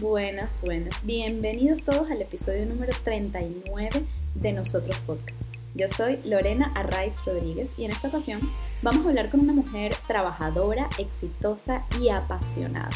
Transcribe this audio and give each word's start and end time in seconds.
buenas, 0.00 0.58
buenas. 0.62 1.04
Bienvenidos 1.04 1.82
todos 1.82 2.10
al 2.10 2.22
episodio 2.22 2.64
número 2.64 2.92
39 3.04 4.02
de 4.34 4.52
Nosotros 4.54 4.98
Podcast. 5.00 5.42
Yo 5.74 5.88
soy 5.88 6.18
Lorena 6.24 6.72
Arraiz 6.74 7.22
Rodríguez 7.26 7.74
y 7.76 7.84
en 7.84 7.90
esta 7.90 8.08
ocasión 8.08 8.40
vamos 8.80 9.04
a 9.04 9.08
hablar 9.10 9.30
con 9.30 9.40
una 9.40 9.52
mujer 9.52 9.94
trabajadora, 10.06 10.88
exitosa 10.98 11.84
y 12.00 12.08
apasionada. 12.08 12.88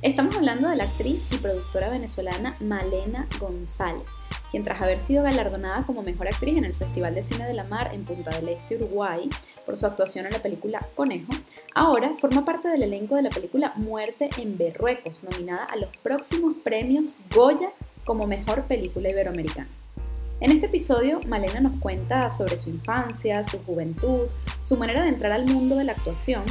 Estamos 0.00 0.34
hablando 0.34 0.70
de 0.70 0.76
la 0.76 0.84
actriz 0.84 1.26
y 1.30 1.36
productora 1.36 1.90
venezolana 1.90 2.56
Malena 2.58 3.28
González, 3.38 4.12
quien 4.50 4.62
tras 4.62 4.82
haber 4.82 5.00
sido 5.00 5.22
galardonada 5.22 5.84
como 5.84 6.02
mejor 6.02 6.28
actriz 6.28 6.58
en 6.58 6.64
el 6.64 6.74
Festival 6.74 7.14
de 7.14 7.22
Cine 7.22 7.46
de 7.46 7.54
la 7.54 7.64
Mar 7.64 7.90
en 7.92 8.04
Punta 8.04 8.30
del 8.30 8.48
Este, 8.48 8.76
Uruguay, 8.76 9.28
por 9.64 9.76
su 9.76 9.86
actuación 9.86 10.26
en 10.26 10.32
la 10.32 10.40
película 10.40 10.86
Conejo, 10.94 11.32
ahora 11.74 12.12
forma 12.20 12.44
parte 12.44 12.68
del 12.68 12.82
elenco 12.82 13.16
de 13.16 13.22
la 13.22 13.30
película 13.30 13.72
Muerte 13.76 14.30
en 14.38 14.58
Berruecos, 14.58 15.22
nominada 15.22 15.64
a 15.64 15.76
los 15.76 15.96
próximos 15.98 16.54
premios 16.64 17.16
Goya 17.34 17.70
como 18.04 18.26
mejor 18.26 18.64
película 18.64 19.08
iberoamericana. 19.08 19.68
En 20.40 20.52
este 20.52 20.66
episodio, 20.66 21.20
Malena 21.26 21.60
nos 21.60 21.78
cuenta 21.80 22.30
sobre 22.30 22.56
su 22.56 22.70
infancia, 22.70 23.44
su 23.44 23.62
juventud, 23.62 24.28
su 24.62 24.78
manera 24.78 25.02
de 25.02 25.10
entrar 25.10 25.32
al 25.32 25.44
mundo 25.44 25.76
de 25.76 25.84
la 25.84 25.92
actuación 25.92 26.44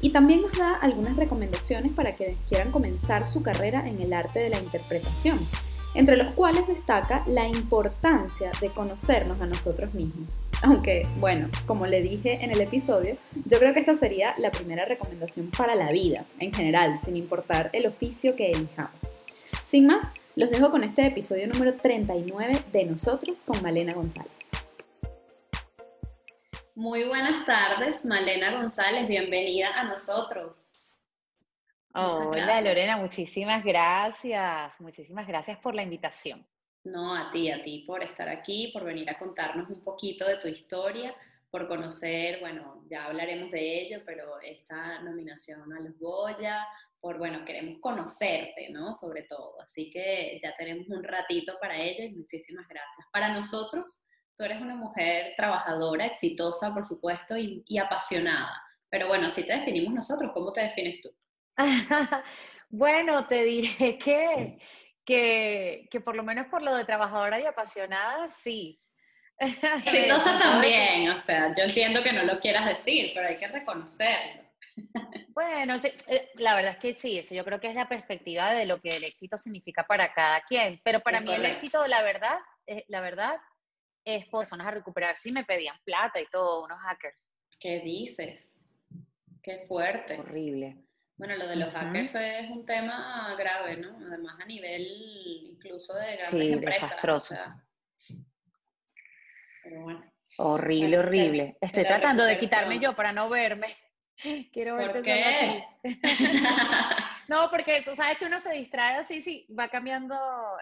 y 0.00 0.10
también 0.10 0.42
nos 0.42 0.52
da 0.58 0.74
algunas 0.74 1.16
recomendaciones 1.16 1.92
para 1.92 2.16
quienes 2.16 2.36
quieran 2.48 2.72
comenzar 2.72 3.26
su 3.26 3.42
carrera 3.42 3.88
en 3.88 4.00
el 4.00 4.12
arte 4.12 4.40
de 4.40 4.50
la 4.50 4.58
interpretación, 4.58 5.38
entre 5.96 6.16
los 6.16 6.34
cuales 6.34 6.66
destaca 6.68 7.22
la 7.26 7.48
importancia 7.48 8.50
de 8.60 8.68
conocernos 8.68 9.40
a 9.40 9.46
nosotros 9.46 9.94
mismos. 9.94 10.38
Aunque, 10.62 11.08
bueno, 11.18 11.48
como 11.66 11.86
le 11.86 12.02
dije 12.02 12.44
en 12.44 12.50
el 12.50 12.60
episodio, 12.60 13.16
yo 13.46 13.58
creo 13.58 13.72
que 13.72 13.80
esta 13.80 13.96
sería 13.96 14.34
la 14.38 14.50
primera 14.50 14.84
recomendación 14.84 15.50
para 15.50 15.74
la 15.74 15.90
vida, 15.92 16.24
en 16.38 16.52
general, 16.52 16.98
sin 16.98 17.16
importar 17.16 17.70
el 17.72 17.86
oficio 17.86 18.36
que 18.36 18.50
elijamos. 18.50 19.16
Sin 19.64 19.86
más, 19.86 20.10
los 20.34 20.50
dejo 20.50 20.70
con 20.70 20.84
este 20.84 21.06
episodio 21.06 21.46
número 21.48 21.74
39 21.74 22.58
de 22.72 22.84
Nosotros 22.84 23.40
con 23.40 23.62
Malena 23.62 23.94
González. 23.94 24.30
Muy 26.74 27.04
buenas 27.04 27.46
tardes, 27.46 28.04
Malena 28.04 28.60
González, 28.60 29.08
bienvenida 29.08 29.68
a 29.74 29.84
nosotros. 29.84 30.85
Hola 31.98 32.60
Lorena, 32.60 32.96
muchísimas 32.98 33.64
gracias, 33.64 34.80
muchísimas 34.80 35.26
gracias 35.26 35.58
por 35.58 35.74
la 35.74 35.82
invitación. 35.82 36.46
No, 36.84 37.14
a 37.14 37.30
ti, 37.30 37.50
a 37.50 37.62
ti 37.62 37.84
por 37.86 38.02
estar 38.02 38.28
aquí, 38.28 38.70
por 38.72 38.84
venir 38.84 39.08
a 39.10 39.18
contarnos 39.18 39.68
un 39.70 39.82
poquito 39.82 40.26
de 40.26 40.38
tu 40.38 40.46
historia, 40.48 41.14
por 41.50 41.66
conocer, 41.66 42.40
bueno, 42.40 42.84
ya 42.90 43.06
hablaremos 43.06 43.50
de 43.50 43.80
ello, 43.80 44.02
pero 44.04 44.40
esta 44.40 45.00
nominación 45.02 45.72
a 45.72 45.80
los 45.80 45.98
Goya, 45.98 46.66
por, 47.00 47.18
bueno, 47.18 47.44
queremos 47.44 47.80
conocerte, 47.80 48.68
¿no? 48.70 48.94
Sobre 48.94 49.22
todo. 49.22 49.60
Así 49.62 49.90
que 49.90 50.38
ya 50.42 50.54
tenemos 50.56 50.88
un 50.88 51.02
ratito 51.02 51.56
para 51.60 51.76
ello 51.76 52.04
y 52.04 52.14
muchísimas 52.14 52.68
gracias. 52.68 53.06
Para 53.10 53.32
nosotros, 53.32 54.06
Tú 54.36 54.44
eres 54.44 54.60
una 54.60 54.76
mujer 54.76 55.32
trabajadora, 55.34 56.04
exitosa, 56.04 56.72
por 56.74 56.84
supuesto, 56.84 57.36
y, 57.38 57.78
apasionada. 57.78 58.62
Pero 58.90 59.08
bueno, 59.08 59.28
así 59.28 59.46
te 59.46 59.56
definimos 59.56 59.94
nosotros. 59.94 60.30
¿Cómo 60.34 60.52
te 60.52 60.60
defines 60.60 61.00
tú? 61.00 61.08
bueno, 62.68 63.26
te 63.26 63.44
diré 63.44 63.98
que, 63.98 64.58
que, 65.04 65.88
que, 65.90 66.00
por 66.00 66.16
lo 66.16 66.22
menos 66.22 66.46
por 66.48 66.62
lo 66.62 66.74
de 66.74 66.84
trabajadora 66.84 67.40
y 67.40 67.46
apasionada, 67.46 68.28
sí. 68.28 68.80
Exitosa 69.38 70.38
también, 70.38 71.10
o 71.10 71.18
sea, 71.18 71.54
yo 71.54 71.64
entiendo 71.64 72.02
que 72.02 72.12
no 72.12 72.22
lo 72.22 72.40
quieras 72.40 72.66
decir, 72.66 73.12
pero 73.14 73.28
hay 73.28 73.38
que 73.38 73.48
reconocerlo. 73.48 74.42
Bueno, 75.36 75.74
eh, 75.84 76.30
la 76.36 76.54
verdad 76.54 76.72
es 76.72 76.78
que 76.78 76.94
sí, 76.94 77.18
eso 77.18 77.34
yo 77.34 77.44
creo 77.44 77.60
que 77.60 77.68
es 77.68 77.74
la 77.74 77.90
perspectiva 77.90 78.54
de 78.54 78.64
lo 78.64 78.80
que 78.80 78.88
el 78.88 79.04
éxito 79.04 79.36
significa 79.36 79.86
para 79.86 80.14
cada 80.14 80.40
quien, 80.40 80.80
pero 80.82 81.00
para 81.00 81.20
mí 81.20 81.30
el 81.30 81.44
éxito, 81.44 81.86
la 81.86 82.00
verdad, 82.00 82.38
la 82.88 83.02
verdad, 83.02 83.36
es 84.06 84.24
personas 84.28 84.68
a 84.68 84.70
recuperar. 84.70 85.16
Sí 85.16 85.32
me 85.32 85.44
pedían 85.44 85.76
plata 85.84 86.20
y 86.20 86.26
todo, 86.26 86.64
unos 86.64 86.80
hackers. 86.80 87.34
¿Qué 87.58 87.80
dices? 87.80 88.58
Qué 89.42 89.64
fuerte. 89.66 90.18
Horrible. 90.18 90.85
Bueno, 91.16 91.34
lo 91.36 91.46
de 91.46 91.56
los 91.56 91.72
hackers 91.72 92.14
es 92.14 92.50
un 92.50 92.66
tema 92.66 93.34
grave, 93.38 93.78
¿no? 93.78 93.96
Además 94.06 94.36
a 94.38 94.44
nivel 94.44 94.82
incluso 95.46 95.94
de 95.94 96.16
grandes 96.16 96.28
sí, 96.30 96.54
desastroso. 96.56 97.34
pero 99.62 99.82
bueno. 99.82 100.12
Horrible, 100.38 100.98
horrible. 100.98 101.56
Estoy 101.60 101.84
tratando 101.84 102.24
de 102.24 102.38
quitarme 102.38 102.78
yo 102.78 102.94
para 102.94 103.12
no 103.12 103.30
verme. 103.30 103.74
Quiero 104.52 104.76
verte 104.76 104.92
¿Por 104.92 105.02
qué? 105.02 105.64
No, 107.28 107.50
porque 107.50 107.82
tú 107.84 107.96
sabes 107.96 108.18
que 108.18 108.26
uno 108.26 108.38
se 108.38 108.52
distrae 108.52 108.98
así, 108.98 109.20
sí, 109.20 109.48
va 109.58 109.68
cambiando 109.68 110.16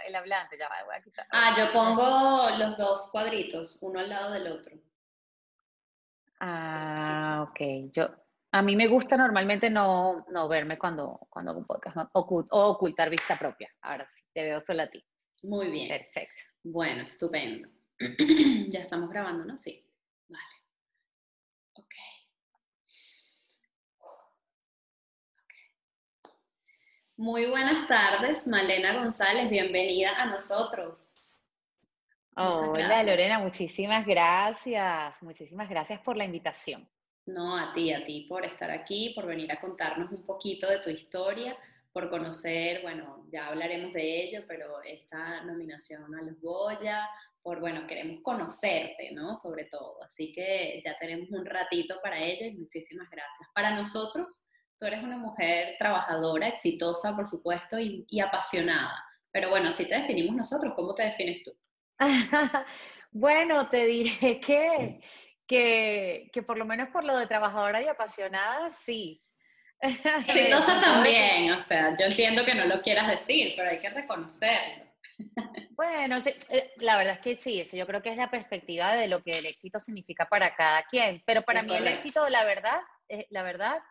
el 0.06 0.14
hablante, 0.14 0.56
ya 0.58 0.66
va, 0.66 0.76
voy 0.86 0.96
a 0.96 1.02
quitar. 1.02 1.26
Ah, 1.30 1.54
yo 1.58 1.70
pongo 1.74 2.48
los 2.58 2.78
dos 2.78 3.10
cuadritos, 3.12 3.76
uno 3.82 4.00
al 4.00 4.08
lado 4.08 4.32
del 4.32 4.46
otro. 4.46 4.74
Ah, 6.40 7.46
ok. 7.46 7.90
Yo, 7.92 8.08
a 8.54 8.62
mí 8.62 8.76
me 8.76 8.86
gusta 8.86 9.16
normalmente 9.16 9.68
no, 9.68 10.24
no 10.30 10.46
verme 10.48 10.78
cuando, 10.78 11.26
cuando 11.28 11.50
hago 11.50 11.58
un 11.58 11.66
podcast, 11.66 11.96
o 12.12 12.46
ocultar 12.50 13.10
vista 13.10 13.36
propia. 13.36 13.68
Ahora 13.82 14.06
sí, 14.06 14.22
te 14.32 14.44
veo 14.44 14.62
solo 14.64 14.84
a 14.84 14.86
ti. 14.86 15.04
Muy 15.42 15.72
bien. 15.72 15.88
Perfecto. 15.88 16.40
Bueno, 16.62 17.02
estupendo. 17.02 17.68
ya 18.68 18.78
estamos 18.78 19.10
grabando, 19.10 19.44
¿no? 19.44 19.58
Sí. 19.58 19.84
Vale. 20.28 20.44
Ok. 21.74 21.94
Muy 27.16 27.46
buenas 27.46 27.88
tardes, 27.88 28.46
Malena 28.46 28.94
González, 29.00 29.50
bienvenida 29.50 30.10
a 30.16 30.26
nosotros. 30.26 31.40
Hola 32.36 33.02
Lorena, 33.02 33.40
muchísimas 33.40 34.06
gracias, 34.06 35.20
muchísimas 35.24 35.68
gracias 35.68 36.00
por 36.00 36.16
la 36.16 36.24
invitación. 36.24 36.88
No, 37.26 37.56
a 37.56 37.72
ti, 37.72 37.92
a 37.92 38.04
ti 38.04 38.26
por 38.28 38.44
estar 38.44 38.70
aquí, 38.70 39.12
por 39.14 39.26
venir 39.26 39.50
a 39.52 39.60
contarnos 39.60 40.10
un 40.12 40.24
poquito 40.26 40.68
de 40.68 40.80
tu 40.80 40.90
historia, 40.90 41.56
por 41.92 42.10
conocer, 42.10 42.82
bueno, 42.82 43.26
ya 43.32 43.46
hablaremos 43.48 43.92
de 43.92 44.24
ello, 44.24 44.44
pero 44.46 44.82
esta 44.82 45.42
nominación 45.44 46.14
a 46.14 46.22
los 46.22 46.40
Goya, 46.40 47.08
por, 47.42 47.60
bueno, 47.60 47.86
queremos 47.86 48.20
conocerte, 48.22 49.12
¿no? 49.12 49.36
Sobre 49.36 49.66
todo. 49.66 50.02
Así 50.02 50.32
que 50.32 50.80
ya 50.84 50.96
tenemos 50.98 51.30
un 51.30 51.44
ratito 51.44 52.00
para 52.02 52.18
ello 52.18 52.46
y 52.46 52.56
muchísimas 52.56 53.08
gracias. 53.10 53.48
Para 53.54 53.74
nosotros, 53.74 54.48
Tú 54.78 54.86
eres 54.86 55.02
una 55.02 55.16
mujer 55.16 55.76
trabajadora, 55.78 56.48
exitosa, 56.48 57.14
por 57.14 57.26
supuesto, 57.26 57.78
y, 57.78 58.20
apasionada. 58.20 59.04
Pero 59.30 59.50
bueno, 59.50 59.68
así 59.68 59.86
te 59.86 59.98
definimos 59.98 60.34
nosotros. 60.36 60.72
¿Cómo 60.74 60.94
te 60.94 61.04
defines 61.04 61.42
tú? 61.42 61.52
bueno, 63.12 63.68
te 63.68 63.86
diré 63.86 64.40
que, 64.40 65.00
que, 65.46 66.30
que, 66.32 66.42
por 66.42 66.58
lo 66.58 66.64
menos 66.64 66.88
por 66.88 67.04
lo 67.04 67.16
de 67.16 67.26
trabajadora 67.26 67.82
y 67.82 67.88
apasionada, 67.88 68.70
sí. 68.70 69.22
Exitosa 69.80 70.80
también, 70.80 71.52
o 71.52 71.60
sea, 71.60 71.96
yo 71.98 72.06
entiendo 72.06 72.44
que 72.44 72.54
no 72.54 72.64
lo 72.64 72.80
quieras 72.80 73.08
decir, 73.08 73.54
pero 73.56 73.70
hay 73.70 73.78
que 73.78 73.90
reconocerlo. 73.90 74.84
Bueno, 75.76 76.18
eh, 76.18 76.72
la 76.76 76.96
verdad 76.96 77.14
es 77.14 77.20
que 77.20 77.36
sí, 77.36 77.60
eso 77.60 77.76
yo 77.76 77.84
creo 77.84 78.00
que 78.00 78.10
es 78.10 78.16
la 78.16 78.30
perspectiva 78.30 78.94
de 78.94 79.08
lo 79.08 79.24
que 79.24 79.32
el 79.32 79.44
éxito 79.44 79.80
significa 79.80 80.26
para 80.26 80.54
cada 80.54 80.84
quien, 80.84 81.20
pero 81.26 81.42
para 81.42 81.64
mí 81.64 81.74
el 81.74 81.88
éxito, 81.88 82.28
la 82.28 82.44
verdad, 82.44 82.80
la 83.30 83.42
verdad, 83.42 83.82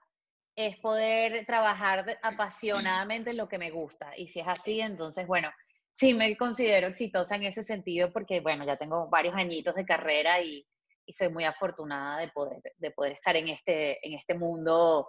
es 0.55 0.77
poder 0.77 1.45
trabajar 1.45 2.19
apasionadamente 2.21 3.31
en 3.31 3.37
lo 3.37 3.49
que 3.49 3.57
me 3.57 3.71
gusta. 3.71 4.13
Y 4.17 4.27
si 4.27 4.39
es 4.39 4.47
así, 4.47 4.81
entonces, 4.81 5.27
bueno, 5.27 5.51
sí 5.91 6.13
me 6.13 6.35
considero 6.37 6.87
exitosa 6.87 7.35
en 7.35 7.43
ese 7.43 7.63
sentido 7.63 8.11
porque, 8.11 8.39
bueno, 8.39 8.65
ya 8.65 8.77
tengo 8.77 9.09
varios 9.09 9.35
añitos 9.35 9.75
de 9.75 9.85
carrera 9.85 10.41
y, 10.41 10.65
soy 11.11 11.29
muy 11.29 11.43
afortunada 11.43 12.19
de 12.19 12.29
poder, 12.29 12.61
de 12.77 12.91
poder 12.91 13.13
estar 13.13 13.35
en 13.35 13.49
este, 13.49 14.05
en 14.05 14.13
este 14.13 14.35
mundo 14.35 15.07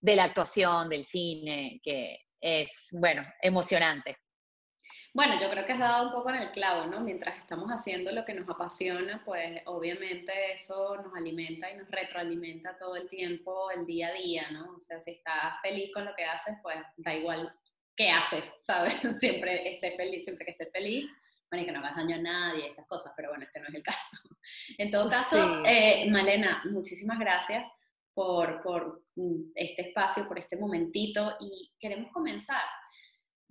de 0.00 0.16
la 0.16 0.24
actuación, 0.24 0.88
del 0.88 1.04
cine, 1.04 1.80
que 1.82 2.18
es, 2.40 2.88
bueno, 2.92 3.24
emocionante. 3.40 4.18
Bueno, 5.14 5.40
yo 5.40 5.48
creo 5.48 5.64
que 5.64 5.72
has 5.72 5.78
dado 5.78 6.08
un 6.08 6.12
poco 6.12 6.30
en 6.30 6.42
el 6.42 6.50
clavo, 6.50 6.86
¿no? 6.86 7.00
Mientras 7.00 7.38
estamos 7.38 7.70
haciendo 7.70 8.10
lo 8.10 8.24
que 8.24 8.34
nos 8.34 8.48
apasiona, 8.48 9.22
pues 9.24 9.62
obviamente 9.66 10.52
eso 10.52 10.96
nos 10.96 11.14
alimenta 11.14 11.70
y 11.70 11.76
nos 11.76 11.88
retroalimenta 11.88 12.76
todo 12.78 12.96
el 12.96 13.08
tiempo, 13.08 13.70
el 13.70 13.86
día 13.86 14.08
a 14.08 14.12
día, 14.12 14.50
¿no? 14.50 14.74
O 14.76 14.80
sea, 14.80 15.00
si 15.00 15.12
estás 15.12 15.54
feliz 15.62 15.90
con 15.94 16.04
lo 16.04 16.14
que 16.16 16.24
haces, 16.24 16.56
pues 16.62 16.76
da 16.96 17.14
igual 17.14 17.50
qué 17.96 18.10
haces, 18.10 18.54
¿sabes? 18.58 18.94
Siempre 19.18 19.74
estés 19.74 19.96
feliz, 19.96 20.24
siempre 20.24 20.44
que 20.46 20.52
estés 20.52 20.72
feliz. 20.72 21.08
Bueno, 21.54 21.62
y 21.62 21.66
que 21.66 21.72
no 21.72 21.78
hagas 21.78 21.96
daño 21.96 22.16
a 22.16 22.22
nadie, 22.22 22.68
estas 22.68 22.86
cosas, 22.86 23.12
pero 23.16 23.28
bueno, 23.30 23.44
este 23.44 23.60
no 23.60 23.68
es 23.68 23.74
el 23.74 23.82
caso. 23.82 24.16
En 24.76 24.90
todo 24.90 25.08
caso, 25.08 25.62
eh, 25.64 26.10
Malena, 26.10 26.62
muchísimas 26.70 27.18
gracias 27.18 27.68
por, 28.12 28.62
por 28.62 29.04
mm, 29.14 29.52
este 29.54 29.88
espacio, 29.88 30.26
por 30.26 30.38
este 30.38 30.56
momentito 30.56 31.36
y 31.40 31.72
queremos 31.78 32.12
comenzar 32.12 32.62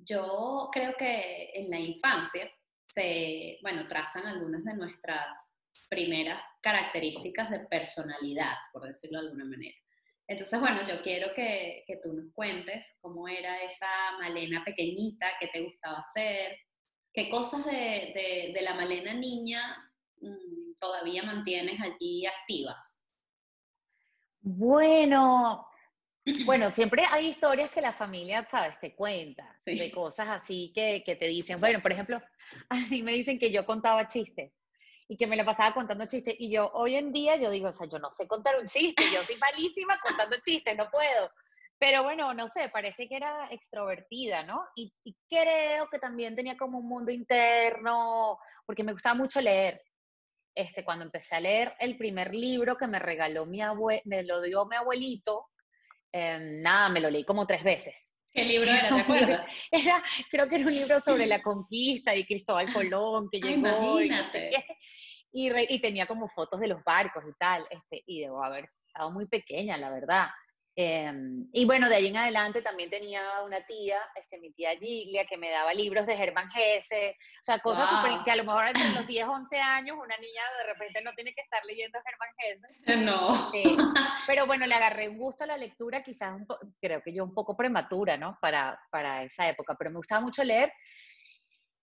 yo 0.05 0.69
creo 0.71 0.93
que 0.97 1.51
en 1.53 1.69
la 1.69 1.79
infancia 1.79 2.49
se, 2.87 3.59
bueno, 3.61 3.87
trazan 3.87 4.25
algunas 4.25 4.63
de 4.63 4.75
nuestras 4.75 5.57
primeras 5.89 6.41
características 6.61 7.49
de 7.49 7.59
personalidad, 7.59 8.55
por 8.71 8.87
decirlo 8.87 9.19
de 9.19 9.27
alguna 9.27 9.45
manera. 9.45 9.75
Entonces, 10.27 10.59
bueno, 10.59 10.87
yo 10.87 11.01
quiero 11.01 11.33
que, 11.33 11.83
que, 11.85 11.97
tú 12.01 12.13
nos 12.13 12.33
cuentes 12.33 12.97
cómo 13.01 13.27
era 13.27 13.61
esa 13.63 13.87
Malena 14.19 14.63
pequeñita, 14.63 15.31
qué 15.39 15.47
te 15.47 15.61
gustaba 15.61 15.99
hacer, 15.99 16.57
qué 17.13 17.29
cosas 17.29 17.65
de, 17.65 17.71
de, 17.71 18.51
de 18.53 18.61
la 18.61 18.73
Malena 18.73 19.13
niña 19.13 19.91
mmm, 20.21 20.73
todavía 20.79 21.23
mantienes 21.23 21.79
allí 21.79 22.25
activas. 22.25 23.01
Bueno, 24.41 25.65
bueno, 26.45 26.71
siempre 26.71 27.03
hay 27.09 27.27
historias 27.27 27.69
que 27.69 27.81
la 27.81 27.93
familia, 27.93 28.45
sabes, 28.49 28.79
te 28.79 28.95
cuenta, 28.95 29.57
de 29.65 29.91
cosas 29.91 30.27
así 30.29 30.71
que, 30.73 31.03
que, 31.05 31.15
te 31.15 31.27
dicen, 31.27 31.59
bueno, 31.59 31.81
por 31.81 31.91
ejemplo, 31.91 32.21
a 32.69 32.75
mí 32.89 33.01
me 33.03 33.13
dicen 33.13 33.39
que 33.39 33.51
yo 33.51 33.65
contaba 33.65 34.07
chistes 34.07 34.51
y 35.07 35.17
que 35.17 35.27
me 35.27 35.35
la 35.35 35.45
pasaba 35.45 35.73
contando 35.73 36.05
chistes. 36.05 36.35
Y 36.39 36.49
yo 36.49 36.71
hoy 36.73 36.95
en 36.95 37.11
día, 37.11 37.35
yo 37.35 37.49
digo, 37.51 37.69
o 37.69 37.73
sea, 37.73 37.87
yo 37.87 37.99
no 37.99 38.09
sé 38.09 38.27
contar 38.27 38.59
un 38.59 38.65
chiste, 38.65 39.03
yo 39.13 39.23
soy 39.23 39.35
malísima 39.37 39.99
contando 39.99 40.37
chistes, 40.43 40.75
no 40.75 40.89
puedo. 40.89 41.31
Pero 41.83 42.01
bueno, 42.01 42.33
no 42.33 42.47
sé, 42.47 42.69
parece 42.69 43.09
que 43.09 43.17
era 43.17 43.49
extrovertida, 43.51 44.43
¿no? 44.43 44.63
Y, 44.73 44.93
y 45.03 45.17
creo 45.27 45.89
que 45.89 45.99
también 45.99 46.33
tenía 46.33 46.55
como 46.55 46.77
un 46.79 46.87
mundo 46.87 47.11
interno, 47.11 48.39
porque 48.65 48.85
me 48.85 48.93
gustaba 48.93 49.15
mucho 49.15 49.41
leer. 49.41 49.81
Este, 50.55 50.85
cuando 50.85 51.03
empecé 51.03 51.35
a 51.35 51.41
leer 51.41 51.75
el 51.79 51.97
primer 51.97 52.33
libro 52.33 52.77
que 52.77 52.87
me 52.87 52.99
regaló 52.99 53.45
mi 53.45 53.59
abue 53.59 54.01
me 54.05 54.23
lo 54.23 54.41
dio 54.41 54.65
mi 54.65 54.77
abuelito, 54.77 55.47
eh, 56.13 56.37
nada, 56.39 56.87
me 56.87 57.01
lo 57.01 57.09
leí 57.09 57.25
como 57.25 57.45
tres 57.45 57.65
veces. 57.65 58.13
¿Qué 58.31 58.45
libro 58.45 58.71
era? 58.71 58.87
¿Te 58.87 59.01
acuerdas? 59.01 59.51
Era, 59.71 60.01
creo 60.31 60.47
que 60.47 60.55
era 60.55 60.65
un 60.65 60.73
libro 60.73 61.01
sobre 61.01 61.25
la 61.25 61.41
conquista 61.41 62.15
y 62.15 62.25
Cristóbal 62.25 62.71
Colón 62.71 63.27
que 63.29 63.41
llegó. 63.41 63.99
imagínate. 63.99 64.51
Y, 65.33 65.51
y, 65.51 65.65
y, 65.67 65.81
tenía 65.81 66.07
como 66.07 66.29
fotos 66.29 66.61
de 66.61 66.67
los 66.67 66.81
barcos 66.85 67.25
y 67.27 67.33
tal. 67.37 67.67
Este, 67.69 68.03
y 68.07 68.21
debo 68.21 68.41
haber 68.41 68.63
estado 68.63 69.11
muy 69.11 69.27
pequeña, 69.27 69.77
la 69.77 69.89
verdad. 69.89 70.27
Em, 70.75 71.47
y 71.53 71.65
bueno, 71.65 71.87
de 71.87 71.95
ahí 71.95 72.07
en 72.07 72.17
adelante 72.17 72.63
también 72.63 72.89
tenía 72.89 73.21
una 73.45 73.63
tía, 73.63 73.99
este, 74.15 74.39
mi 74.39 74.51
tía 74.53 74.71
Giglia, 74.71 75.25
que 75.25 75.37
me 75.37 75.51
daba 75.51 75.71
libros 75.71 76.07
de 76.07 76.17
Germán 76.17 76.49
Gese, 76.49 77.15
o 77.39 77.43
sea, 77.43 77.59
cosas 77.59 77.87
super, 77.87 78.11
que 78.25 78.31
a 78.31 78.35
lo 78.35 78.43
mejor 78.43 78.67
entre 78.67 78.89
los 78.89 79.05
10, 79.05 79.27
11 79.27 79.59
años 79.59 79.97
una 79.97 80.17
niña 80.17 80.41
de 80.57 80.73
repente 80.73 81.01
no 81.03 81.13
tiene 81.13 81.35
que 81.35 81.41
estar 81.41 81.63
leyendo 81.65 81.99
Germán 82.03 82.29
Gese. 82.39 83.03
No. 83.05 83.51
Este, 83.53 83.75
pero 84.25 84.47
bueno, 84.47 84.65
le 84.65 84.73
agarré 84.73 85.09
un 85.09 85.17
gusto 85.17 85.43
a 85.43 85.47
la 85.47 85.57
lectura, 85.57 86.03
quizás 86.03 86.33
un 86.33 86.47
creo 86.81 87.03
que 87.03 87.13
yo 87.13 87.23
un 87.23 87.35
poco 87.35 87.55
prematura, 87.55 88.17
¿no? 88.17 88.39
Para, 88.41 88.79
para 88.89 89.23
esa 89.23 89.47
época, 89.47 89.75
pero 89.77 89.91
me 89.91 89.97
gustaba 89.97 90.21
mucho 90.21 90.43
leer. 90.43 90.73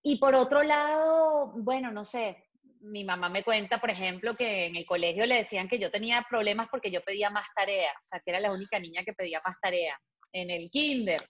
Y 0.02 0.18
por 0.18 0.34
otro 0.34 0.62
lado, 0.64 1.52
bueno, 1.56 1.92
no 1.92 2.04
sé, 2.04 2.49
mi 2.80 3.04
mamá 3.04 3.28
me 3.28 3.44
cuenta, 3.44 3.78
por 3.78 3.90
ejemplo, 3.90 4.34
que 4.34 4.66
en 4.66 4.76
el 4.76 4.86
colegio 4.86 5.26
le 5.26 5.36
decían 5.36 5.68
que 5.68 5.78
yo 5.78 5.90
tenía 5.90 6.24
problemas 6.28 6.68
porque 6.70 6.90
yo 6.90 7.02
pedía 7.02 7.30
más 7.30 7.46
tarea, 7.54 7.92
o 7.92 8.02
sea, 8.02 8.20
que 8.20 8.30
era 8.30 8.40
la 8.40 8.52
única 8.52 8.78
niña 8.78 9.02
que 9.04 9.12
pedía 9.12 9.40
más 9.44 9.60
tarea 9.60 9.98
en 10.32 10.50
el 10.50 10.70
kinder. 10.70 11.20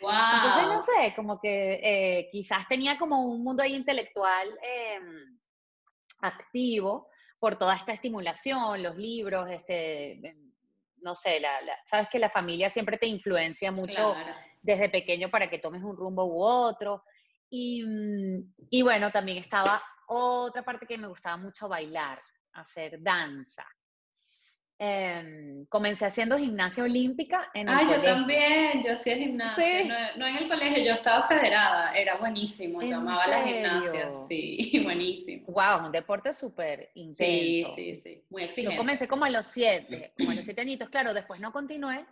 Wow. 0.00 0.10
Entonces, 0.10 0.62
no 0.64 0.80
sé, 0.80 1.14
como 1.14 1.40
que 1.40 1.80
eh, 1.82 2.28
quizás 2.32 2.66
tenía 2.66 2.98
como 2.98 3.24
un 3.24 3.44
mundo 3.44 3.62
ahí 3.62 3.74
intelectual 3.74 4.48
eh, 4.62 4.98
activo 6.20 7.08
por 7.38 7.56
toda 7.56 7.76
esta 7.76 7.92
estimulación, 7.92 8.82
los 8.82 8.96
libros, 8.96 9.48
este, 9.50 10.12
em, 10.28 10.52
no 10.96 11.14
sé, 11.14 11.38
la, 11.38 11.60
la, 11.62 11.78
sabes 11.84 12.08
que 12.10 12.18
la 12.18 12.28
familia 12.28 12.70
siempre 12.70 12.98
te 12.98 13.06
influencia 13.06 13.70
mucho 13.70 14.14
Claro. 14.14 14.34
desde 14.62 14.88
pequeño 14.88 15.30
para 15.30 15.48
que 15.48 15.60
tomes 15.60 15.82
un 15.82 15.96
rumbo 15.96 16.24
u 16.24 16.42
otro. 16.42 17.04
Y, 17.48 17.84
mm, 17.84 18.54
y 18.70 18.82
bueno, 18.82 19.12
también 19.12 19.38
estaba 19.38 19.80
otra 20.08 20.62
parte 20.62 20.86
que 20.86 20.98
me 20.98 21.06
gustaba 21.06 21.36
mucho 21.36 21.68
bailar, 21.68 22.20
hacer 22.52 23.02
danza. 23.02 23.66
Eh, 24.80 25.64
comencé 25.68 26.06
haciendo 26.06 26.38
gimnasia 26.38 26.84
olímpica 26.84 27.50
en 27.52 27.68
el 27.68 27.74
Ah, 27.74 27.80
yo 27.82 27.86
colegio. 27.88 28.14
también, 28.14 28.80
yo 28.84 28.92
hacía 28.92 29.16
gimnasia, 29.16 29.64
Sí. 29.82 29.88
no, 29.88 29.94
no 30.18 30.26
en 30.28 30.36
el 30.36 30.48
colegio, 30.48 30.84
yo 30.84 30.92
estaba 30.92 31.26
federada, 31.26 31.92
era 31.96 32.14
buenísimo, 32.16 32.80
¿En 32.80 32.90
yo 32.90 32.96
amaba 32.98 33.26
la 33.26 33.42
gimnasia, 33.42 34.14
sí, 34.28 34.70
buenísimo. 34.84 35.46
Wow, 35.48 35.86
un 35.86 35.90
deporte 35.92 36.32
súper 36.32 36.90
Sí, 36.94 37.00
intenso. 37.00 37.74
sí, 37.74 37.96
sí, 37.96 38.22
muy 38.30 38.42
Yo 38.42 38.48
exigente. 38.48 38.76
comencé 38.76 39.08
como 39.08 39.24
a 39.24 39.30
los 39.30 39.48
siete, 39.48 40.12
como 40.16 40.30
a 40.30 40.34
los 40.34 40.44
siete 40.44 40.60
añitos, 40.60 40.88
claro, 40.90 41.12
después 41.12 41.40
no 41.40 41.50
continué, 41.50 42.06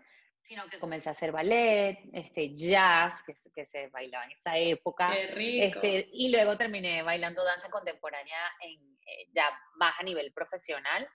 sino 0.46 0.66
que 0.69 0.78
comencé 0.78 1.08
a 1.08 1.12
hacer 1.12 1.32
ballet, 1.32 1.98
este, 2.12 2.54
jazz, 2.56 3.22
que, 3.25 3.34
se- 3.34 3.50
que 3.50 3.66
se 3.66 3.88
bailaba 3.88 4.25
en 4.25 4.32
esa 4.32 4.56
época, 4.56 5.10
Qué 5.12 5.26
rico. 5.28 5.81
este, 5.81 6.08
y 6.12 6.31
luego 6.31 6.56
terminé 6.56 7.02
bailando 7.02 7.44
danza 7.44 7.69
contemporánea 7.70 8.38
en, 8.60 8.98
eh, 9.06 9.28
ya 9.32 9.44
más 9.76 9.94
a 9.98 10.02
nivel 10.02 10.32
profesional. 10.32 11.08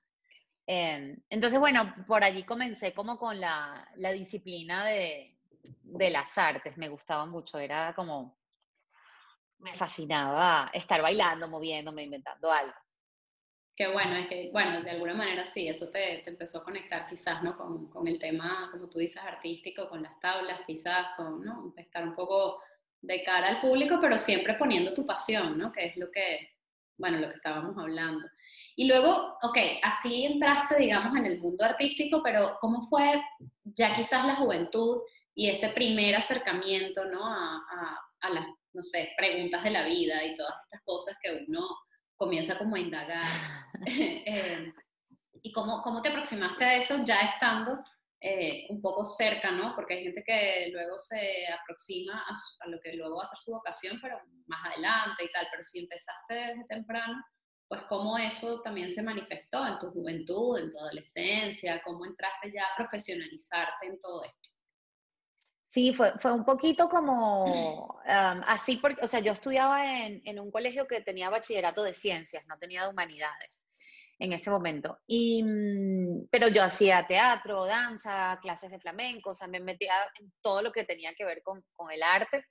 Em, 0.68 1.16
entonces, 1.30 1.60
bueno, 1.60 1.96
por 2.08 2.24
allí 2.24 2.44
comencé 2.44 2.94
como 2.94 3.18
con 3.18 3.40
la, 3.40 3.90
la 3.96 4.12
disciplina 4.12 4.86
de, 4.86 5.38
de 5.84 6.10
las 6.10 6.38
artes, 6.38 6.78
me 6.78 6.90
gustaba 6.90 7.26
mucho, 7.26 7.58
era 7.58 7.94
como, 7.94 8.38
me 9.60 9.74
fascinaba 9.76 10.70
estar 10.74 11.02
bailando, 11.02 11.48
moviéndome, 11.48 12.04
inventando 12.04 12.52
algo. 12.52 12.74
Qué 13.76 13.88
bueno, 13.88 14.16
es 14.16 14.28
que, 14.28 14.50
bueno, 14.52 14.82
de 14.82 14.92
alguna 14.92 15.14
manera 15.14 15.46
sí, 15.46 15.68
eso 15.68 15.90
te, 15.92 16.22
te 16.24 16.30
empezó 16.30 16.60
a 16.60 16.64
conectar 16.64 17.08
quizás, 17.08 17.42
¿no? 17.42 17.58
Con, 17.58 17.90
con 17.90 18.08
el 18.08 18.20
tema, 18.20 18.70
como 18.72 18.90
tú 18.90 19.00
dices, 19.00 19.22
artístico, 19.22 19.90
con 19.90 20.04
las 20.04 20.20
tablas, 20.20 20.62
quizás, 20.68 21.08
con, 21.16 21.44
¿no? 21.44 21.74
Estar 21.78 22.04
un 22.04 22.14
poco 22.14 22.62
de 23.02 23.24
cara 23.24 23.48
al 23.48 23.62
público, 23.62 23.98
pero 24.02 24.18
siempre 24.18 24.56
poniendo 24.56 24.94
tu 24.94 25.06
pasión, 25.06 25.58
¿no? 25.58 25.72
Que 25.72 25.86
es 25.86 25.98
lo 25.98 26.12
que, 26.12 26.58
bueno, 26.98 27.20
lo 27.20 27.30
que 27.30 27.36
estábamos 27.36 27.78
hablando. 27.78 28.28
Y 28.76 28.88
luego, 28.88 29.38
ok, 29.42 29.58
así 29.82 30.26
entraste, 30.26 30.78
digamos, 30.78 31.18
en 31.18 31.26
el 31.26 31.40
mundo 31.40 31.64
artístico, 31.64 32.22
pero 32.24 32.58
¿cómo 32.60 32.82
fue 32.84 33.22
ya 33.64 33.96
quizás 33.96 34.26
la 34.26 34.36
juventud 34.36 35.02
y 35.34 35.50
ese 35.50 35.70
primer 35.70 36.16
acercamiento, 36.16 37.06
¿no? 37.06 37.26
A, 37.26 37.56
a, 37.56 38.00
a 38.20 38.30
las, 38.30 38.46
no 38.74 38.84
sé, 38.84 39.14
preguntas 39.18 39.64
de 39.64 39.72
la 39.72 39.86
vida 39.86 40.24
y 40.26 40.36
todas 40.36 40.54
estas 40.66 40.82
cosas 40.84 41.18
que 41.24 41.46
uno 41.48 41.66
comienza 42.24 42.58
como 42.58 42.76
a 42.76 42.80
indagar. 42.80 43.28
eh, 43.88 44.74
¿Y 45.44 45.52
cómo, 45.52 45.82
cómo 45.82 46.02
te 46.02 46.10
aproximaste 46.10 46.64
a 46.64 46.76
eso 46.76 47.04
ya 47.06 47.22
estando 47.22 47.80
eh, 48.20 48.68
un 48.70 48.82
poco 48.82 49.04
cerca, 49.04 49.52
¿no? 49.52 49.74
Porque 49.76 49.96
hay 49.96 50.04
gente 50.04 50.24
que 50.24 50.70
luego 50.72 51.00
se 51.00 51.48
aproxima 51.48 52.24
a, 52.30 52.36
su- 52.36 52.58
a 52.62 52.68
lo 52.68 52.80
que 52.82 52.94
luego 52.94 53.18
va 53.18 53.24
a 53.24 53.26
ser 53.26 53.40
su 53.40 53.52
vocación, 53.52 53.98
pero 54.02 54.20
más 54.48 54.68
adelante 54.72 55.26
y 55.26 55.32
tal. 55.32 55.48
Pero 55.50 55.64
si 55.64 55.80
empezaste 55.80 56.34
desde 56.36 56.66
temprano, 56.66 57.24
pues 57.68 57.82
cómo 57.90 58.18
eso 58.18 58.62
también 58.62 58.92
se 58.92 59.02
manifestó 59.02 59.66
en 59.66 59.80
tu 59.80 59.90
juventud, 59.92 60.60
en 60.60 60.70
tu 60.72 60.80
adolescencia, 60.80 61.82
cómo 61.84 62.06
entraste 62.06 62.52
ya 62.54 62.64
a 62.66 62.76
profesionalizarte 62.78 63.88
en 63.88 64.00
todo 64.00 64.24
esto. 64.24 64.50
Sí, 65.72 65.94
fue, 65.94 66.12
fue 66.20 66.34
un 66.34 66.44
poquito 66.44 66.90
como 66.90 68.02
así, 68.06 68.76
porque, 68.76 69.06
o 69.06 69.08
sea, 69.08 69.22
yo 69.22 69.32
estudiaba 69.32 70.06
en, 70.06 70.22
en, 70.26 70.38
un 70.38 70.52
colegio 70.52 70.86
que 70.86 71.00
tenía 71.00 71.30
bachillerato 71.30 71.82
de 71.82 71.94
ciencias, 71.94 72.46
no 72.48 72.58
tenía 72.60 72.84
de 72.84 72.90
humanidades 72.90 73.66
en 74.20 74.34
ese 74.34 74.50
momento. 74.50 75.00
Y, 75.08 75.42
mm, 75.44 76.28
pero 76.30 76.50
yo 76.50 76.62
hacía 76.62 77.08
teatro, 77.08 77.64
danza, 77.66 78.38
clases 78.42 78.70
de 78.70 78.82
flamenco, 78.82 79.32
o 79.32 79.48
me 79.48 79.62
metía 79.62 79.94
en 80.20 80.34
todo 80.42 80.62
lo 80.62 80.74
que 80.74 80.84
tenía 80.84 81.14
que 81.14 81.24
ver 81.24 81.42
con, 81.42 81.64
con 81.72 81.90
el 81.90 82.04
arte. 82.04 82.46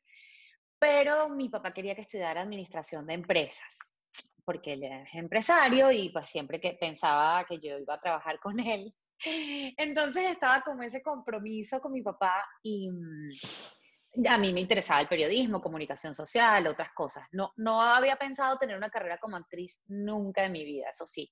Pero 0.79 1.29
mi 1.29 1.51
papá 1.51 1.75
quería 1.75 1.95
que 1.95 2.01
estudiara 2.01 2.41
administración 2.41 3.07
de 3.07 3.13
empresas, 3.15 4.03
porque 4.47 4.73
él 4.73 4.85
es 4.85 5.09
empresario 5.13 5.93
y 5.93 6.09
pues 6.09 6.31
siempre 6.31 6.59
que 6.59 6.79
pensaba 6.81 7.45
que 7.45 7.59
yo 7.59 7.79
iba 7.79 7.95
a 7.95 8.01
trabajar 8.01 8.41
con 8.41 8.59
él, 8.61 8.95
entonces 9.77 10.31
estaba 10.31 10.63
como 10.63 10.83
ese 10.83 11.03
compromiso 11.03 11.81
con 11.81 11.93
mi 11.93 12.03
papá 12.03 12.45
y 12.63 12.91
mm, 12.91 14.27
a 14.29 14.39
mí 14.39 14.53
me 14.53 14.61
interesaba 14.61 15.01
el 15.01 15.09
periodismo, 15.09 15.61
comunicación 15.61 16.15
social, 16.15 16.67
otras 16.67 16.93
cosas. 16.93 17.27
No, 17.33 17.53
no 17.57 17.81
había 17.81 18.17
pensado 18.17 18.59
tener 18.59 18.77
una 18.77 18.91
carrera 18.91 19.19
como 19.19 19.37
actriz 19.37 19.81
nunca 19.87 20.45
en 20.45 20.53
mi 20.53 20.65
vida, 20.65 20.91
eso 20.91 21.07
sí. 21.07 21.31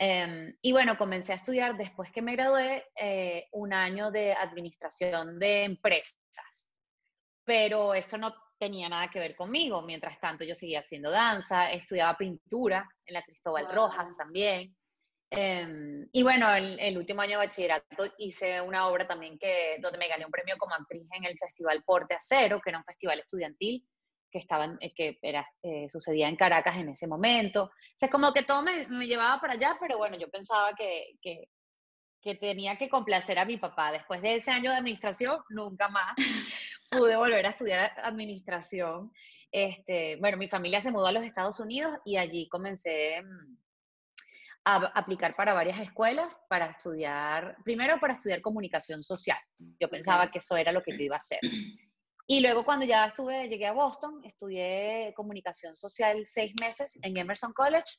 Um, 0.00 0.52
y 0.62 0.70
bueno, 0.70 0.96
comencé 0.96 1.32
a 1.32 1.36
estudiar 1.36 1.76
después 1.76 2.12
que 2.12 2.22
me 2.22 2.36
gradué 2.36 2.86
eh, 2.94 3.48
un 3.50 3.72
año 3.72 4.12
de 4.12 4.32
administración 4.32 5.40
de 5.40 5.64
empresas, 5.64 6.72
pero 7.44 7.94
eso 7.94 8.16
no 8.16 8.32
tenía 8.58 8.88
nada 8.88 9.08
que 9.08 9.18
ver 9.18 9.34
conmigo. 9.34 9.82
Mientras 9.82 10.20
tanto, 10.20 10.44
yo 10.44 10.54
seguía 10.54 10.80
haciendo 10.80 11.10
danza, 11.10 11.72
estudiaba 11.72 12.16
pintura 12.16 12.88
en 13.06 13.14
la 13.14 13.22
Cristóbal 13.22 13.64
wow. 13.64 13.74
Rojas 13.74 14.16
también. 14.16 14.76
Um, 15.30 16.08
y 16.10 16.22
bueno, 16.22 16.54
el, 16.54 16.80
el, 16.80 16.96
último 16.96 17.20
año 17.20 17.32
de 17.32 17.44
bachillerato 17.44 18.06
hice 18.16 18.62
una 18.62 18.88
obra 18.88 19.06
también 19.06 19.38
que, 19.38 19.76
donde 19.78 19.98
me 19.98 20.08
gané 20.08 20.24
un 20.24 20.30
premio 20.30 20.56
como 20.56 20.74
actriz 20.74 21.06
en 21.12 21.24
el 21.24 21.36
Festival 21.38 21.82
Porte 21.84 22.14
Acero, 22.14 22.60
que 22.60 22.70
era 22.70 22.78
un 22.78 22.84
festival 22.84 23.20
estudiantil 23.20 23.86
que, 24.30 24.38
estaban, 24.38 24.78
que 24.78 25.18
era, 25.22 25.46
eh, 25.62 25.88
sucedía 25.90 26.28
en 26.28 26.36
Caracas 26.36 26.76
en 26.76 26.88
ese 26.90 27.06
momento. 27.06 27.64
O 27.64 27.70
sea, 27.94 28.06
es 28.06 28.12
como 28.12 28.32
que 28.32 28.42
todo 28.42 28.62
me, 28.62 28.86
me, 28.88 29.06
llevaba 29.06 29.40
para 29.40 29.54
allá, 29.54 29.76
pero 29.80 29.98
bueno, 29.98 30.16
yo 30.18 30.30
pensaba 30.30 30.74
que, 30.74 31.18
que, 31.20 31.48
que, 32.22 32.34
tenía 32.36 32.76
que 32.78 32.88
complacer 32.88 33.38
a 33.38 33.44
mi 33.44 33.58
papá. 33.58 33.92
Después 33.92 34.22
de 34.22 34.36
ese 34.36 34.50
año 34.50 34.70
de 34.70 34.78
administración, 34.78 35.40
nunca 35.50 35.88
más 35.88 36.14
pude 36.90 37.16
volver 37.16 37.46
a 37.46 37.50
estudiar 37.50 37.92
administración. 37.98 39.12
Este, 39.50 40.16
bueno, 40.16 40.36
mi 40.36 40.48
familia 40.48 40.80
se 40.80 40.90
mudó 40.90 41.06
a 41.06 41.12
los 41.12 41.24
Estados 41.24 41.60
Unidos 41.60 41.98
y 42.04 42.16
allí 42.16 42.48
comencé 42.48 43.22
aplicar 44.76 45.34
para 45.34 45.54
varias 45.54 45.78
escuelas 45.80 46.42
para 46.48 46.66
estudiar, 46.66 47.56
primero 47.64 47.98
para 47.98 48.12
estudiar 48.12 48.42
comunicación 48.42 49.02
social. 49.02 49.38
Yo 49.80 49.88
pensaba 49.88 50.30
que 50.30 50.38
eso 50.38 50.56
era 50.56 50.72
lo 50.72 50.82
que 50.82 50.96
yo 50.96 51.04
iba 51.04 51.16
a 51.16 51.18
hacer. 51.18 51.40
Y 52.26 52.40
luego 52.40 52.64
cuando 52.64 52.84
ya 52.84 53.06
estuve, 53.06 53.48
llegué 53.48 53.66
a 53.66 53.72
Boston, 53.72 54.20
estudié 54.22 55.14
comunicación 55.16 55.72
social 55.72 56.26
seis 56.26 56.52
meses 56.60 56.98
en 57.02 57.16
Emerson 57.16 57.54
College 57.54 57.90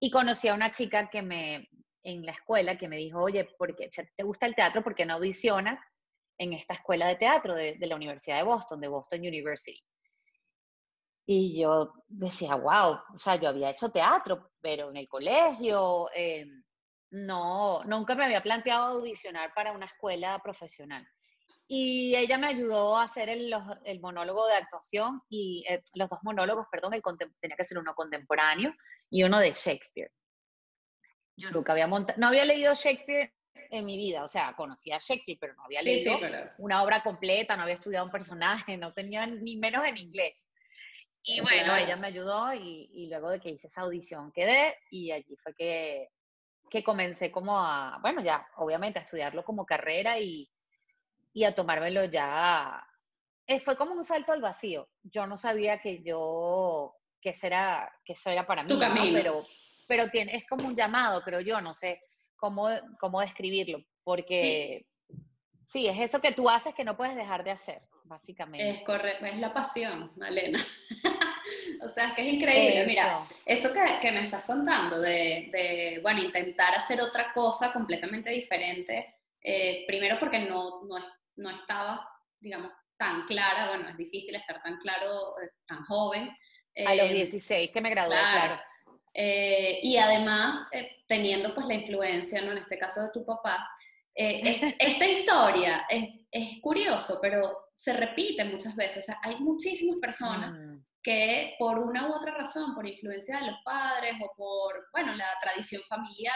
y 0.00 0.10
conocí 0.10 0.48
a 0.48 0.54
una 0.54 0.72
chica 0.72 1.08
que 1.08 1.22
me, 1.22 1.68
en 2.02 2.26
la 2.26 2.32
escuela, 2.32 2.76
que 2.76 2.88
me 2.88 2.96
dijo, 2.96 3.22
oye, 3.22 3.48
porque 3.56 3.88
te 3.88 4.24
gusta 4.24 4.46
el 4.46 4.56
teatro, 4.56 4.82
¿por 4.82 4.96
qué 4.96 5.06
no 5.06 5.14
audicionas 5.14 5.80
en 6.38 6.52
esta 6.52 6.74
escuela 6.74 7.06
de 7.06 7.14
teatro 7.14 7.54
de, 7.54 7.74
de 7.74 7.86
la 7.86 7.94
Universidad 7.94 8.38
de 8.38 8.42
Boston, 8.42 8.80
de 8.80 8.88
Boston 8.88 9.20
University? 9.20 9.80
Y 11.26 11.60
yo 11.60 11.92
decía, 12.06 12.54
wow, 12.54 13.00
o 13.14 13.18
sea, 13.18 13.36
yo 13.36 13.48
había 13.48 13.70
hecho 13.70 13.90
teatro, 13.90 14.52
pero 14.60 14.90
en 14.90 14.96
el 14.96 15.08
colegio, 15.08 16.08
eh, 16.14 16.46
no, 17.10 17.82
nunca 17.84 18.14
me 18.14 18.24
había 18.24 18.42
planteado 18.42 18.98
audicionar 18.98 19.52
para 19.54 19.72
una 19.72 19.86
escuela 19.86 20.40
profesional. 20.42 21.06
Y 21.68 22.14
ella 22.14 22.38
me 22.38 22.46
ayudó 22.46 22.96
a 22.96 23.04
hacer 23.04 23.28
el, 23.28 23.52
el 23.84 24.00
monólogo 24.00 24.46
de 24.46 24.54
actuación 24.54 25.20
y 25.28 25.64
eh, 25.68 25.82
los 25.94 26.08
dos 26.08 26.20
monólogos, 26.22 26.66
perdón, 26.70 26.94
el 26.94 27.02
tenía 27.40 27.56
que 27.56 27.64
ser 27.64 27.78
uno 27.78 27.94
contemporáneo 27.94 28.72
y 29.10 29.24
uno 29.24 29.38
de 29.40 29.52
Shakespeare. 29.52 30.10
Yo 31.36 31.50
nunca 31.50 31.72
había 31.72 31.86
montado, 31.86 32.18
no 32.18 32.28
había 32.28 32.44
leído 32.44 32.72
Shakespeare 32.74 33.32
en 33.70 33.84
mi 33.84 33.96
vida, 33.96 34.24
o 34.24 34.28
sea, 34.28 34.54
conocía 34.56 34.96
a 34.96 35.00
Shakespeare, 35.00 35.38
pero 35.40 35.54
no 35.54 35.64
había 35.64 35.82
leído 35.82 36.18
una 36.58 36.82
obra 36.82 37.02
completa, 37.02 37.56
no 37.56 37.64
había 37.64 37.74
estudiado 37.74 38.06
un 38.06 38.12
personaje, 38.12 38.76
no 38.76 38.92
tenía 38.92 39.26
ni 39.26 39.56
menos 39.56 39.84
en 39.84 39.98
inglés. 39.98 40.50
Y 41.28 41.40
bueno, 41.40 41.74
ella 41.76 41.96
me 41.96 42.06
ayudó 42.06 42.54
y, 42.54 42.88
y, 42.94 43.08
luego 43.08 43.30
de 43.30 43.40
que 43.40 43.50
hice 43.50 43.66
esa 43.66 43.80
audición 43.80 44.30
quedé 44.30 44.76
y 44.92 45.10
allí 45.10 45.36
fue 45.42 45.54
que, 45.54 46.10
que 46.70 46.84
comencé 46.84 47.32
como 47.32 47.58
a, 47.58 47.98
bueno, 48.00 48.22
ya 48.22 48.46
obviamente 48.58 49.00
a 49.00 49.02
estudiarlo 49.02 49.44
como 49.44 49.66
carrera 49.66 50.20
y, 50.20 50.48
y 51.32 51.42
a 51.42 51.52
tomármelo 51.52 52.04
ya. 52.04 52.80
Eh, 53.44 53.58
fue 53.58 53.76
como 53.76 53.94
un 53.94 54.04
salto 54.04 54.32
al 54.32 54.40
vacío. 54.40 54.88
Yo 55.02 55.26
no 55.26 55.36
sabía 55.36 55.80
que 55.80 56.00
yo, 56.04 56.94
que, 57.20 57.34
será, 57.34 57.92
que 58.04 58.12
eso 58.12 58.30
era 58.30 58.46
para 58.46 58.62
mí, 58.62 58.78
pero, 59.12 59.44
pero 59.88 60.08
tiene, 60.10 60.36
es 60.36 60.46
como 60.46 60.68
un 60.68 60.76
llamado, 60.76 61.22
creo 61.22 61.40
yo, 61.40 61.60
no 61.60 61.74
sé 61.74 62.00
cómo, 62.36 62.68
cómo 63.00 63.20
describirlo, 63.20 63.82
porque 64.04 64.86
sí, 65.66 65.88
es 65.88 65.98
eso 65.98 66.20
que 66.20 66.30
tú 66.30 66.48
haces 66.48 66.72
que 66.72 66.84
no 66.84 66.96
puedes 66.96 67.16
dejar 67.16 67.42
de 67.42 67.50
hacer 67.50 67.82
básicamente. 68.06 68.70
Es 68.70 68.82
correcto, 68.84 69.26
es 69.26 69.38
la 69.38 69.52
pasión, 69.52 70.12
Malena. 70.16 70.64
o 71.82 71.88
sea, 71.88 72.14
que 72.14 72.26
es 72.26 72.34
increíble. 72.34 72.86
Mira, 72.86 73.20
eso 73.44 73.70
que, 73.72 74.12
me 74.12 74.24
estás 74.24 74.44
contando 74.44 75.00
de, 75.00 75.98
bueno, 76.02 76.22
intentar 76.22 76.74
hacer 76.74 77.00
otra 77.00 77.32
cosa 77.32 77.72
completamente 77.72 78.30
diferente, 78.30 79.16
eh, 79.40 79.84
primero 79.86 80.18
porque 80.18 80.38
no, 80.38 80.82
no, 81.36 81.50
estaba, 81.50 82.08
digamos, 82.40 82.72
tan 82.96 83.24
clara, 83.26 83.68
bueno, 83.68 83.88
es 83.88 83.96
difícil 83.96 84.34
estar 84.34 84.62
tan 84.62 84.78
claro, 84.78 85.40
eh, 85.42 85.50
tan 85.66 85.84
joven. 85.84 86.30
A 86.86 86.94
los 86.94 87.08
16 87.10 87.68
eh, 87.68 87.72
que 87.72 87.80
me 87.80 87.90
gradué, 87.90 88.16
claro. 88.16 88.60
y 89.14 89.96
además, 89.96 90.68
teniendo 91.06 91.54
pues 91.54 91.66
la 91.66 91.74
influencia, 91.74 92.42
¿no? 92.42 92.52
En 92.52 92.58
este 92.58 92.78
caso 92.78 93.02
de 93.02 93.10
tu 93.12 93.24
papá, 93.24 93.66
esta 94.16 95.06
historia 95.06 95.86
es, 95.88 96.08
es 96.30 96.60
curioso, 96.60 97.18
pero 97.20 97.68
se 97.74 97.92
repite 97.92 98.44
muchas 98.44 98.74
veces. 98.74 98.98
O 98.98 99.02
sea, 99.02 99.18
hay 99.22 99.36
muchísimas 99.40 99.98
personas 100.00 100.52
mm. 100.52 100.84
que 101.02 101.54
por 101.58 101.78
una 101.78 102.08
u 102.08 102.14
otra 102.14 102.34
razón, 102.34 102.74
por 102.74 102.86
influencia 102.86 103.38
de 103.38 103.46
los 103.48 103.58
padres 103.64 104.14
o 104.22 104.32
por, 104.36 104.86
bueno, 104.92 105.14
la 105.14 105.28
tradición 105.40 105.82
familiar 105.82 106.34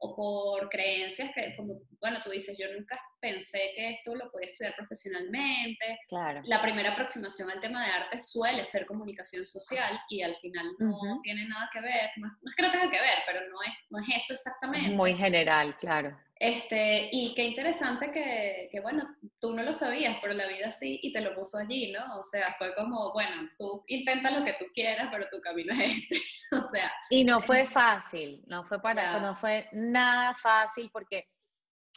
o 0.00 0.14
por 0.14 0.68
creencias 0.68 1.32
que, 1.34 1.56
como, 1.56 1.80
bueno, 2.00 2.18
tú 2.22 2.30
dices, 2.30 2.56
yo 2.56 2.66
nunca 2.72 2.96
pensé 3.20 3.72
que 3.74 3.90
esto 3.90 4.14
lo 4.14 4.30
podía 4.30 4.46
estudiar 4.46 4.74
profesionalmente. 4.76 5.98
Claro. 6.08 6.40
La 6.44 6.62
primera 6.62 6.92
aproximación 6.92 7.50
al 7.50 7.60
tema 7.60 7.84
de 7.84 7.90
arte 7.90 8.20
suele 8.20 8.64
ser 8.64 8.86
comunicación 8.86 9.46
social 9.46 9.98
y 10.08 10.22
al 10.22 10.36
final 10.36 10.66
no 10.78 11.18
tiene 11.22 11.48
nada 11.48 11.68
que 11.72 11.80
ver, 11.80 12.10
no, 12.16 12.28
es 12.46 12.54
que 12.54 12.62
no 12.62 12.70
tenga 12.70 12.90
que 12.90 13.00
ver, 13.00 13.18
pero 13.26 13.40
no 13.48 13.60
es, 13.62 13.72
no 13.90 13.98
es 13.98 14.24
eso 14.24 14.34
exactamente. 14.34 14.94
muy 14.94 15.16
general, 15.16 15.76
claro. 15.76 16.16
Este, 16.40 17.08
y 17.10 17.34
qué 17.34 17.44
interesante 17.44 18.12
que, 18.12 18.68
que, 18.70 18.80
bueno, 18.80 19.08
tú 19.40 19.54
no 19.54 19.62
lo 19.64 19.72
sabías, 19.72 20.18
pero 20.22 20.34
la 20.34 20.46
vida 20.46 20.70
sí 20.70 21.00
y 21.02 21.12
te 21.12 21.20
lo 21.20 21.34
puso 21.34 21.58
allí, 21.58 21.90
¿no? 21.90 22.20
O 22.20 22.22
sea, 22.22 22.54
fue 22.58 22.74
como, 22.76 23.12
bueno, 23.12 23.50
tú 23.58 23.82
intenta 23.88 24.30
lo 24.30 24.44
que 24.44 24.52
tú 24.52 24.66
quieras, 24.72 25.08
pero 25.10 25.26
tu 25.32 25.40
camino 25.40 25.72
es 25.74 25.98
este. 25.98 26.16
o 26.52 26.70
sea. 26.70 26.92
Y 27.10 27.24
no 27.24 27.40
fue 27.40 27.66
fácil, 27.66 28.44
no 28.46 28.64
fue 28.64 28.80
para, 28.80 29.18
no 29.18 29.34
fue 29.34 29.68
nada 29.72 30.32
fácil 30.34 30.90
porque, 30.92 31.28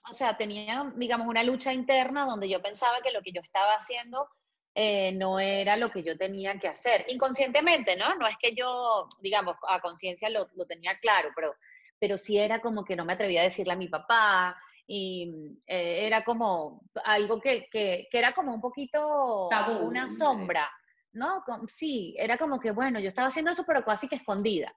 o 0.10 0.13
sea, 0.13 0.36
tenía, 0.36 0.91
digamos, 0.95 1.27
una 1.27 1.43
lucha 1.43 1.71
interna 1.71 2.25
donde 2.25 2.50
yo 2.50 2.63
pensaba 2.63 3.00
que 3.03 3.12
lo 3.12 3.21
que 3.21 3.33
yo 3.33 3.41
estaba 3.41 3.75
haciendo 3.75 4.27
eh, 4.74 5.12
no 5.12 5.39
era 5.39 5.77
lo 5.77 5.91
que 5.91 6.01
yo 6.01 6.17
tenía 6.17 6.57
que 6.57 6.67
hacer. 6.67 7.05
Inconscientemente, 7.10 7.95
¿no? 7.95 8.15
No 8.15 8.25
es 8.25 8.38
que 8.38 8.55
yo, 8.55 9.07
digamos, 9.19 9.55
a 9.67 9.79
conciencia 9.81 10.31
lo, 10.31 10.50
lo 10.55 10.65
tenía 10.65 10.98
claro, 10.98 11.29
pero 11.36 11.53
pero 12.01 12.17
sí 12.17 12.39
era 12.39 12.60
como 12.60 12.84
que 12.84 12.96
no 12.96 13.05
me 13.05 13.13
atrevía 13.13 13.41
a 13.41 13.43
decirle 13.43 13.74
a 13.74 13.77
mi 13.77 13.88
papá 13.88 14.58
y 14.88 15.55
eh, 15.67 16.08
era 16.08 16.24
como 16.24 16.81
algo 17.05 17.39
que, 17.39 17.67
que, 17.72 18.08
era 18.12 18.34
como 18.34 18.55
un 18.55 18.60
poquito 18.60 19.48
una 19.84 20.10
sombra, 20.10 20.67
¿no? 21.13 21.43
sí, 21.67 22.15
era 22.17 22.39
como 22.39 22.60
que, 22.60 22.72
bueno, 22.72 23.00
yo 23.00 23.08
estaba 23.08 23.27
haciendo 23.27 23.51
eso, 23.51 23.63
pero 23.67 23.86
casi 23.86 24.08
que 24.08 24.15
escondida. 24.15 24.75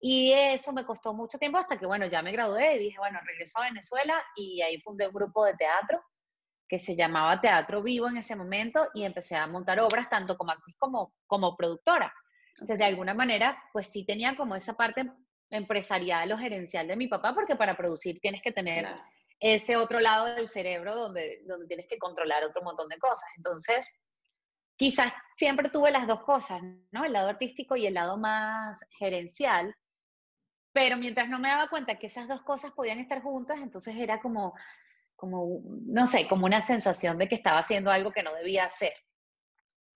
Y 0.00 0.32
eso 0.32 0.72
me 0.72 0.86
costó 0.86 1.12
mucho 1.12 1.38
tiempo 1.38 1.58
hasta 1.58 1.76
que, 1.76 1.86
bueno, 1.86 2.06
ya 2.06 2.22
me 2.22 2.30
gradué 2.32 2.76
y 2.76 2.84
dije, 2.84 2.98
bueno, 2.98 3.18
regreso 3.26 3.58
a 3.58 3.64
Venezuela 3.64 4.22
y 4.36 4.62
ahí 4.62 4.80
fundé 4.80 5.08
un 5.08 5.12
grupo 5.14 5.44
de 5.44 5.54
teatro 5.54 6.00
que 6.68 6.78
se 6.78 6.94
llamaba 6.94 7.40
Teatro 7.40 7.82
Vivo 7.82 8.08
en 8.08 8.18
ese 8.18 8.36
momento 8.36 8.88
y 8.94 9.02
empecé 9.02 9.34
a 9.34 9.48
montar 9.48 9.80
obras 9.80 10.08
tanto 10.08 10.38
como 10.38 10.52
actriz 10.52 10.76
como, 10.78 11.14
como 11.26 11.56
productora. 11.56 12.14
Entonces, 12.52 12.78
de 12.78 12.84
alguna 12.84 13.12
manera, 13.12 13.60
pues 13.72 13.88
sí 13.88 14.06
tenía 14.06 14.36
como 14.36 14.54
esa 14.54 14.74
parte 14.74 15.10
empresarial 15.50 16.32
o 16.32 16.38
gerencial 16.38 16.86
de 16.86 16.96
mi 16.96 17.08
papá, 17.08 17.34
porque 17.34 17.56
para 17.56 17.76
producir 17.76 18.20
tienes 18.20 18.42
que 18.42 18.52
tener 18.52 18.86
ese 19.40 19.76
otro 19.76 20.00
lado 20.00 20.26
del 20.26 20.48
cerebro 20.48 20.94
donde, 20.94 21.42
donde 21.46 21.66
tienes 21.66 21.86
que 21.88 21.98
controlar 21.98 22.44
otro 22.44 22.62
montón 22.62 22.88
de 22.88 22.98
cosas. 22.98 23.28
Entonces, 23.36 23.92
quizás 24.76 25.12
siempre 25.34 25.70
tuve 25.70 25.90
las 25.90 26.06
dos 26.06 26.22
cosas, 26.22 26.62
¿no? 26.92 27.04
El 27.04 27.12
lado 27.12 27.28
artístico 27.28 27.76
y 27.76 27.86
el 27.86 27.94
lado 27.94 28.16
más 28.16 28.80
gerencial, 28.98 29.74
pero 30.72 30.96
mientras 30.96 31.28
no 31.28 31.38
me 31.38 31.48
daba 31.48 31.68
cuenta 31.68 31.98
que 31.98 32.06
esas 32.06 32.28
dos 32.28 32.42
cosas 32.42 32.72
podían 32.72 33.00
estar 33.00 33.22
juntas, 33.22 33.58
entonces 33.60 33.96
era 33.96 34.20
como, 34.20 34.54
como, 35.16 35.62
no 35.64 36.06
sé, 36.06 36.28
como 36.28 36.46
una 36.46 36.62
sensación 36.62 37.18
de 37.18 37.28
que 37.28 37.34
estaba 37.34 37.58
haciendo 37.58 37.90
algo 37.90 38.12
que 38.12 38.22
no 38.22 38.32
debía 38.34 38.64
hacer. 38.64 38.92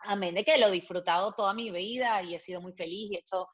Amén 0.00 0.34
de 0.34 0.44
que 0.44 0.58
lo 0.58 0.66
he 0.66 0.72
disfrutado 0.72 1.32
toda 1.32 1.54
mi 1.54 1.70
vida 1.70 2.22
y 2.22 2.34
he 2.34 2.38
sido 2.38 2.60
muy 2.60 2.72
feliz 2.74 3.10
y 3.10 3.16
he 3.16 3.20
hecho 3.20 3.48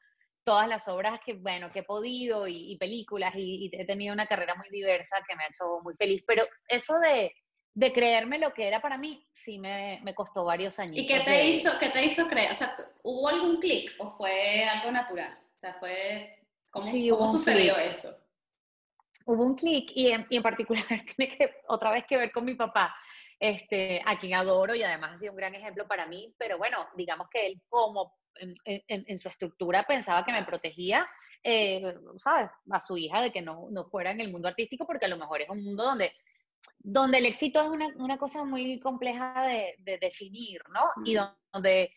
todas 0.51 0.67
las 0.67 0.85
obras 0.89 1.21
que, 1.25 1.35
bueno, 1.35 1.71
que 1.71 1.79
he 1.79 1.83
podido 1.83 2.45
y, 2.45 2.75
películas 2.75 3.33
y, 3.37 3.71
he 3.71 3.85
tenido 3.85 4.13
una 4.13 4.27
carrera 4.27 4.53
muy 4.55 4.67
diversa 4.69 5.23
que 5.25 5.33
me 5.33 5.45
ha 5.45 5.47
hecho 5.47 5.79
muy 5.81 5.95
feliz, 5.95 6.25
pero 6.27 6.43
eso 6.67 6.99
de, 6.99 7.33
de 7.73 7.93
creerme 7.93 8.37
lo 8.37 8.53
que 8.53 8.67
era 8.67 8.81
para 8.81 8.97
mí, 8.97 9.25
sí 9.31 9.59
me, 9.59 10.01
me 10.03 10.13
costó 10.13 10.43
varios 10.43 10.77
años. 10.77 10.97
¿Y 10.97 11.07
qué 11.07 11.21
te, 11.21 11.45
hizo, 11.45 11.71
qué 11.79 11.87
te 11.87 12.03
hizo 12.03 12.27
creer? 12.27 12.51
O 12.51 12.53
sea, 12.53 12.75
¿hubo 13.01 13.29
algún 13.29 13.61
clic 13.61 13.93
o 13.99 14.11
fue 14.11 14.65
algo 14.65 14.91
natural? 14.91 15.39
O 15.55 15.59
sea, 15.61 15.73
fue... 15.75 16.45
¿Cómo, 16.69 16.91
¿cómo 16.91 17.27
sucedió 17.27 17.77
eso? 17.77 18.13
Hubo 19.25 19.45
un 19.45 19.55
clic 19.55 19.89
y, 19.95 20.09
y 20.09 20.35
en, 20.35 20.43
particular 20.43 20.83
tiene 21.15 21.33
que 21.33 21.61
otra 21.69 21.91
vez 21.91 22.03
que 22.05 22.17
ver 22.17 22.33
con 22.33 22.43
mi 22.43 22.55
papá, 22.55 22.93
este, 23.39 24.01
a 24.05 24.19
quien 24.19 24.33
adoro 24.33 24.75
y 24.75 24.83
además 24.83 25.13
ha 25.13 25.17
sido 25.17 25.31
un 25.31 25.37
gran 25.37 25.55
ejemplo 25.55 25.87
para 25.87 26.07
mí, 26.07 26.35
pero 26.37 26.57
bueno, 26.57 26.89
digamos 26.97 27.29
que 27.29 27.47
él 27.47 27.61
como 27.69 28.19
en, 28.35 29.17
su 29.17 29.27
estructura 29.27 29.83
pensaba 29.83 30.25
que 30.25 30.31
me 30.31 30.43
protegía, 30.43 31.07
eh, 31.43 31.95
¿sabes? 32.17 32.49
A 32.69 32.79
su 32.79 32.97
hija 32.97 33.21
de 33.21 33.31
que 33.31 33.41
no, 33.41 33.67
no, 33.71 33.85
fuera 33.85 34.11
en 34.11 34.21
el 34.21 34.31
mundo 34.31 34.47
artístico, 34.47 34.85
porque 34.85 35.05
a 35.05 35.09
lo 35.09 35.17
mejor 35.17 35.41
es 35.41 35.49
un 35.49 35.63
mundo 35.63 35.83
donde, 35.83 36.13
donde 36.79 37.17
el 37.17 37.25
éxito 37.25 37.61
es 37.61 37.67
una, 37.67 37.87
una 37.97 38.17
cosa 38.17 38.43
muy 38.43 38.79
compleja 38.79 39.45
de, 39.45 39.75
de 39.79 39.97
definir, 39.97 40.61
¿no? 40.73 40.89
Y 41.05 41.17
donde 41.51 41.91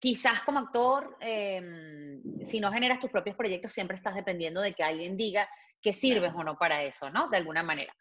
quizás 0.00 0.42
como 0.42 0.58
actor, 0.58 1.16
em, 1.20 2.22
si 2.42 2.58
no 2.58 2.72
generas 2.72 2.98
tus 2.98 3.10
propios 3.10 3.36
proyectos, 3.36 3.72
siempre 3.72 3.96
estás 3.96 4.14
dependiendo 4.14 4.60
de 4.60 4.72
que 4.72 4.82
alguien 4.82 5.16
diga 5.16 5.48
que 5.80 5.92
sirves 5.92 6.32
o 6.34 6.42
no 6.42 6.56
para 6.56 6.82
eso, 6.82 7.10
¿no? 7.10 7.28
De 7.28 7.36
alguna 7.36 7.62
manera. 7.62 7.94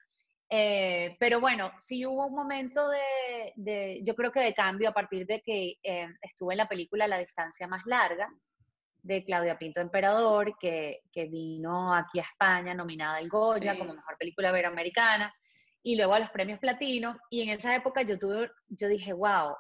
Eh, 0.50 1.16
pero 1.20 1.40
bueno, 1.40 1.72
sí 1.78 2.06
hubo 2.06 2.26
un 2.26 2.34
momento 2.34 2.90
de, 2.90 4.02
yo 4.04 4.16
creo 4.16 4.32
que 4.32 4.40
de 4.40 4.54
cambio 4.54 4.90
a 4.90 4.94
partir 4.94 5.28
de 5.28 5.42
que 5.42 5.76
eh, 5.84 6.08
estuve 6.22 6.54
en 6.54 6.58
la 6.58 6.68
película 6.68 7.08
La 7.08 7.20
distancia 7.20 7.68
más 7.68 7.86
larga 7.86 8.28
de 9.04 9.24
Claudia 9.24 9.58
Pinto 9.58 9.80
Emperador, 9.80 10.58
que, 10.60 11.02
que 11.12 11.26
vino 11.26 11.94
aquí 11.94 12.20
a 12.20 12.24
España 12.24 12.74
nominada 12.74 13.18
al 13.18 13.30
Goya 13.30 13.78
como 13.78 13.94
mejor 13.94 14.18
película 14.18 14.50
iberoamericana 14.50 15.34
y 15.84 15.96
luego 15.96 16.14
a 16.14 16.20
los 16.20 16.32
premios 16.32 16.60
platino. 16.60 17.18
Y 17.30 17.44
en 17.44 17.50
esa 17.50 17.76
época 17.76 18.02
yo, 18.02 18.18
tuve, 18.18 18.52
yo 18.68 18.88
dije, 18.88 19.14
wow, 19.14 19.56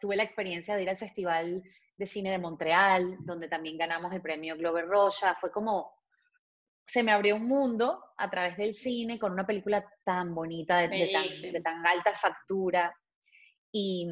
tuve 0.00 0.16
la 0.16 0.22
experiencia 0.22 0.74
de 0.74 0.82
ir 0.82 0.90
al 0.90 0.98
Festival 0.98 1.62
de 1.96 2.06
Cine 2.06 2.30
de 2.30 2.38
Montreal, 2.38 3.16
donde 3.20 3.48
también 3.48 3.76
ganamos 3.76 4.12
el 4.12 4.22
premio 4.22 4.56
Glover 4.56 4.86
Rocha. 4.86 5.36
Fue 5.40 5.50
como, 5.50 5.92
se 6.90 7.02
me 7.04 7.12
abrió 7.12 7.36
un 7.36 7.46
mundo 7.46 8.02
a 8.16 8.28
través 8.28 8.56
del 8.56 8.74
cine 8.74 9.18
con 9.18 9.32
una 9.32 9.46
película 9.46 9.84
tan 10.04 10.34
bonita, 10.34 10.78
de, 10.78 11.60
tan, 11.62 11.86
alta 11.86 12.12
factura 12.14 12.92
y, 13.70 14.08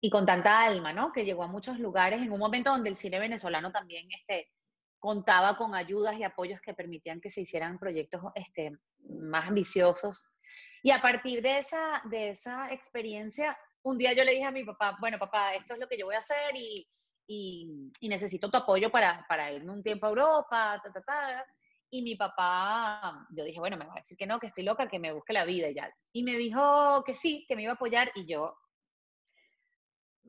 y, 0.00 0.10
con 0.10 0.26
tanta 0.26 0.64
alma, 0.64 0.92
¿no? 0.92 1.12
Que 1.12 1.24
llegó 1.24 1.44
a 1.44 1.48
muchos 1.48 1.78
lugares 1.78 2.20
en 2.20 2.32
un 2.32 2.40
momento 2.40 2.70
donde 2.70 2.90
el 2.90 2.96
cine 2.96 3.20
venezolano 3.20 3.70
también 3.70 4.08
este, 4.10 4.50
contaba 4.98 5.56
con 5.56 5.74
ayudas 5.74 6.18
y 6.18 6.24
apoyos 6.24 6.60
que 6.60 6.74
permitían 6.74 7.20
que 7.20 7.30
se 7.30 7.42
hicieran 7.42 7.78
proyectos 7.78 8.22
este, 8.34 8.72
más 9.08 9.46
ambiciosos. 9.48 10.26
Y 10.82 10.90
a 10.90 11.00
partir 11.00 11.42
de 11.42 11.58
esa, 11.58 12.02
de 12.10 12.30
esa 12.30 12.72
experiencia, 12.72 13.56
un 13.82 13.98
día 13.98 14.14
yo 14.14 14.24
le 14.24 14.32
dije 14.32 14.44
a 14.44 14.50
mi 14.50 14.64
papá, 14.64 14.96
bueno, 15.00 15.18
papá, 15.18 15.54
esto 15.54 15.74
es 15.74 15.80
lo 15.80 15.88
que 15.88 15.96
yo 15.96 16.06
voy 16.06 16.16
a 16.16 16.18
hacer 16.18 16.56
y, 16.56 16.88
y, 17.28 18.08
necesito 18.08 18.50
tu 18.50 18.56
apoyo 18.56 18.90
para, 18.90 19.24
para, 19.28 19.52
irme 19.52 19.72
un 19.72 19.82
tiempo 19.82 20.06
a 20.06 20.08
Europa, 20.08 20.80
ta, 20.82 20.92
ta, 20.92 21.02
ta. 21.02 21.46
Y 21.90 22.02
mi 22.02 22.16
papá, 22.16 23.26
yo 23.30 23.44
dije, 23.44 23.60
bueno, 23.60 23.76
me 23.76 23.86
va 23.86 23.92
a 23.92 23.96
decir 23.96 24.16
que 24.16 24.26
no, 24.26 24.40
que 24.40 24.48
estoy 24.48 24.64
loca, 24.64 24.88
que 24.88 24.98
me 24.98 25.12
busque 25.12 25.32
la 25.32 25.44
vida 25.44 25.68
y 25.68 25.74
ya. 25.74 25.92
Y 26.12 26.24
me 26.24 26.32
dijo 26.32 27.04
que 27.04 27.14
sí, 27.14 27.44
que 27.46 27.54
me 27.54 27.62
iba 27.62 27.72
a 27.72 27.74
apoyar 27.76 28.10
y 28.14 28.26
yo, 28.26 28.56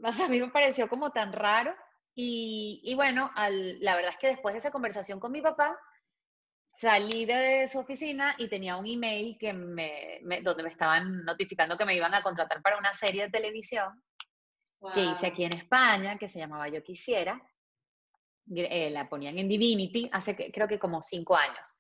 o 0.04 0.14
sea, 0.14 0.26
a 0.26 0.30
mí 0.30 0.40
me 0.40 0.50
pareció 0.50 0.88
como 0.88 1.12
tan 1.12 1.34
raro. 1.34 1.74
Y, 2.14 2.82
y 2.84 2.96
bueno, 2.96 3.32
al, 3.36 3.80
la 3.80 3.96
verdad 3.96 4.12
es 4.12 4.20
que 4.20 4.28
después 4.28 4.54
de 4.54 4.60
esa 4.60 4.72
conversación 4.72 5.20
con 5.20 5.32
mi 5.32 5.42
papá, 5.42 5.78
salí 6.78 7.26
de 7.26 7.68
su 7.68 7.80
oficina 7.80 8.36
y 8.38 8.48
tenía 8.48 8.78
un 8.78 8.86
email 8.86 9.38
que 9.40 9.54
me, 9.54 10.20
donde 10.44 10.64
me 10.64 10.70
estaban 10.70 11.24
notificando 11.24 11.78
que 11.78 11.86
me 11.86 11.96
iban 11.96 12.14
a 12.14 12.22
contratar 12.22 12.62
para 12.62 12.78
una 12.78 12.94
serie 12.94 13.24
de 13.24 13.32
televisión 13.32 14.04
que 14.94 15.02
hice 15.02 15.28
aquí 15.28 15.44
en 15.46 15.56
España, 15.56 16.18
que 16.18 16.28
se 16.28 16.38
llamaba 16.38 16.68
Yo 16.68 16.84
Quisiera. 16.84 17.42
Eh, 18.54 18.92
la 18.92 19.10
ponían 19.10 19.40
en 19.40 19.48
Divinity 19.48 20.08
hace 20.12 20.36
creo 20.36 20.68
que 20.68 20.78
como 20.78 21.02
cinco 21.02 21.36
años. 21.36 21.80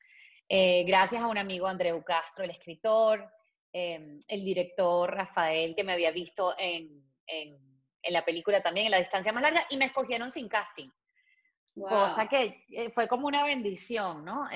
Eh, 0.49 0.83
gracias 0.83 1.21
a 1.21 1.27
un 1.27 1.37
amigo 1.37 1.67
Andreu 1.67 2.03
Castro, 2.03 2.43
el 2.43 2.51
escritor, 2.51 3.23
em, 3.71 4.19
el 4.27 4.43
director 4.43 5.13
Rafael, 5.13 5.75
que 5.75 5.83
me 5.83 5.93
había 5.93 6.11
visto 6.11 6.55
en, 6.57 7.03
en, 7.27 7.57
en, 8.01 8.13
la 8.13 8.25
película 8.25 8.61
también, 8.61 8.87
en 8.87 8.91
La 8.91 8.99
Distancia 8.99 9.31
Más 9.31 9.43
Larga, 9.43 9.65
y 9.69 9.77
me 9.77 9.85
escogieron 9.85 10.31
sin 10.31 10.47
casting. 10.47 10.89
Cosa 11.75 12.27
que 12.27 12.63
eh, 12.69 12.89
fue 12.89 13.07
como 13.07 13.27
una 13.27 13.43
bendición, 13.43 14.23
¿no? 14.23 14.47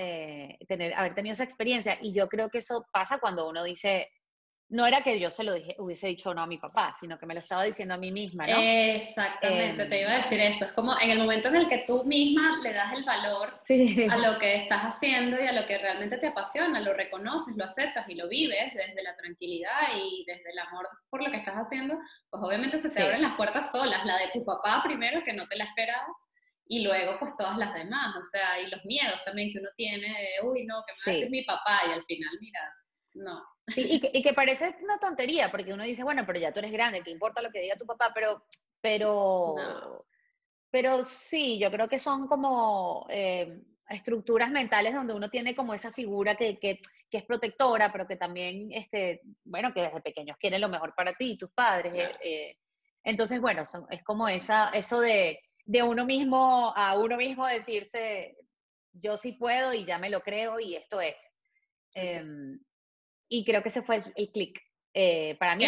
tener, 0.67 0.93
haber 0.93 1.13
tenido 1.13 1.33
esa 1.33 1.43
experiencia. 1.43 1.97
Y 2.01 2.13
yo 2.13 2.29
creo 2.29 2.49
que 2.49 2.59
eso 2.59 2.87
pasa 2.93 3.19
cuando 3.19 3.49
uno 3.49 3.63
dice, 3.63 4.09
no 4.69 4.85
era 4.85 5.01
que 5.01 5.19
yo 5.19 5.31
se 5.31 5.43
lo 5.43 5.53
dije, 5.53 5.75
hubiese 5.79 6.07
dicho 6.07 6.31
no 6.33 6.43
a 6.43 6.47
mi 6.47 6.59
papá, 6.59 6.93
sino 6.93 7.17
que 7.17 7.25
me 7.25 7.33
lo 7.33 7.39
estaba 7.39 7.63
diciendo 7.63 7.95
a 7.95 7.97
mí 7.97 8.11
misma, 8.11 8.45
¿no? 8.45 8.55
Exactamente, 8.59 9.85
te 9.85 10.01
iba 10.01 10.11
a 10.11 10.15
em, 10.15 10.21
decir 10.21 10.39
eso. 10.39 10.65
Es 10.65 10.71
como 10.73 10.93
en 11.01 11.09
el 11.09 11.17
momento 11.17 11.47
en 11.47 11.55
el 11.55 11.67
que 11.67 11.79
tú 11.87 12.03
misma 12.05 12.59
le 12.61 12.73
das 12.73 12.93
el 12.93 13.03
valor 13.03 13.61
a 14.09 14.17
lo 14.17 14.37
que 14.37 14.55
estás 14.55 14.83
haciendo 14.83 15.41
y 15.41 15.47
a 15.47 15.53
lo 15.53 15.65
que 15.65 15.79
realmente 15.79 16.19
te 16.19 16.27
apasiona, 16.27 16.81
lo 16.81 16.93
reconoces, 16.93 17.57
lo 17.57 17.65
aceptas 17.65 18.07
y 18.09 18.15
lo 18.15 18.27
vives 18.29 18.73
desde 18.75 19.01
la 19.01 19.15
tranquilidad 19.15 19.95
y 19.95 20.23
desde 20.27 20.51
el 20.51 20.59
amor 20.59 20.87
por 21.09 21.23
lo 21.23 21.31
que 21.31 21.37
estás 21.37 21.55
haciendo, 21.55 21.97
pues 22.29 22.43
obviamente 22.43 22.77
se 22.77 22.91
te 22.91 23.01
abren 23.01 23.23
las 23.23 23.35
puertas 23.35 23.71
solas, 23.71 24.05
la 24.05 24.17
de 24.17 24.29
tu 24.31 24.45
papá 24.45 24.83
primero, 24.83 25.23
que 25.23 25.33
no 25.33 25.47
te 25.47 25.57
la 25.57 25.65
esperabas, 25.65 26.15
y 26.67 26.83
luego 26.83 27.17
pues 27.17 27.35
todas 27.35 27.57
las 27.57 27.73
demás, 27.73 28.15
o 28.15 28.23
sea, 28.23 28.59
y 28.59 28.69
los 28.69 28.85
miedos 28.85 29.19
también 29.25 29.51
que 29.51 29.57
uno 29.57 29.69
tiene 29.75 30.07
de, 30.07 30.47
uy, 30.47 30.65
no, 30.65 30.83
que 30.85 30.93
me 30.93 30.99
va 30.99 31.11
a 31.11 31.15
decir 31.15 31.31
mi 31.31 31.43
papá, 31.43 31.79
y 31.87 31.93
al 31.93 32.05
final, 32.05 32.37
mira, 32.39 32.59
no. 33.15 33.43
Sí, 33.69 33.85
y 33.89 33.99
que, 33.99 34.11
y 34.13 34.21
que, 34.21 34.33
parece 34.33 34.75
una 34.81 34.99
tontería, 34.99 35.49
porque 35.51 35.73
uno 35.73 35.83
dice, 35.83 36.03
bueno, 36.03 36.23
pero 36.25 36.39
ya 36.39 36.51
tú 36.51 36.59
eres 36.59 36.71
grande, 36.71 37.01
¿qué 37.01 37.11
importa 37.11 37.41
lo 37.41 37.51
que 37.51 37.61
diga 37.61 37.77
tu 37.77 37.85
papá? 37.85 38.11
Pero, 38.13 38.43
pero, 38.81 40.05
pero 40.71 41.03
sí, 41.03 41.59
yo 41.59 41.71
creo 41.71 41.87
que 41.87 41.99
son 41.99 42.27
como 42.27 43.05
eh, 43.09 43.61
estructuras 43.89 44.51
mentales 44.51 44.93
donde 44.93 45.13
uno 45.13 45.29
tiene 45.29 45.55
como 45.55 45.73
esa 45.73 45.91
figura 45.91 46.35
que, 46.35 46.57
que, 46.59 46.79
que, 47.09 47.17
es 47.17 47.25
protectora, 47.25 47.91
pero 47.91 48.07
que 48.07 48.15
también, 48.15 48.71
este, 48.71 49.21
bueno, 49.43 49.73
que 49.73 49.81
desde 49.81 50.01
pequeños 50.01 50.37
quieren 50.37 50.61
lo 50.61 50.69
mejor 50.69 50.93
para 50.95 51.13
ti, 51.13 51.37
tus 51.37 51.51
padres. 51.51 51.93
Eh, 51.93 52.15
eh. 52.21 52.57
entonces, 53.03 53.41
bueno, 53.41 53.63
es 53.89 54.03
como 54.03 54.27
esa, 54.27 54.69
eso 54.69 55.01
de, 55.01 55.41
de 55.65 55.83
uno 55.83 56.05
mismo 56.05 56.73
a 56.75 56.97
uno 56.97 57.17
mismo 57.17 57.45
decirse, 57.47 58.37
yo 58.93 59.17
sí 59.17 59.33
puedo 59.33 59.73
y 59.73 59.85
ya 59.85 59.97
me 59.97 60.09
lo 60.09 60.21
creo 60.21 60.59
y 60.59 60.75
esto 60.75 61.01
es. 61.01 61.15
Y 63.29 63.45
creo 63.45 63.61
que 63.61 63.69
ese 63.69 63.83
fue 63.83 64.01
el, 64.15 64.31
clic 64.31 64.59
eh, 64.93 65.35
para 65.39 65.55
mí. 65.55 65.65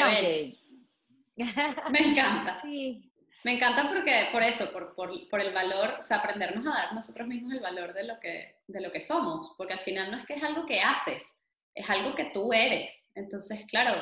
Me 1.91 1.99
encanta. 1.99 2.57
sí. 2.61 3.07
Me 3.43 3.53
encanta 3.53 3.89
porque, 3.89 4.27
por 4.31 4.43
eso, 4.43 4.71
por, 4.71 4.93
por, 4.93 5.29
por, 5.29 5.41
el 5.41 5.53
valor, 5.53 5.97
o 5.99 6.03
sea, 6.03 6.17
aprendernos 6.17 6.65
a 6.67 6.77
dar 6.79 6.93
nosotros 6.93 7.27
mismos 7.27 7.53
el 7.53 7.59
valor 7.59 7.91
de 7.93 8.03
lo, 8.03 8.19
que, 8.19 8.57
de 8.67 8.81
lo 8.81 8.91
que 8.91 9.01
somos, 9.01 9.55
porque 9.57 9.73
al 9.73 9.79
final 9.79 10.11
no 10.11 10.17
es 10.17 10.25
que 10.27 10.35
es 10.35 10.43
algo 10.43 10.65
que 10.67 10.79
haces, 10.79 11.41
es 11.73 11.89
algo 11.89 12.13
que 12.13 12.25
tú 12.25 12.53
eres. 12.53 13.09
Entonces, 13.15 13.65
claro, 13.65 13.99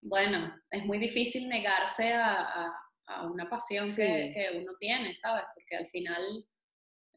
bueno, 0.00 0.54
es 0.70 0.84
muy 0.84 0.98
difícil 0.98 1.48
negarse 1.48 2.12
a, 2.12 2.72
a, 3.06 3.26
una 3.26 3.50
pasión 3.50 3.94
que, 3.96 4.32
que, 4.32 4.58
uno 4.58 4.72
tiene, 4.78 5.12
¿sabes? 5.14 5.44
Porque 5.54 5.76
al 5.76 5.86
final 5.88 6.46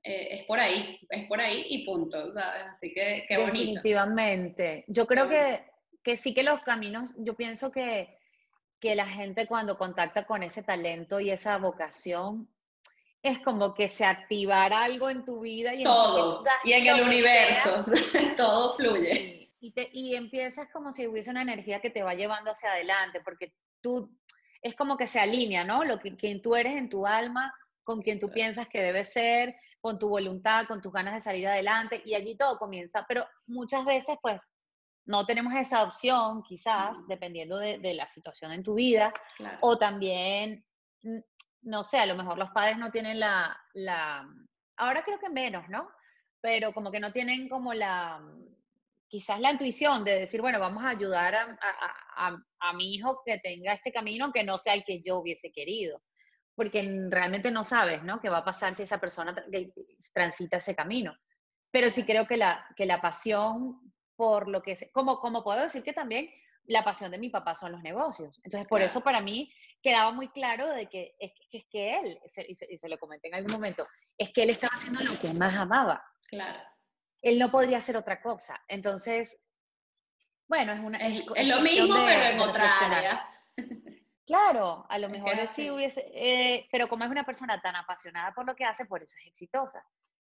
eh, 0.06 0.28
es 0.32 0.46
por 0.46 0.60
ahí, 0.60 1.00
es 1.10 1.26
por 1.26 1.42
ahí 1.42 1.66
y 1.68 1.84
punto, 1.84 2.32
¿sabes? 2.32 2.64
Así 2.70 2.94
que 2.94 3.26
qué 3.28 3.38
bonito. 3.38 3.58
Definitivamente. 3.58 4.86
Yo 4.88 5.08
creo 5.08 5.28
que, 5.28 5.66
que 6.04 6.16
sí 6.16 6.36
que 6.36 6.44
los 6.44 6.60
caminos, 6.62 7.16
yo 7.18 7.36
pienso 7.36 7.72
que, 7.72 8.16
que 8.80 8.94
la 8.94 9.08
gente 9.08 9.48
cuando 9.48 9.80
contacta 9.80 10.28
con 10.28 10.44
ese 10.44 10.62
talento 10.62 11.20
y 11.20 11.32
esa 11.32 11.58
vocación, 11.58 12.48
es 13.24 13.40
como 13.40 13.74
que 13.74 13.90
se 13.90 14.06
activara 14.06 14.84
algo 14.84 15.10
en 15.10 15.26
tu 15.26 15.42
vida 15.42 15.74
y 15.74 15.82
todo 15.82 16.46
en, 16.46 16.70
y 16.70 16.74
en 16.74 16.96
el 16.96 17.02
universo 17.02 17.84
todo 18.38 18.76
fluye 18.76 19.52
y, 19.60 19.72
te, 19.72 19.90
y, 19.92 20.14
empiezas 20.14 20.68
como 20.72 20.92
si 20.92 21.08
hubiese 21.08 21.32
una 21.32 21.42
energía 21.42 21.82
que 21.82 21.90
te 21.90 22.04
va 22.04 22.14
llevando 22.14 22.52
hacia 22.52 22.72
adelante 22.72 23.22
porque 23.26 23.56
tú 23.82 24.16
es 24.62 24.76
como 24.76 24.96
que 24.96 25.08
se 25.08 25.20
alinea 25.20 25.64
no 25.64 25.84
lo 25.84 26.00
que 26.00 26.16
quien 26.16 26.40
tú 26.44 26.56
eres 26.56 26.76
en 26.76 26.88
tu 26.88 27.08
alma 27.08 27.52
con 27.84 28.04
quien 28.04 28.20
tú 28.20 28.32
piensas 28.32 28.68
que 28.68 28.84
debe 28.84 29.04
ser 29.04 29.56
con 29.86 30.00
tu 30.00 30.10
voluntad, 30.10 30.66
con 30.66 30.82
tus 30.82 30.92
ganas 30.92 31.14
de 31.14 31.20
salir 31.20 31.48
adelante 31.48 32.02
y 32.06 32.16
allí 32.16 32.36
todo 32.36 32.58
comienza, 32.58 33.06
pero 33.08 33.24
muchas 33.46 33.86
veces 33.86 34.18
pues 34.20 34.42
no 35.06 35.28
tenemos 35.28 35.54
esa 35.54 35.84
opción 35.84 36.42
quizás, 36.42 37.08
dependiendo 37.08 37.60
de, 37.60 37.94
la 37.94 38.08
situación 38.08 38.52
en 38.52 38.64
tu 38.64 38.74
vida, 38.74 39.14
o 39.62 39.78
también, 39.78 40.66
no 41.62 41.84
sé, 41.84 42.00
a 42.00 42.08
lo 42.08 42.16
mejor 42.16 42.40
los 42.40 42.50
padres 42.50 42.80
no 42.80 42.90
tienen 42.90 43.20
la, 43.20 43.56
la, 43.76 44.28
ahora 44.78 45.04
creo 45.04 45.20
que 45.20 45.30
menos, 45.30 45.70
¿no? 45.70 45.88
Pero 46.42 46.74
como 46.74 46.92
que 46.92 47.00
no 47.00 47.12
tienen 47.12 47.48
como 47.48 47.72
la, 47.76 48.20
quizás 49.08 49.40
la 49.40 49.52
intuición 49.52 50.04
de 50.04 50.22
decir, 50.22 50.42
bueno, 50.42 50.60
vamos 50.60 50.84
a 50.84 50.90
ayudar 50.90 51.36
a, 51.36 51.60
a, 52.18 52.38
a 52.58 52.74
mi 52.74 52.96
hijo 52.96 53.22
que 53.24 53.38
tenga 53.38 53.74
este 53.74 53.92
camino 53.92 54.32
que 54.32 54.44
no 54.44 54.58
sea 54.58 54.74
el 54.74 54.84
que 54.84 55.04
yo 55.04 55.20
hubiese 55.20 55.52
querido 55.52 56.02
porque 56.56 57.08
realmente 57.10 57.52
no 57.52 57.64
sabes, 57.64 58.04
¿no? 58.04 58.20
¿Qué 58.22 58.30
va 58.30 58.40
a 58.40 58.46
pasar 58.46 58.74
si 58.74 58.84
esa 58.84 59.00
persona 59.00 59.36
transita 60.14 60.58
ese 60.58 60.76
camino? 60.76 61.16
Pero 61.72 61.90
sí 61.90 62.06
creo 62.06 62.26
que 62.26 62.38
la, 62.38 62.66
que 62.76 62.86
la 62.86 63.02
pasión 63.02 63.82
por 64.16 64.48
lo 64.48 64.62
que 64.62 64.72
es, 64.72 64.90
como, 64.94 65.20
como 65.20 65.44
puedo 65.44 65.62
decir 65.62 65.84
que 65.84 65.94
también 65.94 66.30
la 66.68 66.84
pasión 66.84 67.12
de 67.12 67.18
mi 67.18 67.30
papá 67.30 67.54
son 67.54 67.74
los 67.74 67.84
negocios. 67.84 68.40
Entonces, 68.44 68.68
por 68.68 68.82
eso 68.82 69.02
para 69.02 69.22
mí 69.22 69.52
quedaba 69.84 70.12
muy 70.12 70.30
claro 70.30 70.70
de 70.70 70.88
que 70.88 71.16
es 71.20 71.32
que, 71.52 71.58
es 71.58 71.66
que 71.70 72.00
él, 72.00 72.20
y 72.48 72.56
se, 72.56 72.68
y 72.70 72.78
se, 72.78 72.90
lo 72.90 72.98
comenté 72.98 73.28
en 73.28 73.36
algún 73.36 73.52
momento, 73.52 73.86
es 74.18 74.32
que 74.32 74.44
él 74.44 74.50
estaba 74.50 74.74
haciendo 74.74 75.04
lo 75.04 75.20
que 75.20 75.34
más 75.34 75.54
amaba. 75.56 76.04
Claro. 76.28 76.60
Él 77.22 77.38
no 77.38 77.52
podría 77.52 77.78
hacer 77.78 77.98
otra 77.98 78.22
cosa. 78.22 78.64
Entonces, 78.68 79.46
bueno, 80.48 80.74
es 80.74 80.80
una... 80.80 80.98
Es, 81.00 81.48
lo 81.48 81.60
mismo, 81.62 81.96
pero 82.06 82.24
en 82.24 82.40
otra 82.40 82.78
área. 82.80 83.30
Claro, 84.26 84.86
a 84.90 84.98
lo 84.98 85.10
mejor 85.10 85.34
sí 85.54 85.70
hubiese, 85.70 86.04
eh, 86.14 86.68
pero 86.72 86.88
como 86.90 87.04
es 87.04 87.12
una 87.12 87.26
persona 87.26 87.62
tan 87.62 87.76
apasionada 87.76 88.34
por 88.34 88.46
lo 88.46 88.56
que 88.56 88.66
hace, 88.66 88.86
por 88.86 89.04
eso 89.04 89.16
es 89.22 89.28
exitosa. 89.28 89.86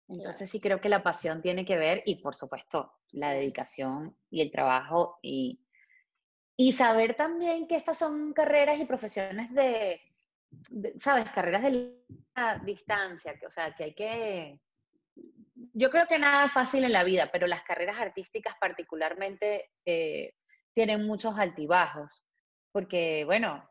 Entonces 0.08 0.48
sí 0.50 0.60
creo 0.60 0.80
que 0.80 0.88
la 0.88 1.02
pasión 1.02 1.42
tiene 1.42 1.66
que 1.66 1.76
ver 1.76 2.02
y 2.06 2.22
por 2.22 2.34
supuesto 2.34 2.94
la 3.10 3.32
dedicación 3.32 4.16
y 4.30 4.40
el 4.40 4.50
trabajo 4.50 5.18
y, 5.20 5.60
y 6.56 6.72
saber 6.72 7.14
también 7.14 7.66
que 7.66 7.76
estas 7.76 7.98
son 7.98 8.32
carreras 8.32 8.78
y 8.78 8.86
profesiones 8.86 9.52
de, 9.52 10.00
¿sabes? 10.98 11.28
Carreras 11.30 11.62
de 11.62 11.94
distancia, 12.64 13.38
que, 13.38 13.46
o 13.46 13.50
sea, 13.50 13.74
que 13.74 13.84
hay 13.84 13.94
que... 13.94 14.60
Yo 15.74 15.90
creo 15.90 16.06
que 16.06 16.18
nada 16.18 16.46
es 16.46 16.52
fácil 16.52 16.84
en 16.84 16.92
la 16.92 17.04
vida, 17.04 17.30
pero 17.32 17.46
las 17.46 17.62
carreras 17.62 17.98
artísticas 17.98 18.54
particularmente 18.60 19.70
eh, 19.84 20.34
tienen 20.72 21.06
muchos 21.06 21.38
altibajos, 21.38 22.24
porque, 22.72 23.24
bueno, 23.24 23.68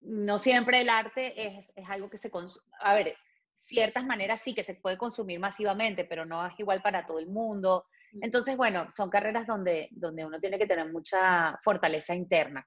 no 0.00 0.38
siempre 0.38 0.80
el 0.80 0.88
arte 0.88 1.58
es, 1.58 1.72
algo 1.88 2.08
que 2.10 2.18
se 2.18 2.30
consume. 2.30 2.64
A 2.80 2.94
ver, 2.94 3.16
ciertas 3.52 4.04
maneras 4.04 4.40
sí 4.40 4.54
que 4.54 4.64
se 4.64 4.74
puede 4.74 4.96
consumir 4.96 5.40
masivamente, 5.40 6.04
pero 6.04 6.24
no 6.24 6.46
es 6.46 6.58
igual 6.58 6.82
para 6.82 7.06
todo 7.06 7.18
el 7.18 7.26
mundo. 7.26 7.86
Mm. 8.12 8.24
Entonces, 8.24 8.56
bueno, 8.56 8.88
son 8.92 9.10
carreras 9.10 9.46
donde, 9.46 9.88
donde 9.90 10.24
uno 10.24 10.38
tiene 10.38 10.58
que 10.58 10.66
tener 10.66 10.90
mucha 10.90 11.58
fortaleza 11.62 12.14
interna. 12.14 12.66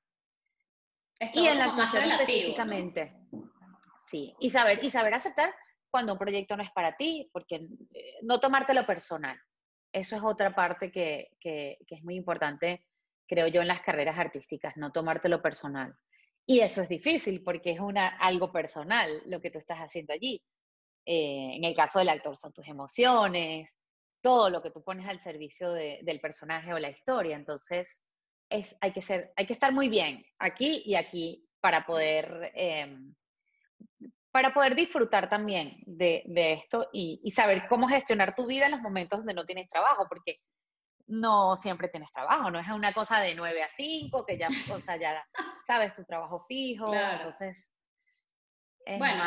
y 1.19 1.47
en 1.47 1.57
la 1.57 1.65
actuación 1.65 2.03
específicamente. 2.03 3.13
Sí, 3.95 4.35
y 4.39 4.49
saber, 4.49 4.83
y 4.83 4.89
saber 4.89 5.13
aceptar 5.13 5.53
cuando 5.91 6.13
un 6.13 6.19
proyecto 6.19 6.57
no 6.57 6.63
es 6.63 6.71
para 6.71 6.95
ti, 6.95 7.29
porque 7.31 7.67
eh, 7.93 8.17
no 8.23 8.39
tomártelo 8.39 8.85
personal. 8.85 9.39
eso 9.93 10.15
es 10.15 10.23
otra 10.23 10.55
parte 10.55 10.91
que, 10.91 11.29
que, 11.39 11.77
es 11.87 12.03
muy 12.03 12.15
importante, 12.15 12.85
creo 13.27 13.47
yo, 13.47 13.61
en 13.61 13.67
las 13.67 13.81
carreras 13.81 14.17
artísticas, 14.17 14.77
no 14.77 14.91
tomártelo 14.91 15.41
personal. 15.41 15.95
Y 16.45 16.59
eso 16.59 16.81
es 16.81 16.89
difícil 16.89 17.43
porque 17.43 17.71
es 17.71 17.79
una, 17.79 18.17
algo 18.17 18.51
personal 18.51 19.21
lo 19.25 19.39
que 19.39 19.51
tú 19.51 19.57
estás 19.57 19.79
haciendo 19.79 20.13
allí. 20.13 20.41
Eh, 21.05 21.55
en 21.55 21.63
el 21.63 21.75
caso 21.75 21.99
del 21.99 22.09
actor 22.09 22.37
son 22.37 22.53
tus 22.53 22.67
emociones, 22.67 23.77
todo 24.21 24.49
lo 24.49 24.61
que 24.61 24.71
tú 24.71 24.83
pones 24.83 25.07
al 25.07 25.19
servicio 25.19 25.71
del 25.71 26.19
personaje 26.19 26.73
o 26.73 26.79
la 26.79 26.89
historia. 26.89 27.35
Entonces, 27.35 28.05
es, 28.49 28.77
hay, 28.81 28.91
que 28.91 29.01
ser, 29.01 29.33
hay 29.35 29.45
que 29.45 29.53
estar 29.53 29.73
muy 29.73 29.89
bien 29.89 30.23
aquí 30.39 30.83
y 30.85 30.95
aquí 30.95 31.47
para 31.59 31.85
poder, 31.85 32.51
em, 32.55 33.15
para 34.31 34.53
poder 34.53 34.75
disfrutar 34.75 35.29
también 35.29 35.81
de, 35.85 36.23
esto 36.53 36.89
y, 36.93 37.29
saber 37.31 37.67
cómo 37.67 37.87
gestionar 37.87 38.35
tu 38.35 38.45
vida 38.45 38.65
en 38.65 38.71
los 38.71 38.81
momentos 38.81 39.19
donde 39.19 39.33
no 39.33 39.45
tienes 39.45 39.69
trabajo, 39.69 40.05
porque 40.07 40.39
no 41.11 41.55
siempre 41.55 41.89
tienes 41.89 42.11
trabajo, 42.11 42.49
no 42.49 42.59
es 42.59 42.67
una 42.69 42.93
cosa 42.93 43.19
de 43.19 43.35
9 43.35 43.63
a 43.63 43.69
5, 43.75 44.25
que 44.25 44.37
ya, 44.37 44.47
o 44.73 44.79
sea, 44.79 44.97
ya 44.97 45.23
sabes 45.65 45.93
tu 45.93 46.03
trabajo 46.05 46.45
fijo, 46.47 46.93
entonces... 46.93 47.75
bueno, 48.97 49.23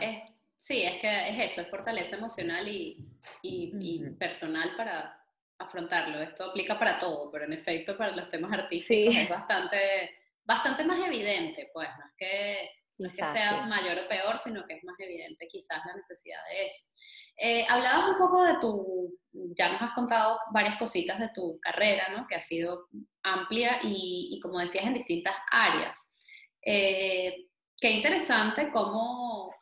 es, 0.00 0.18
sí, 0.56 0.82
es 0.82 1.00
que 1.00 1.28
es 1.28 1.52
eso, 1.52 1.60
es 1.60 1.70
fortaleza 1.70 2.16
emocional 2.16 2.66
y, 2.66 3.06
y, 3.42 4.10
personal 4.18 4.70
para 4.76 5.22
afrontarlo. 5.58 6.20
Esto 6.20 6.50
aplica 6.50 6.78
para 6.78 6.98
todo, 6.98 7.30
pero 7.30 7.44
en 7.44 7.52
efecto 7.52 7.96
para 7.96 8.14
los 8.16 8.28
temas 8.28 8.52
artísticos 8.52 9.16
es 9.16 9.28
bastante, 9.28 10.16
bastante 10.44 10.84
más 10.84 10.98
evidente, 11.06 11.70
pues, 11.72 11.88
no 11.88 12.04
es 12.06 12.12
que 12.16 12.70
no 12.98 13.06
es 13.06 13.14
que 13.14 13.24
sea 13.24 13.64
mayor 13.66 13.96
o 13.96 14.08
peor, 14.08 14.38
sino 14.38 14.66
que 14.66 14.74
es 14.74 14.84
más 14.84 14.98
evidente 14.98 15.46
quizás 15.46 15.80
la 15.86 15.94
necesidad 15.94 16.40
de 16.50 16.66
eso. 16.66 16.92
Eh, 17.36 17.64
hablabas 17.68 18.08
un 18.08 18.18
poco 18.18 18.42
de 18.42 18.58
tu, 18.60 19.16
ya 19.56 19.72
nos 19.72 19.82
has 19.82 19.92
contado 19.92 20.38
varias 20.52 20.78
cositas 20.78 21.18
de 21.18 21.30
tu 21.34 21.58
carrera, 21.60 22.08
¿no? 22.16 22.26
Que 22.26 22.36
ha 22.36 22.40
sido 22.40 22.88
amplia 23.22 23.80
y, 23.82 24.38
como 24.42 24.58
decías, 24.58 24.86
en 24.86 24.94
distintas 24.94 25.34
áreas. 25.50 26.14
Eh, 26.62 27.46
qué 27.76 27.90
interesante 27.90 28.70
cómo, 28.72 29.54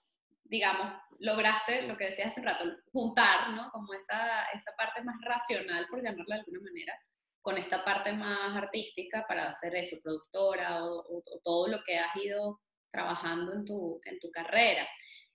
digamos, 0.45 0.93
lograste 1.19 1.83
lo 1.83 1.97
que 1.97 2.07
decías 2.07 2.29
hace 2.29 2.43
rato, 2.43 2.65
juntar, 2.93 3.51
¿no? 3.51 3.71
Como 3.71 3.95
esa, 3.95 4.45
esa 4.55 4.73
parte 4.77 5.03
más 5.03 5.17
racional, 5.23 5.87
por 5.89 6.03
llamarla 6.03 6.37
de 6.37 6.41
alguna 6.43 6.61
manera, 6.61 6.95
con 7.41 7.57
esta 7.59 7.85
parte 7.85 8.13
más 8.13 8.57
artística 8.57 9.25
para 9.29 9.47
hacer 9.47 9.77
eso, 9.77 9.97
productora 10.03 10.85
o 10.85 11.23
todo 11.45 11.69
lo 11.69 11.79
que 11.87 11.99
has 11.99 12.15
ido 12.17 12.61
trabajando 12.91 13.53
en 13.53 13.65
tu, 13.65 14.01
en 14.05 14.19
tu 14.19 14.31
carrera. 14.31 14.87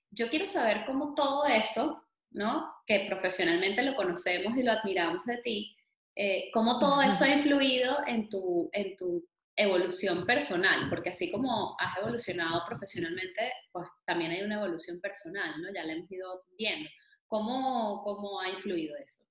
Yo 0.10 0.30
quiero 0.30 0.46
saber 0.46 0.84
cómo 0.86 1.14
todo 1.14 1.46
eso, 1.46 2.04
¿no? 2.32 2.74
Que 2.86 3.06
profesionalmente 3.08 3.84
lo 3.84 3.96
conocemos 3.96 4.58
y 4.58 4.64
lo 4.64 4.72
admiramos 4.72 5.26
de 5.26 5.38
ti, 5.38 5.76
eh, 6.16 6.50
cómo 6.54 6.80
todo 6.80 7.02
eso 7.02 7.24
ha 7.24 7.30
influido 7.30 7.96
en 8.08 8.30
tu, 8.30 8.70
en 8.74 8.98
tu 8.98 9.26
evolución 9.56 10.26
personal, 10.26 10.90
porque 10.90 11.10
así 11.10 11.32
como 11.32 11.76
has 11.80 11.98
evolucionado 11.98 12.64
profesionalmente, 12.68 13.52
pues 13.72 13.88
también 14.06 14.32
hay 14.32 14.42
una 14.42 14.56
evolución 14.56 15.00
personal, 15.00 15.62
¿no? 15.62 15.70
Ya 15.74 15.84
la 15.84 15.94
hemos 15.94 16.12
ido 16.12 16.44
viendo. 16.58 16.90
¿Cómo, 17.28 18.04
cómo 18.04 18.42
ha 18.42 18.50
influido 18.50 18.96
eso? 18.98 19.24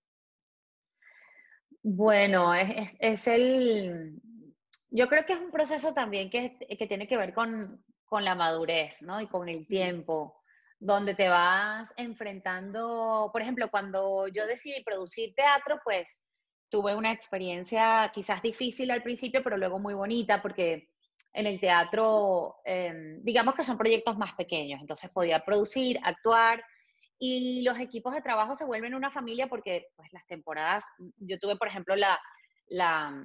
Bueno, 1.83 2.55
es, 2.55 2.93
es, 2.99 3.27
el... 3.27 4.21
Yo 4.91 5.09
creo 5.09 5.25
que 5.25 5.35
es 5.35 5.41
un 5.41 5.51
proceso 5.51 5.93
también 5.95 6.31
que, 6.31 6.59
que 6.79 6.87
tiene 6.87 7.07
que 7.07 7.17
ver 7.17 7.35
con, 7.35 7.83
con 8.05 8.25
la 8.25 8.35
madurez, 8.35 9.03
¿no? 9.03 9.21
Y 9.21 9.27
con 9.27 9.49
el 9.49 9.67
tiempo, 9.67 10.40
donde 10.81 11.15
te 11.15 11.29
vas 11.29 11.93
enfrentando, 11.99 13.29
por 13.33 13.43
ejemplo, 13.43 13.71
cuando 13.71 14.27
yo 14.29 14.47
decidí 14.47 14.83
producir 14.83 15.35
teatro, 15.35 15.79
pues 15.85 16.25
tuve 16.71 16.95
una 16.97 17.13
experiencia 17.13 18.11
quizás 18.15 18.41
difícil 18.41 18.91
al 18.91 19.03
principio, 19.03 19.43
pero 19.45 19.59
luego 19.59 19.79
muy 19.79 19.93
bonita, 19.93 20.41
porque 20.41 20.89
en 21.35 21.47
el 21.47 21.61
teatro, 21.61 22.57
em, 22.65 23.23
digamos 23.23 23.55
que 23.55 23.63
son 23.63 23.77
proyectos 23.77 24.17
más 24.17 24.35
pequeños, 24.35 24.81
entonces 24.81 25.13
podía 25.13 25.45
producir, 25.45 26.01
actuar, 26.03 26.65
y 27.19 27.63
los 27.63 27.79
equipos 27.79 28.15
de 28.15 28.23
trabajo 28.23 28.55
se 28.55 28.65
vuelven 28.65 28.95
una 28.95 29.11
familia 29.11 29.49
porque 29.49 29.89
pues 29.95 30.11
las 30.13 30.27
temporadas, 30.27 30.87
yo 31.19 31.39
tuve 31.39 31.57
por 31.57 31.69
ejemplo 31.69 31.95
la, 31.95 32.19
la, 32.69 33.23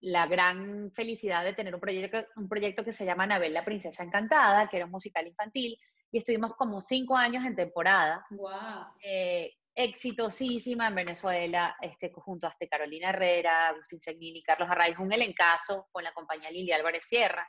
la 0.00 0.26
gran 0.28 0.92
felicidad 0.92 1.42
de 1.42 1.52
tener 1.52 1.74
un 1.74 1.80
proyecto, 1.80 2.18
un 2.36 2.48
proyecto 2.48 2.84
que 2.84 2.92
se 2.92 3.04
llama 3.04 3.24
Anabel 3.24 3.52
la 3.52 3.64
Princesa 3.64 4.04
Encantada, 4.04 4.68
que 4.68 4.76
era 4.76 4.86
un 4.86 4.92
musical 4.92 5.26
infantil, 5.26 5.76
y 6.12 6.18
estuvimos 6.18 6.54
como 6.54 6.80
cinco 6.80 7.16
años 7.16 7.44
en 7.44 7.56
temporada. 7.56 8.24
Wow. 8.30 8.94
Eh, 9.02 9.54
exitosísima 9.74 10.88
en 10.88 10.94
Venezuela, 10.94 11.74
este, 11.80 12.12
junto 12.12 12.46
a 12.46 12.50
este 12.50 12.68
Carolina 12.68 13.08
Herrera, 13.08 13.68
Agustín 13.68 14.00
Segnini, 14.00 14.42
Carlos 14.42 14.70
Arraiz, 14.70 14.98
un 14.98 15.10
elencazo 15.10 15.88
con 15.90 16.04
la 16.04 16.12
compañía 16.12 16.50
Lilia 16.50 16.76
Álvarez 16.76 17.06
Sierra, 17.06 17.48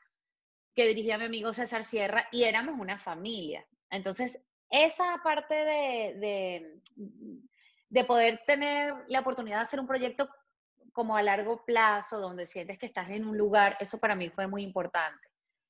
que 0.74 0.88
dirigía 0.88 1.16
a 1.16 1.18
mi 1.18 1.26
amigo 1.26 1.54
César 1.54 1.84
Sierra, 1.84 2.28
y 2.32 2.46
éramos 2.46 2.80
una 2.80 2.98
familia. 2.98 3.68
Entonces, 3.90 4.48
esa 4.70 5.20
parte 5.22 5.54
de, 5.54 6.16
de, 6.18 6.82
de 7.90 8.06
poder 8.06 8.42
tener 8.48 8.94
la 9.10 9.20
oportunidad 9.20 9.58
de 9.58 9.64
hacer 9.64 9.80
un 9.82 9.88
proyecto 9.88 10.30
como 10.94 11.18
a 11.18 11.22
largo 11.22 11.66
plazo, 11.66 12.20
donde 12.20 12.46
sientes 12.46 12.78
que 12.78 12.86
estás 12.86 13.10
en 13.10 13.28
un 13.28 13.38
lugar, 13.38 13.76
eso 13.82 14.00
para 14.00 14.16
mí 14.16 14.30
fue 14.30 14.48
muy 14.48 14.64
importante. 14.64 15.28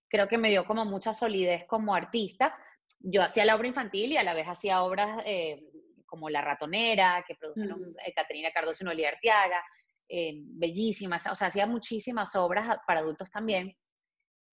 Creo 0.07 0.27
que 0.27 0.37
me 0.37 0.49
dio 0.49 0.65
como 0.65 0.85
mucha 0.85 1.11
solidez 1.11 1.65
como 1.65 1.95
artista. 1.95 2.55
Yo 2.99 3.23
hacía 3.23 3.45
la 3.45 3.55
obra 3.55 3.67
infantil 3.67 4.11
y 4.11 4.17
a 4.17 4.23
la 4.23 4.33
vez 4.33 4.47
hacía 4.47 4.83
obras 4.83 5.21
eh, 5.25 5.61
como 6.05 6.29
La 6.29 6.41
Ratonera, 6.41 7.23
que 7.27 7.35
produjeron 7.35 7.95
eh, 8.05 8.13
Caterina 8.13 8.51
Cardoso 8.51 8.83
y 8.83 8.85
Noelia 8.85 9.09
Arteaga, 9.09 9.63
eh, 10.07 10.33
bellísimas, 10.35 11.25
o 11.27 11.35
sea, 11.35 11.47
hacía 11.47 11.65
muchísimas 11.65 12.35
obras 12.35 12.77
para 12.85 12.99
adultos 12.99 13.29
también. 13.31 13.75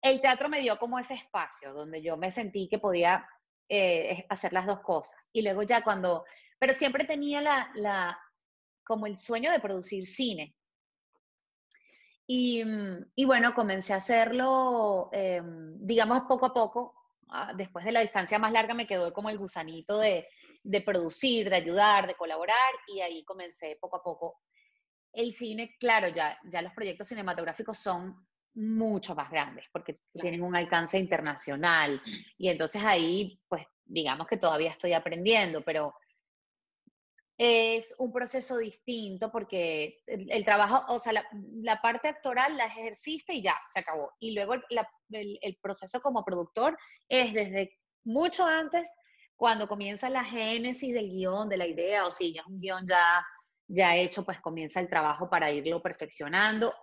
El 0.02 0.22
teatro 0.22 0.50
me 0.50 0.62
dio 0.62 0.78
como 0.78 1.00
ese 1.00 1.16
espacio 1.16 1.74
donde 1.74 2.02
yo 2.02 2.16
me 2.16 2.32
sentí 2.32 2.68
que 2.70 2.80
podía 2.80 3.28
hacer 4.30 4.54
las 4.54 4.66
dos 4.66 4.80
cosas. 4.80 5.30
Y 5.34 5.42
luego 5.42 5.64
ya 5.64 5.84
cuando, 5.84 6.24
pero 6.58 6.74
siempre 6.74 7.04
tenía 7.04 7.42
la, 7.42 7.70
la, 7.76 8.18
como 8.86 9.08
el 9.08 9.18
sueño 9.18 9.52
de 9.52 9.60
producir 9.60 10.06
cine. 10.06 10.56
Mm, 12.30 13.04
y, 13.16 13.26
bueno, 13.26 13.54
comencé 13.54 13.94
a 13.94 13.98
hacerlo, 13.98 15.10
eh, 15.14 15.42
digamos, 15.44 16.22
poco 16.28 16.48
a 16.48 16.54
poco. 16.54 16.94
Ah, 17.30 17.54
después 17.56 17.84
de 17.86 17.92
la 17.92 18.02
distancia 18.02 18.40
más 18.40 18.52
larga 18.52 18.74
me 18.74 18.88
quedó 18.88 19.12
como 19.14 19.30
el 19.30 19.38
gusanito 19.38 20.00
de, 20.00 20.28
de 20.64 20.82
producir, 20.82 21.50
de 21.50 21.56
ayudar, 21.58 22.08
de 22.08 22.16
colaborar, 22.16 22.56
y 22.88 23.02
ahí 23.02 23.24
comencé 23.26 23.78
poco 23.80 23.98
a 23.98 24.04
poco. 24.04 24.42
El 25.12 25.34
cine, 25.34 25.76
claro, 25.80 26.08
ya, 26.10 26.38
ya 26.46 26.62
los 26.62 26.74
proyectos 26.74 27.08
cinematográficos 27.08 27.80
son 27.80 28.28
mucho 28.54 29.14
más 29.14 29.30
grandes 29.30 29.66
porque 29.72 30.00
tienen 30.14 30.42
un 30.42 30.56
alcance 30.56 30.98
internacional. 30.98 32.02
Y 32.38 32.50
entonces 32.50 32.84
ahí, 32.84 33.40
pues, 33.48 33.64
digamos 33.86 34.28
que 34.28 34.38
todavía 34.38 34.72
estoy 34.72 34.94
aprendiendo, 34.94 35.64
pero 35.64 35.94
es 37.38 37.94
un 38.00 38.12
proceso 38.12 38.58
distinto 38.58 39.32
porque 39.32 40.02
el, 40.08 40.44
trabajo, 40.44 40.92
o 40.92 40.98
sea, 40.98 41.14
la, 41.14 41.82
parte 41.82 42.08
actoral 42.08 42.58
la 42.58 42.66
ejerciste 42.66 43.34
y 43.34 43.44
ya, 43.44 43.56
se 43.72 43.80
acabó. 43.80 44.12
Y 44.20 44.34
luego 44.34 44.56
el, 44.56 45.58
proceso 45.62 46.02
como 46.02 46.26
productor 46.26 46.78
es 47.08 47.34
desde 47.34 47.78
mucho 48.04 48.46
antes, 48.46 48.90
cuando 49.36 49.68
comienza 49.68 50.10
la 50.10 50.24
génesis 50.24 50.94
del 50.94 51.10
guion, 51.10 51.48
de 51.48 51.58
la 51.58 51.68
idea, 51.68 52.06
o 52.06 52.12
si 52.12 52.34
ya 52.34 52.42
es 52.42 52.48
un 52.48 52.60
guion 52.60 52.88
ya, 52.88 53.24
ya 53.68 53.96
hecho, 53.96 54.26
pues 54.26 54.42
comienza 54.42 54.80
el 54.80 54.90
trabajo 54.90 55.30
para 55.30 55.52
irlo 55.52 55.82
perfeccionando 55.82 56.74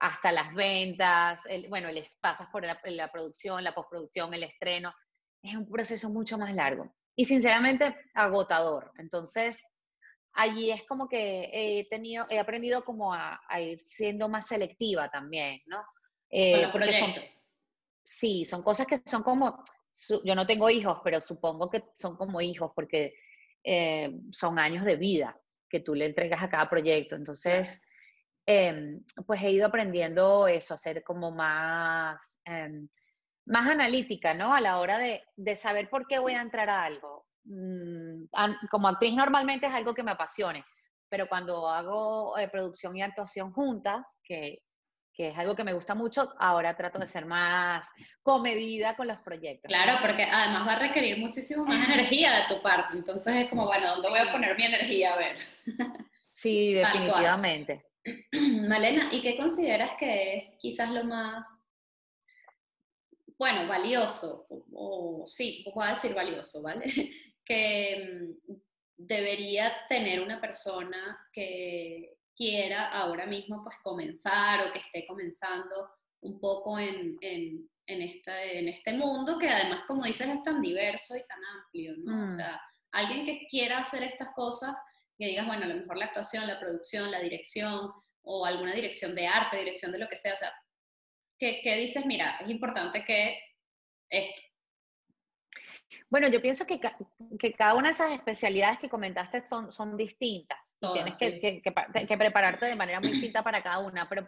hasta 0.00 0.32
las 0.32 0.54
ventas, 0.54 1.42
bueno, 1.68 1.90
les 1.90 2.08
pasas 2.20 2.48
por 2.50 2.64
la, 2.64 2.80
la 2.84 3.10
producción, 3.10 3.62
la 3.62 3.74
postproducción, 3.74 4.32
el 4.32 4.44
estreno. 4.44 4.92
Es 5.42 5.54
un 5.56 5.68
proceso 5.68 6.08
mucho 6.08 6.38
más 6.38 6.54
largo 6.54 6.92
y 7.18 7.24
sinceramente 7.24 7.96
agotador. 8.14 8.92
Entonces, 8.96 9.60
allí 10.34 10.70
es 10.70 10.84
como 10.84 11.08
que 11.08 11.50
he 11.52 11.88
tenido, 11.88 12.24
he 12.30 12.38
aprendido 12.38 12.84
como 12.84 13.12
a, 13.12 13.40
ir 13.60 13.80
siendo 13.80 14.28
más 14.28 14.46
selectiva 14.46 15.10
también, 15.10 15.60
¿no? 15.66 15.84
Eh, 16.30 16.70
sí, 18.04 18.44
son 18.44 18.62
cosas 18.62 18.86
que 18.86 18.98
son 18.98 19.24
como, 19.24 19.64
yo 20.22 20.34
no 20.36 20.46
tengo 20.46 20.70
hijos, 20.70 21.00
pero 21.02 21.20
supongo 21.20 21.68
que 21.68 21.86
son 21.92 22.16
como 22.16 22.40
hijos 22.40 22.70
porque 22.72 23.14
eh, 23.64 24.14
son 24.30 24.60
años 24.60 24.84
de 24.84 24.94
vida 24.94 25.36
que 25.68 25.80
tú 25.80 25.96
le 25.96 26.06
entregas 26.06 26.40
a 26.40 26.48
cada 26.48 26.70
proyecto. 26.70 27.16
Entonces, 27.16 27.82
em, 28.46 29.02
pues 29.26 29.42
he 29.42 29.50
ido 29.50 29.66
aprendiendo 29.66 30.46
eso, 30.46 30.72
a 30.72 30.78
ser 30.78 31.02
como 31.02 31.32
más, 31.32 32.38
em, 32.44 32.88
más 33.48 33.68
analítica, 33.68 34.34
¿no? 34.34 34.54
A 34.54 34.60
la 34.60 34.78
hora 34.78 34.98
de, 34.98 35.22
de, 35.36 35.56
saber 35.56 35.88
por 35.88 36.06
qué 36.06 36.18
voy 36.18 36.34
a 36.34 36.42
entrar 36.42 36.68
a 36.70 36.84
algo. 36.84 37.26
Mm, 37.44 38.24
como 38.70 38.88
actriz 38.88 39.14
normalmente 39.14 39.66
es 39.66 39.72
algo 39.72 39.94
que 39.94 40.02
me 40.02 40.10
apasione, 40.10 40.64
pero 41.08 41.28
cuando 41.28 41.68
hago 41.68 42.38
eh, 42.38 42.48
producción 42.48 42.94
y 42.96 43.02
actuación 43.02 43.52
juntas, 43.52 44.18
que, 44.22 44.58
que, 45.14 45.28
es 45.28 45.38
algo 45.38 45.56
que 45.56 45.64
me 45.64 45.72
gusta 45.72 45.94
mucho, 45.94 46.34
ahora 46.38 46.76
trato 46.76 46.98
de 46.98 47.06
ser 47.06 47.24
más 47.24 47.90
comedida 48.22 48.94
con 48.96 49.08
los 49.08 49.18
proyectos. 49.20 49.68
Claro, 49.68 49.98
porque 50.02 50.24
además 50.24 50.68
va 50.68 50.72
a 50.74 50.78
requerir 50.80 51.18
muchísimo 51.18 51.64
más 51.64 51.88
energía 51.88 52.30
de 52.32 52.54
tu 52.54 52.60
parte, 52.60 52.98
entonces 52.98 53.34
es 53.34 53.48
como, 53.48 53.64
bueno, 53.64 53.94
¿dónde 53.94 54.10
voy 54.10 54.18
a 54.20 54.30
poner 54.30 54.56
mi 54.56 54.64
energía? 54.64 55.14
A 55.14 55.16
ver. 55.16 55.36
Sí, 56.40 56.72
definitivamente. 56.72 57.84
Malena, 58.68 59.08
¿y 59.10 59.20
qué 59.20 59.36
consideras 59.36 59.94
que 59.98 60.36
es 60.36 60.56
quizás 60.60 60.88
lo 60.90 61.02
más, 61.02 61.67
bueno, 63.38 63.68
valioso, 63.68 64.46
o, 64.72 65.24
sí, 65.26 65.64
voy 65.74 65.86
a 65.86 65.90
decir 65.90 66.14
valioso, 66.14 66.62
¿vale? 66.62 66.84
que 67.44 68.36
mm, 68.46 68.52
debería 68.96 69.72
tener 69.88 70.20
una 70.20 70.40
persona 70.40 71.18
que 71.32 72.18
quiera 72.34 72.88
ahora 72.88 73.26
mismo 73.26 73.62
pues 73.62 73.76
comenzar 73.82 74.66
o 74.66 74.72
que 74.72 74.80
esté 74.80 75.06
comenzando 75.06 75.90
un 76.20 76.40
poco 76.40 76.78
en, 76.78 77.16
en, 77.20 77.68
en, 77.86 78.02
este, 78.02 78.58
en 78.58 78.68
este 78.68 78.92
mundo 78.92 79.38
que 79.38 79.48
además, 79.48 79.82
como 79.86 80.04
dices, 80.04 80.28
es 80.28 80.42
tan 80.42 80.60
diverso 80.60 81.16
y 81.16 81.24
tan 81.26 81.38
amplio, 81.44 81.94
¿no? 81.98 82.24
O 82.24 82.26
mm. 82.26 82.32
sea, 82.32 82.60
alguien 82.92 83.24
que 83.24 83.46
quiera 83.48 83.78
hacer 83.78 84.02
estas 84.02 84.28
cosas, 84.34 84.76
que 85.16 85.26
digas, 85.26 85.46
bueno, 85.46 85.64
a 85.64 85.68
lo 85.68 85.76
mejor 85.76 85.96
la 85.96 86.06
actuación, 86.06 86.46
la 86.46 86.60
producción, 86.60 87.10
la 87.10 87.20
dirección, 87.20 87.92
o 88.22 88.44
alguna 88.44 88.74
dirección 88.74 89.14
de 89.14 89.26
arte, 89.26 89.56
dirección 89.56 89.90
de 89.90 89.98
lo 89.98 90.08
que 90.08 90.16
sea, 90.16 90.34
o 90.34 90.36
sea, 90.36 90.52
¿qué, 91.38 91.76
dices? 91.76 92.04
Mira, 92.06 92.38
es 92.40 92.50
importante 92.50 93.04
que 93.04 93.38
esto. 94.10 94.42
Bueno, 96.10 96.28
yo 96.28 96.40
pienso 96.40 96.66
que, 96.66 96.80
que, 97.38 97.52
cada 97.52 97.74
una 97.74 97.88
de 97.88 97.92
esas 97.92 98.12
especialidades 98.12 98.78
que 98.78 98.88
comentaste 98.88 99.46
son, 99.46 99.72
son 99.72 99.96
distintas. 99.96 100.78
tienes 100.92 101.18
que, 101.18 101.62
que, 101.62 102.16
prepararte 102.16 102.66
de 102.66 102.76
manera 102.76 103.00
muy 103.00 103.10
distinta 103.10 103.42
para 103.42 103.62
cada 103.62 103.78
una, 103.78 104.08
pero 104.08 104.26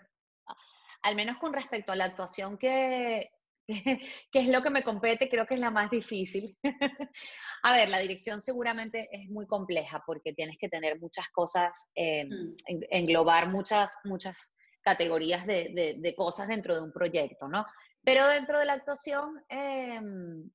al 1.02 1.16
menos 1.16 1.38
con 1.38 1.52
respecto 1.52 1.92
a 1.92 1.96
la 1.96 2.04
actuación 2.04 2.58
que, 2.58 3.30
que 3.68 4.38
es 4.38 4.48
lo 4.48 4.62
que 4.62 4.70
me 4.70 4.82
compete, 4.82 5.28
creo 5.28 5.46
que 5.46 5.54
es 5.54 5.60
la 5.60 5.70
más 5.70 5.90
difícil. 5.90 6.56
a 7.62 7.72
ver, 7.72 7.88
la 7.88 7.98
dirección 7.98 8.40
seguramente 8.40 9.08
es 9.10 9.28
muy 9.30 9.46
compleja 9.46 10.02
porque 10.06 10.32
tienes 10.32 10.56
que 10.58 10.68
tener 10.68 10.98
muchas 10.98 11.28
cosas, 11.30 11.92
eh, 11.94 12.26
mm. 12.26 12.54
englobar 12.90 13.48
muchas, 13.48 13.96
muchas 14.04 14.56
categorías 14.82 15.46
de, 15.46 16.14
cosas 16.16 16.48
dentro 16.48 16.74
de 16.74 16.82
un 16.82 16.92
proyecto, 16.92 17.48
¿no? 17.48 17.66
Pero 18.02 18.26
dentro 18.28 18.58
de 18.58 18.64
la 18.64 18.74
actuación, 18.74 19.44
em, 19.48 20.50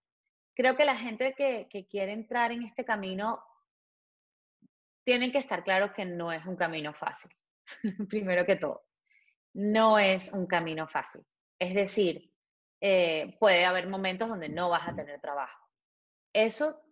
creo 0.55 0.75
que 0.75 0.85
la 0.85 0.97
gente 0.97 1.33
que, 1.37 1.67
que 1.69 1.85
quiere 1.87 2.13
entrar 2.13 2.51
en 2.51 2.63
este 2.63 2.83
camino 2.83 3.43
tienen 5.03 5.31
que 5.31 5.37
estar 5.37 5.63
claros 5.63 5.91
que 5.91 6.05
no 6.05 6.31
es 6.31 6.45
un 6.45 6.55
camino 6.55 6.93
fácil, 6.93 7.31
primero 8.09 8.45
que 8.45 8.55
todo. 8.55 8.85
No 9.53 9.99
es 9.99 10.33
un 10.33 10.47
camino 10.47 10.87
fácil. 10.87 11.25
Es 11.59 11.73
decir, 11.73 12.31
eh, 12.81 13.37
puede 13.39 13.65
haber 13.65 13.87
momentos 13.87 14.27
donde 14.27 14.49
no 14.49 14.69
vas 14.69 14.87
a 14.87 14.95
tener 14.95 15.21
trabajo. 15.21 15.59
Eso 16.33 16.84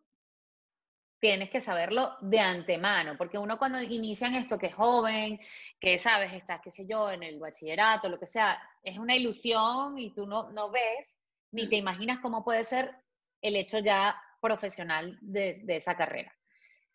tienes 1.23 1.49
que 1.49 1.62
saberlo 1.62 2.17
de 2.19 2.38
antemano, 2.38 3.15
porque 3.17 3.38
uno 3.38 3.57
cuando 3.57 3.81
inician 3.81 4.36
esto 4.36 4.57
que 4.57 4.65
es 4.65 4.75
joven, 4.75 5.39
que 5.79 5.97
sabes, 5.97 6.33
estás, 6.33 6.59
qué 6.62 6.69
sé 6.69 6.86
yo, 6.86 7.09
en 7.09 7.23
el 7.23 7.39
bachillerato, 7.39 8.09
lo 8.09 8.19
que 8.19 8.27
sea, 8.27 8.62
es 8.83 8.97
una 8.97 9.15
ilusión 9.15 9.97
y 9.97 10.13
tú 10.13 10.27
no, 10.27 10.51
no 10.51 10.69
ves 10.69 11.17
ni 11.51 11.69
te 11.69 11.77
imaginas 11.77 12.19
cómo 12.19 12.43
puede 12.43 12.65
ser 12.65 12.93
el 13.41 13.55
hecho 13.55 13.79
ya 13.79 14.21
profesional 14.41 15.17
de, 15.21 15.62
de 15.63 15.77
esa 15.77 15.95
carrera. 15.95 16.36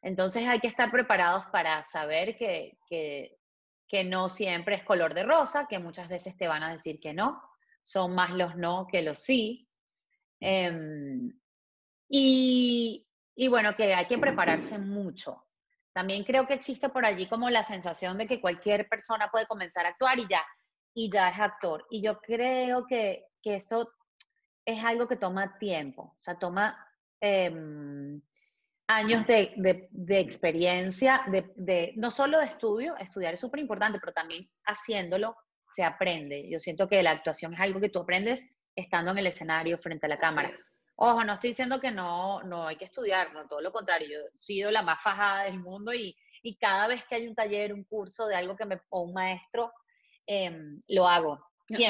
Entonces 0.03 0.47
hay 0.47 0.61
que 0.61 0.67
estar 0.67 0.91
preparados 0.91 1.47
para 1.47 1.83
saber 1.83 2.37
que, 2.37 2.77
que, 2.87 3.39
que 3.89 4.05
no 4.05 4.29
siempre 4.29 4.75
es 4.75 4.83
color 4.83 5.15
de 5.15 5.23
rosa, 5.23 5.67
que 5.67 5.79
muchas 5.79 6.07
veces 6.07 6.37
te 6.37 6.49
van 6.49 6.63
a 6.63 6.73
decir 6.75 7.01
que 7.01 7.15
no, 7.15 7.43
son 7.83 8.15
más 8.15 8.33
los 8.33 8.57
no 8.57 8.89
que 8.93 9.01
los 9.01 9.21
sí. 9.21 9.71
Em, 10.39 11.33
y, 12.11 13.08
y 13.41 13.47
bueno, 13.47 13.77
que 13.77 13.95
hay 13.95 14.07
que 14.07 14.19
prepararse 14.19 14.81
mucho. 14.81 15.47
También 15.93 16.25
creo 16.25 16.45
que 16.49 16.55
existe 16.55 16.89
por 16.89 17.07
allí 17.07 17.29
como 17.29 17.49
la 17.49 17.63
sensación 17.63 18.19
de 18.19 18.27
que 18.27 18.41
cualquier 18.41 18.89
persona 18.89 19.31
puede 19.31 19.47
comenzar 19.47 19.87
a 19.87 19.91
actuar 19.91 20.19
y 20.19 20.27
ya, 20.29 20.45
y 20.93 21.09
ya 21.09 21.29
es 21.29 21.39
actor. 21.39 21.87
Y 21.89 22.03
yo 22.03 22.19
creo 22.19 22.85
que, 22.85 23.27
que 23.41 23.55
eso 23.55 23.93
es 24.65 24.83
algo 24.83 25.07
que 25.07 25.15
toma 25.15 25.57
tiempo, 25.57 26.17
o 26.19 26.21
sea, 26.21 26.37
toma 26.37 26.85
em, 27.21 28.21
años 28.89 29.25
de, 29.29 29.53
de, 29.55 29.87
de 29.93 30.19
experiencia, 30.19 31.23
de, 31.29 31.53
de, 31.55 31.93
no 31.95 32.11
solo 32.11 32.41
de 32.41 32.47
estudio, 32.47 32.97
estudiar 32.97 33.35
es 33.35 33.41
súper 33.41 33.61
importante, 33.61 34.01
pero 34.01 34.13
también 34.13 34.51
haciéndolo 34.65 35.37
se 35.65 35.85
aprende. 35.85 36.51
Yo 36.51 36.59
siento 36.59 36.89
que 36.89 37.05
la 37.05 37.13
actuación 37.13 37.55
es 37.55 37.61
algo 37.61 37.79
que 37.79 37.91
tú 37.91 38.01
aprendes 38.01 38.43
estando 38.75 39.13
en 39.13 39.19
el 39.19 39.29
escenario 39.29 39.79
frente 39.79 40.07
a 40.07 40.09
la 40.09 40.19
cámara. 40.19 40.51
Ojo, 41.01 41.23
no 41.23 41.35
estoy 41.35 41.51
diciendo 41.51 41.81
que 41.81 41.93
no, 41.93 42.43
no 42.43 42.67
hay 42.67 42.75
que 42.75 42.87
estudiar, 42.87 43.33
no, 43.33 43.47
todo 43.47 43.61
lo 43.61 43.71
contrario. 43.71 44.09
Yo 44.09 44.27
he 44.27 44.39
sido 44.41 44.71
la 44.73 44.83
más 44.83 45.01
fajada 45.01 45.45
del 45.45 45.61
mundo 45.61 45.95
y, 45.95 46.17
y 46.43 46.57
cada 46.57 46.89
vez 46.89 47.05
que 47.05 47.15
hay 47.15 47.29
un 47.29 47.37
taller, 47.37 47.73
un 47.73 47.85
curso 47.85 48.27
de 48.27 48.35
algo 48.35 48.57
que 48.57 48.67
me 48.67 48.81
o 48.89 49.03
un 49.03 49.13
maestro, 49.13 49.73
em, 50.27 50.81
lo 50.89 51.07
hago. 51.07 51.39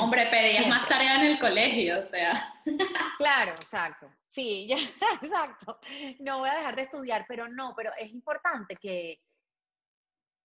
Hombre, 0.01 0.27
pedías 0.27 0.67
más 0.67 0.87
tarea 0.89 1.17
en 1.17 1.33
el 1.33 1.39
colegio, 1.39 2.01
o 2.01 2.07
sea. 2.07 2.55
Claro, 3.19 3.53
exacto. 3.53 4.11
Sí, 4.27 4.67
ya, 4.69 4.77
exacto. 5.23 5.79
No 6.21 6.41
voy 6.41 6.51
a 6.51 6.57
dejar 6.57 6.77
de 6.77 6.83
estudiar, 6.83 7.25
pero 7.27 7.49
no, 7.49 7.73
pero 7.75 7.91
es 7.99 8.11
importante 8.11 8.77
que 8.77 9.23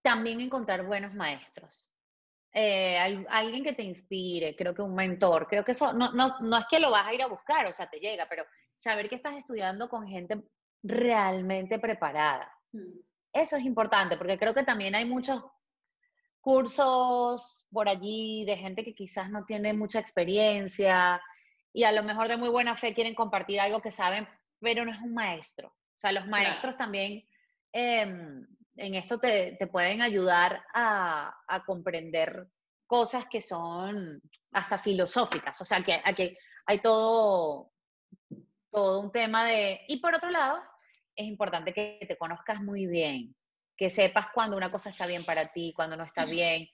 también 0.01 0.39
encontrar 0.39 0.85
buenos 0.85 1.13
maestros. 1.13 1.92
Eh, 2.55 3.25
alguien 3.29 3.63
que 3.63 3.73
te 3.73 3.81
inspire, 3.81 4.55
creo 4.55 4.75
que 4.75 4.83
un 4.83 4.93
mentor, 4.93 5.47
creo 5.47 5.65
que 5.65 5.71
eso 5.71 5.91
no, 5.93 6.11
no, 6.11 6.35
no 6.39 6.57
es 6.59 6.65
que 6.69 6.79
lo 6.79 6.91
vas 6.91 7.07
a 7.07 7.13
ir 7.13 7.23
a 7.23 7.27
buscar, 7.27 7.65
o 7.65 7.71
sea, 7.71 7.89
te 7.89 7.99
llega, 7.99 8.27
pero 8.29 8.45
saber 8.75 9.09
que 9.09 9.15
estás 9.15 9.35
estudiando 9.35 9.89
con 9.89 10.07
gente 10.07 10.43
realmente 10.83 11.79
preparada. 11.79 12.51
Mm. 12.71 12.99
Eso 13.33 13.57
es 13.57 13.65
importante, 13.65 14.17
porque 14.17 14.37
creo 14.37 14.53
que 14.53 14.63
también 14.63 14.93
hay 14.93 15.05
muchos 15.05 15.43
cursos 16.41 17.65
por 17.71 17.89
allí 17.89 18.45
de 18.45 18.57
gente 18.57 18.83
que 18.83 18.93
quizás 18.93 19.31
no 19.31 19.45
tiene 19.45 19.73
mucha 19.73 19.99
experiencia 19.99 21.21
y 21.71 21.85
a 21.85 21.91
lo 21.91 22.03
mejor 22.03 22.27
de 22.27 22.37
muy 22.37 22.49
buena 22.49 22.75
fe 22.75 22.93
quieren 22.93 23.15
compartir 23.15 23.59
algo 23.59 23.81
que 23.81 23.89
saben, 23.89 24.27
pero 24.59 24.85
no 24.85 24.91
es 24.91 24.99
un 24.99 25.13
maestro. 25.13 25.69
O 25.69 25.99
sea, 25.99 26.11
los 26.11 26.27
maestros 26.27 26.77
también 26.77 27.23
em, 27.71 28.45
en 28.75 28.95
esto 28.95 29.19
te, 29.19 29.57
pueden 29.71 30.01
ayudar 30.01 30.63
a, 30.73 31.35
comprender 31.65 32.47
cosas 32.87 33.25
que 33.27 33.41
son 33.41 34.21
hasta 34.51 34.77
filosóficas, 34.77 35.59
o 35.61 35.65
sea, 35.65 35.83
que, 35.83 36.01
que 36.15 36.37
hay 36.65 36.79
todo, 36.79 37.71
todo 38.71 39.01
un 39.01 39.11
tema 39.11 39.45
de... 39.45 39.81
Y 39.87 39.97
por 39.97 40.15
otro 40.15 40.29
lado, 40.29 40.61
es 41.15 41.25
importante 41.25 41.73
que 41.73 41.99
te 42.07 42.17
conozcas 42.17 42.61
muy 42.61 42.85
bien, 42.85 43.35
que 43.75 43.89
sepas 43.89 44.27
cuando 44.33 44.57
una 44.57 44.71
cosa 44.71 44.89
está 44.89 45.05
bien 45.05 45.25
para 45.25 45.51
ti, 45.51 45.73
cuando 45.75 45.95
no 45.97 46.03
está 46.03 46.25
bien. 46.25 46.67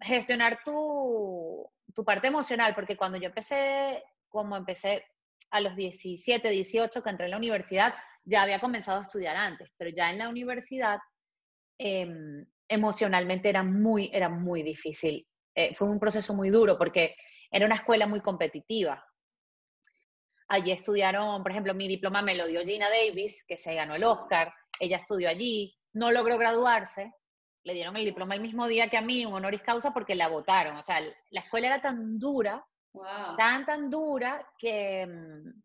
Gestionar 0.00 0.60
tu, 0.64 1.68
tu 1.94 2.04
parte 2.04 2.26
emocional, 2.28 2.74
porque 2.74 2.96
cuando 2.96 3.18
yo 3.18 3.26
empecé, 3.26 4.02
como 4.28 4.56
empecé 4.56 5.04
a 5.50 5.60
los 5.60 5.76
17, 5.76 6.48
18, 6.48 7.02
que 7.02 7.10
entré 7.10 7.26
en 7.26 7.32
la 7.32 7.36
universidad, 7.36 7.94
ya 8.24 8.42
había 8.42 8.60
comenzado 8.60 9.00
a 9.00 9.02
estudiar 9.02 9.36
antes, 9.36 9.70
pero 9.76 9.90
ya 9.90 10.10
en 10.10 10.18
la 10.18 10.28
universidad 10.28 10.98
Em, 11.84 12.46
emocionalmente 12.68 13.48
era 13.48 13.64
muy, 13.64 14.08
era 14.12 14.28
muy 14.28 14.62
difícil. 14.62 15.26
Eh, 15.52 15.74
fue 15.74 15.88
un 15.88 15.98
proceso 15.98 16.32
muy 16.32 16.48
duro 16.48 16.78
porque 16.78 17.16
era 17.50 17.66
una 17.66 17.74
escuela 17.74 18.06
muy 18.06 18.20
competitiva. 18.20 19.04
Allí 20.46 20.70
estudiaron, 20.70 21.42
por 21.42 21.50
ejemplo, 21.50 21.74
mi 21.74 21.88
diploma 21.88 22.22
me 22.22 22.36
lo 22.36 22.46
dio 22.46 22.62
Gina 22.62 22.88
Davis, 22.88 23.44
que 23.48 23.58
se 23.58 23.74
ganó 23.74 23.96
el 23.96 24.04
Oscar. 24.04 24.54
Ella 24.78 24.98
estudió 24.98 25.28
allí, 25.28 25.76
no 25.92 26.12
logró 26.12 26.38
graduarse, 26.38 27.12
le 27.64 27.74
dieron 27.74 27.96
el 27.96 28.04
diploma 28.04 28.36
el 28.36 28.42
mismo 28.42 28.68
día 28.68 28.88
que 28.88 28.96
a 28.96 29.02
mí, 29.02 29.26
un 29.26 29.34
honoris 29.34 29.62
causa, 29.62 29.92
porque 29.92 30.14
la 30.14 30.28
votaron. 30.28 30.76
O 30.76 30.82
sea, 30.82 31.00
la 31.00 31.40
escuela 31.40 31.66
era 31.66 31.80
tan 31.82 32.16
dura, 32.16 32.64
tan, 33.36 33.66
tan 33.66 33.90
dura, 33.90 34.38
que, 34.56 35.04
mm, 35.04 35.62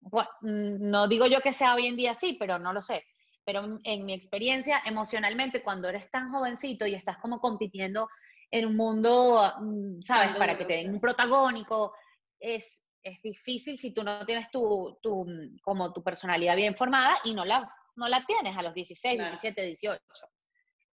bueno, 0.00 0.30
mm, 0.40 0.90
no 0.90 1.08
digo 1.08 1.26
yo 1.26 1.42
que 1.42 1.52
sea 1.52 1.74
hoy 1.74 1.88
en 1.88 1.96
día 1.96 2.12
así, 2.12 2.36
pero 2.38 2.58
no 2.58 2.72
lo 2.72 2.80
sé 2.80 3.04
pero 3.44 3.78
en 3.82 4.04
mi 4.04 4.14
experiencia, 4.14 4.80
emocionalmente, 4.84 5.62
cuando 5.62 5.88
eres 5.88 6.10
tan 6.10 6.32
jovencito 6.32 6.86
y 6.86 6.94
estás 6.94 7.18
como 7.18 7.40
compitiendo 7.40 8.08
en 8.50 8.66
un 8.66 8.76
mundo, 8.76 9.52
mm, 9.60 10.02
¿sabes? 10.02 10.36
Para 10.38 10.56
que 10.56 10.64
te 10.64 10.74
den 10.74 10.94
un 10.94 11.00
protagónico, 11.00 11.94
es, 12.38 12.88
es 13.02 13.20
difícil 13.22 13.78
si 13.78 13.92
tú 13.92 14.02
no 14.02 14.24
tienes 14.24 14.50
tu, 14.50 14.98
tu, 15.02 15.24
mm, 15.24 15.58
como 15.62 15.92
tu 15.92 16.02
personalidad 16.02 16.56
bien 16.56 16.74
formada 16.74 17.18
y 17.24 17.34
no 17.34 17.44
la, 17.44 17.70
no 17.96 18.08
la 18.08 18.24
tienes 18.24 18.56
a 18.56 18.62
los 18.62 18.74
16, 18.74 19.18
17, 19.18 19.62
18. 19.62 20.00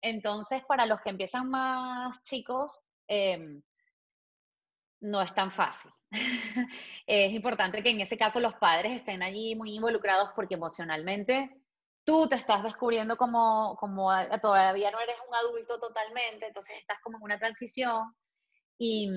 Entonces, 0.02 0.64
para 0.66 0.86
los 0.86 1.00
que 1.02 1.12
empiezan 1.12 1.50
más 1.50 2.24
chicos, 2.24 2.80
em, 3.08 3.62
no 5.02 5.22
es 5.22 5.34
tan 5.34 5.52
fácil. 5.52 5.92
es 7.08 7.34
importante 7.34 7.82
que 7.82 7.90
en 7.90 8.02
ese 8.02 8.18
caso 8.18 8.40
los 8.40 8.56
padres 8.56 8.94
estén 8.94 9.24
allí 9.24 9.56
muy 9.56 9.76
involucrados 9.76 10.32
porque 10.36 10.56
emocionalmente 10.56 11.61
tú 12.04 12.28
te 12.28 12.36
estás 12.36 12.64
descubriendo 12.64 13.18
como, 13.18 13.76
como 13.80 14.10
todavía 14.42 14.92
no 14.92 15.00
eres 15.00 15.16
un 15.28 15.36
adulto 15.36 15.80
totalmente, 15.80 16.48
entonces 16.48 16.78
estás 16.80 17.00
como 17.04 17.18
en 17.18 17.24
una 17.24 17.40
transición 17.40 18.16
y, 18.78 19.10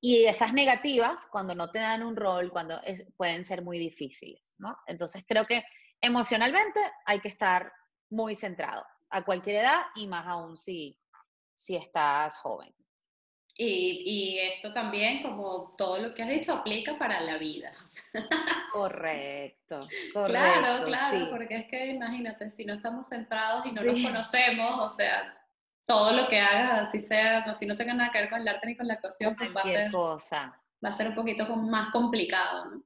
y 0.00 0.24
esas 0.24 0.52
negativas, 0.52 1.26
cuando 1.30 1.54
no 1.54 1.70
te 1.70 1.78
dan 1.78 2.02
un 2.02 2.16
rol, 2.16 2.50
cuando 2.50 2.80
pueden 3.16 3.44
ser 3.44 3.62
muy 3.62 3.78
difíciles, 3.78 4.54
¿no? 4.58 4.76
Entonces 4.86 5.24
creo 5.28 5.46
que 5.46 5.62
emocionalmente 6.00 6.80
hay 7.04 7.20
que 7.20 7.28
estar 7.28 7.72
muy 8.10 8.34
centrado. 8.34 8.84
a 9.10 9.24
cualquier 9.24 9.62
edad 9.62 9.82
y 9.94 10.08
más 10.08 10.26
aún 10.26 10.56
si, 10.56 10.98
si 11.54 11.76
estás 11.76 12.38
joven. 12.38 12.74
Y, 13.58 14.02
y, 14.04 14.38
esto 14.38 14.74
también, 14.74 15.22
como 15.22 15.74
todo 15.78 15.98
lo 15.98 16.14
que 16.14 16.22
has 16.22 16.28
dicho, 16.28 16.52
aplica 16.52 16.98
para 16.98 17.20
la 17.20 17.38
vida. 17.38 17.72
Correcto, 18.70 19.80
correcto. 20.12 20.26
Claro, 20.26 20.84
claro, 20.84 21.30
porque 21.30 21.56
es 21.56 21.66
que 21.66 21.86
imagínate, 21.86 22.50
si 22.50 22.66
no 22.66 22.74
estamos 22.74 23.08
centrados 23.08 23.64
y 23.64 23.72
no 23.72 23.82
nos 23.82 24.02
conocemos, 24.02 24.78
o 24.78 24.88
sea, 24.90 25.34
todo 25.86 26.12
lo 26.12 26.28
que 26.28 26.38
hagas, 26.38 26.88
así 26.88 27.00
sea, 27.00 27.54
si 27.54 27.64
no 27.64 27.78
tenga 27.78 27.94
nada 27.94 28.10
que 28.10 28.18
ver 28.18 28.28
con 28.28 28.40
el 28.40 28.48
arte 28.48 28.66
ni 28.66 28.76
con 28.76 28.86
la 28.86 28.94
actuación, 28.94 29.34
pues 29.34 29.54
va 29.56 29.62
a 29.62 29.66
ser, 29.66 29.90
cosa. 29.90 30.60
va 30.84 30.88
a 30.90 30.92
ser 30.92 31.08
un 31.08 31.14
poquito 31.14 31.46
más 31.56 31.90
complicado, 31.90 32.66
¿no? 32.66 32.82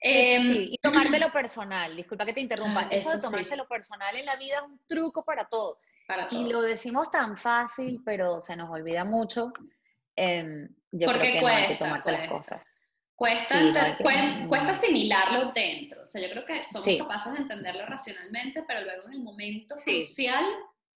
Em, 0.00 0.42
sí, 0.42 0.68
y 0.72 0.78
tomártelo 0.82 1.32
personal, 1.32 1.96
disculpa 1.96 2.24
que 2.24 2.34
te 2.34 2.40
interrumpa, 2.40 2.82
ah, 2.82 2.88
eso, 2.90 3.16
de 3.16 3.20
tomárselo 3.20 3.66
personal 3.66 4.14
en 4.14 4.26
la 4.26 4.36
vida 4.36 4.58
es 4.58 4.62
un 4.62 4.80
truco 4.86 5.24
para 5.24 5.46
todo. 5.48 5.78
Para 6.06 6.28
todo. 6.28 6.40
Y 6.40 6.52
lo 6.52 6.62
decimos 6.62 7.10
tan 7.10 7.36
fácil, 7.36 8.00
pero 8.04 8.40
se 8.40 8.54
nos 8.54 8.70
olvida 8.70 9.04
mucho. 9.04 9.52
Eh, 10.18 10.68
yo 10.90 11.06
Porque 11.06 11.30
creo 11.30 11.32
que 11.34 11.40
cuesta, 11.40 11.58
no 11.58 11.66
hay 11.66 11.72
que 11.72 11.78
tomarse 11.78 12.12
las 12.12 12.28
cosas. 12.28 12.80
Cuesta, 13.14 13.96
cuesta, 14.48 14.70
asimilarlo 14.70 15.52
dentro. 15.52 16.04
O 16.04 16.06
sea, 16.06 16.22
yo 16.22 16.30
creo 16.30 16.46
que 16.46 16.62
somos 16.62 16.86
capaces 16.98 17.32
de 17.32 17.38
entenderlo 17.40 17.84
racionalmente, 17.86 18.62
pero 18.62 18.82
luego 18.82 19.08
en 19.08 19.14
el 19.14 19.20
momento 19.20 19.76
social 19.76 20.44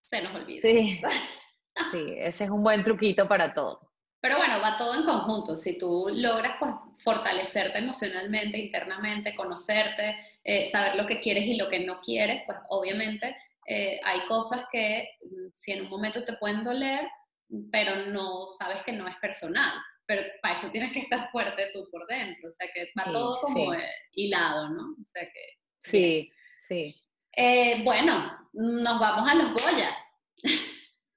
se 0.03 0.23
nos 0.23 0.35
olvida. 0.35 0.63
Sí. 0.63 1.01
sí, 1.91 2.15
ese 2.19 2.45
es 2.45 2.51
un 2.51 2.63
buen 2.63 2.85
truquito 2.85 3.27
para 3.27 3.53
todo. 3.53 3.93
Pero 4.21 4.37
bueno, 4.37 4.61
va 4.61 4.79
todo 4.79 4.95
en 4.95 5.05
conjunto. 5.05 5.59
Si 5.59 5.77
tú 5.77 6.09
logras 6.15 6.55
pues, 6.61 6.73
fortalecerte 6.99 7.79
emocionalmente, 7.79 8.57
internamente, 8.57 9.35
conocerte, 9.35 10.17
eh, 10.45 10.65
saber 10.67 10.95
lo 10.95 11.07
que 11.07 11.21
quieres 11.21 11.45
y 11.45 11.57
lo 11.57 11.69
que 11.69 11.81
no 11.81 12.01
quieres, 12.01 12.45
pues 12.47 12.59
obviamente 12.69 13.37
eh, 13.67 14.01
hay 14.05 14.21
cosas 14.29 14.67
que 14.71 15.19
mm, 15.25 15.49
si 15.55 15.73
en 15.73 15.83
un 15.83 15.91
momento 15.91 16.25
te 16.25 16.35
pueden 16.35 16.63
doler, 16.63 17.09
pero 17.71 18.07
no 18.07 18.47
sabes 18.49 18.83
que 18.85 18.93
no 18.93 19.07
es 19.09 19.17
personal. 19.17 19.73
Pero 20.07 20.23
para 20.43 20.55
eso 20.55 20.71
tienes 20.71 20.93
que 20.93 21.01
estar 21.01 21.31
fuerte 21.31 21.71
tú 21.73 21.89
por 21.91 22.07
dentro. 22.07 22.49
O 22.49 22.53
sea 22.53 22.69
que 22.73 22.91
va 22.99 23.05
todo 23.05 23.41
como 23.41 23.75
eh, 23.75 23.89
hilado, 24.13 24.71
¿no? 24.71 24.97
O 25.01 25.05
sea 25.05 25.23
que. 25.23 25.59
Sí, 25.83 26.31
sí. 26.61 26.95
bueno, 27.85 28.49
nos 28.53 29.01
vamos 29.01 29.31
a 29.31 29.35
los 29.35 29.53
Goya. 29.53 29.97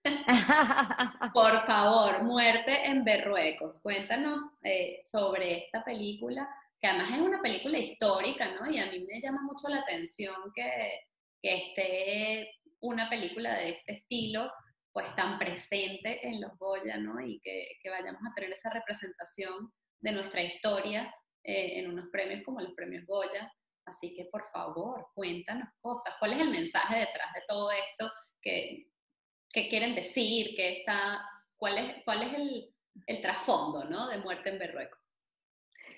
Por 1.34 1.66
favor, 1.66 2.24
Muerte 2.24 2.86
en 2.86 3.04
Berruecos. 3.04 3.82
Cuéntanos 3.82 4.44
eh, 4.64 4.98
sobre 5.02 5.66
esta 5.66 5.84
película, 5.84 6.48
que 6.80 6.88
además 6.88 7.12
es 7.14 7.20
una 7.20 7.42
película 7.42 7.80
histórica, 7.80 8.54
¿no? 8.54 8.70
Y 8.70 8.80
a 8.80 8.92
mí 8.92 9.06
me 9.06 9.20
llama 9.20 9.42
mucho 9.42 9.68
la 9.68 9.80
atención 9.80 10.36
que, 10.54 11.08
que 11.42 11.58
esté 11.58 12.52
una 12.82 13.10
película 13.10 13.56
de 13.56 13.70
este 13.70 13.94
estilo, 13.94 14.52
pues 14.96 15.14
tan 15.14 15.38
presente 15.38 16.26
en 16.26 16.40
los 16.40 16.58
Goya, 16.58 16.96
¿no? 16.96 17.20
Y 17.20 17.42
que, 17.42 17.78
vayamos 17.90 18.22
a 18.26 18.34
tener 18.34 18.52
esa 18.52 18.70
representación 18.70 19.70
de 20.00 20.14
nuestra 20.14 20.42
historia 20.42 21.14
eh, 21.44 21.80
en 21.80 21.90
unos 21.90 22.08
premios 22.14 22.44
como 22.46 22.62
los 22.62 22.74
premios 22.76 23.06
Goya. 23.06 23.52
Así 23.86 24.16
que 24.16 24.30
por 24.32 24.50
favor, 24.54 25.10
cuéntanos 25.14 25.68
cosas. 25.82 26.16
¿Cuál 26.18 26.32
es 26.32 26.40
el 26.40 26.50
mensaje 26.50 27.00
detrás 27.00 27.34
de 27.34 27.42
todo 27.46 27.70
esto 27.72 28.10
qué 28.42 29.70
quieren 29.70 29.96
decir, 29.96 30.56
qué 30.56 30.80
está, 30.80 31.28
cuál 31.58 31.78
es, 31.78 32.04
cuál 32.06 32.22
es 32.24 32.34
el, 32.34 32.74
el 33.08 33.22
trasfondo 33.22 33.84
¿no? 33.84 34.08
de 34.08 34.20
Muerte 34.20 34.50
en 34.50 34.60
Berruecos. 34.60 35.20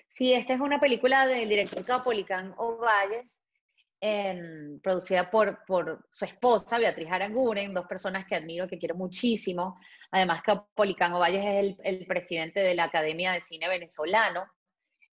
Sí, 0.08 0.32
esta 0.32 0.54
es 0.54 0.60
una 0.60 0.80
película 0.80 1.26
del 1.28 1.48
director 1.48 1.84
Capolicán 1.84 2.52
Ovalles, 2.56 3.44
producida 4.82 5.30
por, 5.30 5.58
su 6.10 6.24
esposa, 6.24 6.78
Beatriz 6.78 7.10
Aranguren, 7.10 7.74
dos 7.74 7.86
personas 7.86 8.26
que 8.26 8.36
admiro, 8.36 8.68
que 8.68 8.78
quiero 8.78 8.94
muchísimo. 8.94 9.78
Además, 10.10 10.42
Capolicán 10.42 11.12
Ovalles 11.12 11.44
es 11.44 11.54
el, 11.56 11.76
el 11.82 12.06
presidente 12.06 12.60
de 12.60 12.74
la 12.74 12.84
Academia 12.84 13.32
de 13.32 13.40
Cine 13.40 13.68
Venezolano, 13.68 14.46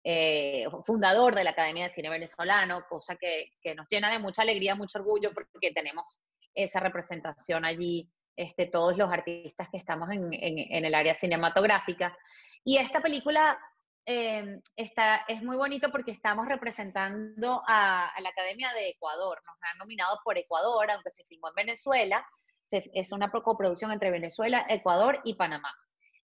eh, 0.04 0.66
fundador 0.84 1.34
de 1.34 1.42
la 1.42 1.50
Academia 1.50 1.84
de 1.84 1.90
Cine 1.90 2.08
Venezolano, 2.08 2.84
cosa 2.88 3.16
que, 3.16 3.54
que, 3.60 3.74
nos 3.74 3.88
llena 3.88 4.12
de 4.12 4.20
mucha 4.20 4.42
alegría, 4.42 4.76
mucho 4.76 5.00
orgullo, 5.00 5.32
porque 5.34 5.72
tenemos 5.72 6.20
esa 6.54 6.78
representación 6.78 7.64
allí 7.64 8.08
este, 8.36 8.66
todos 8.66 8.98
los 8.98 9.10
artistas 9.10 9.68
que 9.70 9.78
estamos 9.78 10.10
en, 10.10 10.84
el 10.84 10.94
área 10.94 11.14
cinematográfica. 11.14 12.16
Y 12.62 12.76
esta 12.76 13.00
película 13.00 13.58
eh, 14.06 14.60
está, 14.76 15.24
es 15.26 15.42
muy 15.42 15.56
bonito 15.56 15.90
porque 15.90 16.12
estamos 16.12 16.46
representando 16.46 17.62
a, 17.66 18.12
la 18.20 18.28
Academia 18.28 18.72
de 18.72 18.90
Ecuador. 18.90 19.40
Nos 19.44 19.56
han 19.60 19.78
nominado 19.78 20.20
por 20.24 20.38
Ecuador, 20.38 20.90
aunque 20.92 21.10
se 21.10 21.24
filmó 21.24 21.48
en 21.48 21.54
Venezuela. 21.56 22.24
es 22.70 23.12
una 23.12 23.30
coproducción 23.30 23.90
entre 23.90 24.12
Venezuela, 24.12 24.64
Ecuador 24.68 25.20
y 25.24 25.34
Panamá. 25.34 25.74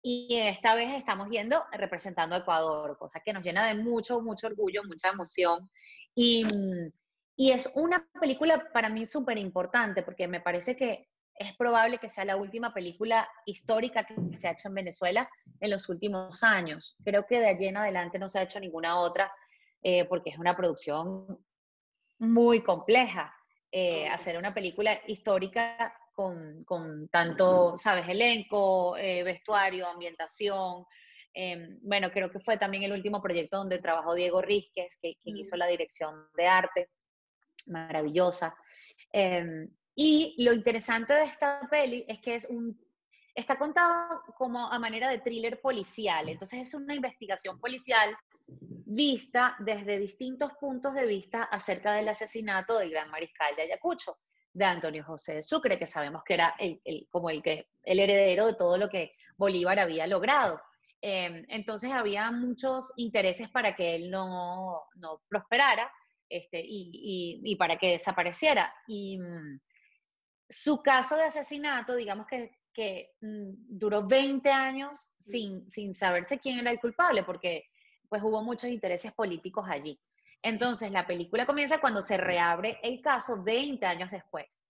Y 0.01 0.37
esta 0.37 0.75
vez 0.75 0.93
estamos 0.93 1.29
yendo 1.29 1.65
representando 1.71 2.35
a 2.35 2.39
Ecuador, 2.39 2.97
cosa 2.97 3.19
que 3.19 3.33
nos 3.33 3.43
llena 3.43 3.67
de 3.67 3.73
mucho, 3.75 4.21
mucho 4.21 4.47
orgullo, 4.47 4.83
mucha 4.85 5.09
emoción. 5.09 5.69
Y, 6.15 6.45
y 7.35 7.51
es 7.51 7.71
una 7.75 8.07
película 8.19 8.69
para 8.71 8.87
mí 8.87 9.05
súper 9.05 9.37
importante 9.37 10.03
porque 10.03 10.27
me 10.27 10.39
parece 10.39 10.77
que 10.77 11.09
es 11.37 11.55
probable 11.55 11.97
que 11.97 12.09
sea 12.09 12.25
la 12.25 12.37
última 12.37 12.73
película 12.73 13.27
histórica 13.45 14.05
que 14.05 14.15
se 14.33 14.47
ha 14.47 14.51
hecho 14.51 14.69
en 14.69 14.75
Venezuela 14.75 15.29
en 15.59 15.69
los 15.69 15.89
últimos 15.89 16.43
años. 16.43 16.95
Creo 17.03 17.25
que 17.25 17.39
de 17.39 17.47
allí 17.47 17.67
en 17.67 17.77
adelante 17.77 18.19
no 18.19 18.27
se 18.27 18.39
ha 18.39 18.43
hecho 18.43 18.59
ninguna 18.59 18.99
otra 18.99 19.31
eh, 19.83 20.05
porque 20.05 20.29
es 20.29 20.37
una 20.37 20.55
producción 20.55 21.37
muy 22.19 22.63
compleja. 22.63 23.33
Eh, 23.71 24.07
hacer 24.07 24.37
una 24.37 24.53
película 24.53 25.01
histórica 25.07 25.93
con, 26.13 26.63
con 26.63 27.09
tanto, 27.09 27.77
sabes, 27.77 28.07
elenco, 28.07 28.95
eh, 28.95 29.23
vestuario, 29.23 29.85
ambientación. 29.87 30.85
Em, 31.33 31.77
bueno, 31.81 32.09
creo 32.11 32.31
que 32.31 32.39
fue 32.39 32.57
también 32.57 32.83
el 32.83 32.93
último 32.93 33.21
proyecto 33.21 33.57
donde 33.57 33.79
trabajó 33.79 34.15
Diego 34.15 34.41
Rizquez, 34.41 34.97
que, 35.01 35.15
que 35.21 35.31
hizo 35.35 35.57
la 35.57 35.67
dirección 35.67 36.29
de 36.37 36.47
arte, 36.47 36.89
maravillosa. 37.65 38.55
Y 39.95 40.35
lo 40.43 40.51
interesante 40.53 41.13
de 41.13 41.23
esta 41.23 41.61
peli 41.69 42.05
es 42.07 42.19
que 42.19 42.35
es 42.35 42.45
un, 42.49 42.77
está 43.33 43.57
contado 43.57 44.21
como 44.37 44.71
a 44.71 44.77
manera 44.77 45.09
de 45.09 45.19
thriller 45.19 45.61
policial. 45.61 46.27
Entonces 46.27 46.67
es 46.67 46.73
una 46.73 46.93
investigación 46.93 47.59
policial 47.59 48.15
vista 48.47 49.55
desde 49.59 49.97
distintos 49.97 50.51
puntos 50.59 50.93
de 50.93 51.05
vista 51.05 51.43
acerca 51.43 51.93
del 51.93 52.09
asesinato 52.09 52.77
del 52.77 52.91
gran 52.91 53.09
mariscal 53.09 53.55
de 53.55 53.63
Ayacucho, 53.63 54.17
de 54.53 54.65
Antonio 54.65 55.03
José 55.03 55.35
de 55.35 55.41
Sucre, 55.41 55.79
que 55.79 55.87
sabemos 55.87 56.23
que 56.23 56.33
era 56.35 56.55
el, 56.59 56.79
como 57.09 57.29
el, 57.29 57.41
que, 57.41 57.69
el 57.83 57.99
heredero 57.99 58.47
de 58.47 58.55
todo 58.55 58.77
lo 58.77 58.89
que 58.89 59.13
Bolívar 59.37 59.79
había 59.79 60.07
logrado. 60.07 60.61
Em, 61.01 61.45
entonces 61.49 61.91
había 61.91 62.31
muchos 62.31 62.93
intereses 62.95 63.49
para 63.49 63.75
que 63.75 63.95
él 63.95 64.09
no, 64.09 64.83
no 64.95 65.21
prosperara 65.27 65.91
este, 66.29 66.59
y, 66.59 66.89
y, 66.93 67.51
y, 67.51 67.55
para 67.57 67.77
que 67.77 67.91
desapareciera. 67.91 68.73
Y, 68.87 69.19
mm, 69.19 69.59
su 70.49 70.81
caso 70.81 71.15
de 71.15 71.23
asesinato, 71.23 71.95
digamos 71.95 72.27
que, 72.27 72.51
que 72.73 73.13
mm, 73.21 73.77
duró 73.77 74.05
20 74.05 74.49
años 74.49 75.11
sin, 75.17 75.69
sin 75.69 75.93
saberse 75.95 76.39
quién 76.39 76.59
era 76.59 76.71
el 76.71 76.79
culpable, 76.79 77.23
porque 77.23 77.65
pues 78.09 78.21
hubo 78.23 78.43
muchos 78.43 78.69
intereses 78.69 79.13
políticos 79.13 79.65
allí. 79.67 79.99
Entonces, 80.41 80.91
la 80.91 81.07
película 81.07 81.45
comienza 81.45 81.79
cuando 81.79 82.01
se 82.01 82.17
reabre 82.17 82.79
el 82.83 83.01
caso 83.01 83.41
20 83.41 83.83
años 83.85 84.11
después, 84.11 84.63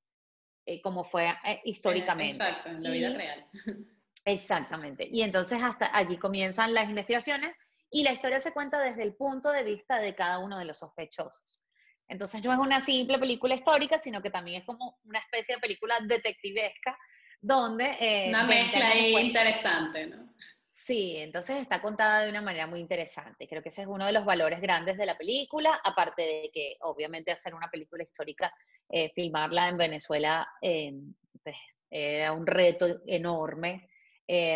eh, 0.66 0.82
como 0.82 1.04
fue 1.04 1.30
eh, 1.44 1.62
históricamente. 1.66 2.36
Exacto, 2.36 2.70
en 2.70 2.84
la 2.84 2.90
vida 2.92 3.14
real. 3.14 3.46
Exactamente. 4.26 5.08
Y 5.12 5.22
entonces 5.22 5.60
hasta 5.62 5.96
allí 5.96 6.18
comienzan 6.18 6.74
las 6.74 6.90
investigaciones 6.90 7.56
y 7.92 8.04
la 8.04 8.14
historia 8.14 8.40
se 8.40 8.54
cuenta 8.54 8.80
desde 8.80 9.04
el 9.04 9.16
punto 9.16 9.52
de 9.52 9.64
vista 9.64 10.00
de 10.00 10.16
cada 10.16 10.40
uno 10.40 10.58
de 10.58 10.66
los 10.66 10.80
sospechosos. 10.80 11.64
Entonces 12.08 12.43
no 12.43 12.53
es 12.53 12.60
una 12.60 12.82
simple 12.82 13.18
película 13.18 13.56
histórica, 13.56 13.99
sino 13.99 14.22
que 14.22 14.30
también 14.30 14.62
es 14.62 14.66
como 14.66 14.99
una 15.06 15.20
especie 15.20 15.56
de 15.56 15.62
película 15.62 15.95
detectivesca, 16.01 16.97
donde... 17.41 17.97
Eh, 17.99 18.30
una 18.30 18.43
mezcla 18.43 18.89
ahí 18.89 19.16
interesante, 19.18 20.08
¿no? 20.08 20.30
Sí, 20.68 21.18
entonces 21.18 21.58
está 21.58 21.82
contada 21.82 22.22
de 22.22 22.30
una 22.30 22.41
manera 22.41 22.68
muy 22.68 22.80
interesante. 22.80 23.47
Creo 23.47 23.64
que 23.64 23.70
ese 23.70 23.82
es 23.82 23.88
uno 23.88 24.06
de 24.06 24.12
los 24.12 24.24
valores 24.24 24.62
grandes 24.62 24.97
de 24.97 25.08
la 25.08 25.18
película, 25.18 25.82
aparte 25.84 26.22
de 26.22 26.51
que 26.53 26.78
obviamente 26.82 27.32
hacer 27.32 27.56
una 27.56 27.72
película 27.72 28.03
histórica, 28.03 28.53
eh, 28.89 29.12
filmarla 29.16 29.70
en 29.70 29.78
Venezuela, 29.78 30.47
eh, 30.62 30.93
pues, 31.41 31.56
era 31.89 32.34
un 32.34 32.45
reto 32.45 32.86
enorme 33.08 33.89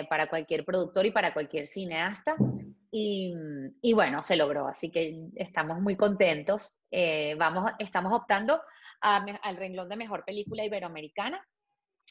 para 0.10 0.30
cualquier 0.30 0.66
productor 0.66 1.06
y 1.06 1.12
para 1.12 1.34
cualquier 1.34 1.68
cineasta. 1.68 2.36
Y, 2.92 3.34
y, 3.82 3.94
bueno, 3.94 4.24
se 4.24 4.36
logró, 4.36 4.68
así 4.68 4.90
que 4.90 5.30
estamos 5.36 5.80
muy 5.80 5.96
contentos. 5.96 6.76
Eh, 6.92 7.36
vamos, 7.36 7.72
estamos 7.78 8.14
optando 8.14 8.62
al 9.02 9.58
renglón 9.58 9.90
de 9.90 9.96
mejor 9.96 10.26
película 10.26 10.66
iberoamericana. 10.66 11.46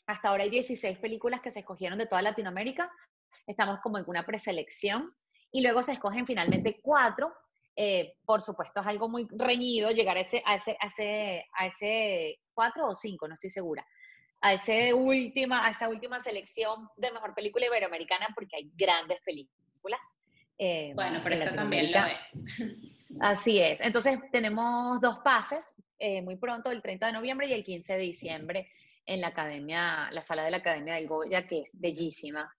Hasta 0.06 0.28
ahora 0.28 0.44
hay 0.44 0.50
16 0.50 0.98
películas 0.98 1.40
que 1.40 1.50
se 1.50 1.61
escogieron 1.61 1.98
de 1.98 2.06
toda 2.06 2.22
Latinoamérica. 2.22 2.90
Estamos 3.46 3.80
como 3.80 3.98
en 3.98 4.04
una 4.06 4.24
preselección 4.24 5.12
y 5.50 5.62
luego 5.62 5.82
se 5.82 5.92
escogen 5.92 6.26
finalmente 6.26 6.80
cuatro. 6.80 7.34
Eh, 7.76 8.14
por 8.24 8.40
supuesto, 8.40 8.80
es 8.80 8.86
algo 8.86 9.09
muy 9.09 9.28
reñido 9.30 9.90
llegar 9.90 10.16
a 10.16 10.20
ese, 10.20 10.42
a 10.46 10.56
ese, 10.56 10.76
a 10.80 10.86
ese, 10.86 11.44
a 11.52 11.66
ese 11.66 12.40
cuatro 12.54 12.88
o 12.88 12.94
cinco, 12.94 13.28
no 13.28 13.34
estoy 13.34 13.50
segura. 13.50 13.86
A, 14.41 14.53
ese 14.53 14.95
última, 14.95 15.66
a 15.66 15.70
esa 15.70 15.89
última 15.89 16.20
selección 16.20 16.89
de 16.97 17.11
mejor 17.11 17.34
película 17.34 17.66
iberoamericana 17.66 18.28
porque 18.34 18.57
hay 18.57 18.70
grandes 18.74 19.20
películas. 19.22 20.01
Eh, 20.59 20.93
bueno, 20.95 21.20
pero 21.22 21.36
eso 21.36 21.55
también 21.55 21.93
lo 21.93 21.99
es. 21.99 22.43
Así 23.20 23.61
es. 23.61 23.80
Entonces 23.80 24.18
tenemos 24.30 25.01
dos 25.01 25.18
pases 25.24 25.74
eh, 25.99 26.22
muy 26.22 26.36
pronto, 26.36 26.70
el 26.70 26.82
30 26.82 27.07
de 27.07 27.12
noviembre 27.12 27.49
y 27.49 27.53
el 27.53 27.64
15 27.64 27.95
de 27.95 27.99
diciembre 27.99 28.68
en 29.07 29.20
la 29.20 29.28
academia, 29.28 30.09
la 30.12 30.20
sala 30.20 30.45
de 30.45 30.51
la 30.51 30.59
Academia 30.59 30.95
del 30.95 31.09
Goya, 31.09 31.47
que 31.47 31.61
es 31.61 31.70
bellísima. 31.72 32.55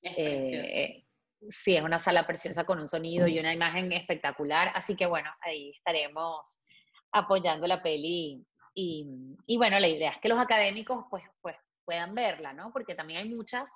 Es 0.00 0.14
eh, 0.16 1.04
sí, 1.48 1.76
es 1.76 1.82
una 1.82 1.98
sala 1.98 2.26
preciosa 2.26 2.64
con 2.64 2.80
un 2.80 2.88
sonido 2.88 3.26
y 3.28 3.38
una 3.38 3.52
imagen 3.52 3.92
espectacular. 3.92 4.72
Así 4.74 4.96
que 4.96 5.06
bueno, 5.06 5.30
ahí 5.40 5.70
estaremos 5.70 6.62
apoyando 7.12 7.66
la 7.66 7.82
peli. 7.82 8.44
Y, 8.74 9.36
y 9.46 9.56
bueno, 9.56 9.78
la 9.78 9.88
idea 9.88 10.10
es 10.12 10.18
que 10.18 10.28
los 10.28 10.40
académicos 10.40 11.04
pues, 11.10 11.24
pues 11.40 11.56
puedan 11.84 12.14
verla, 12.14 12.52
¿no? 12.52 12.72
Porque 12.72 12.94
también 12.94 13.20
hay 13.20 13.28
muchas 13.28 13.72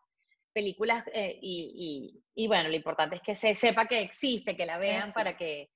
películas 0.53 1.05
eh, 1.13 1.39
y, 1.43 2.15
y, 2.35 2.45
y, 2.45 2.47
bueno, 2.49 2.69
lo 2.71 2.77
importante 2.77 3.17
es 3.17 3.23
que 3.23 3.37
se 3.37 3.55
sepa 3.55 3.87
que 3.87 4.01
existe, 4.01 4.57
que 4.57 4.65
la 4.65 4.79
vean 4.79 5.13
para 5.13 5.37
que, 5.37 5.71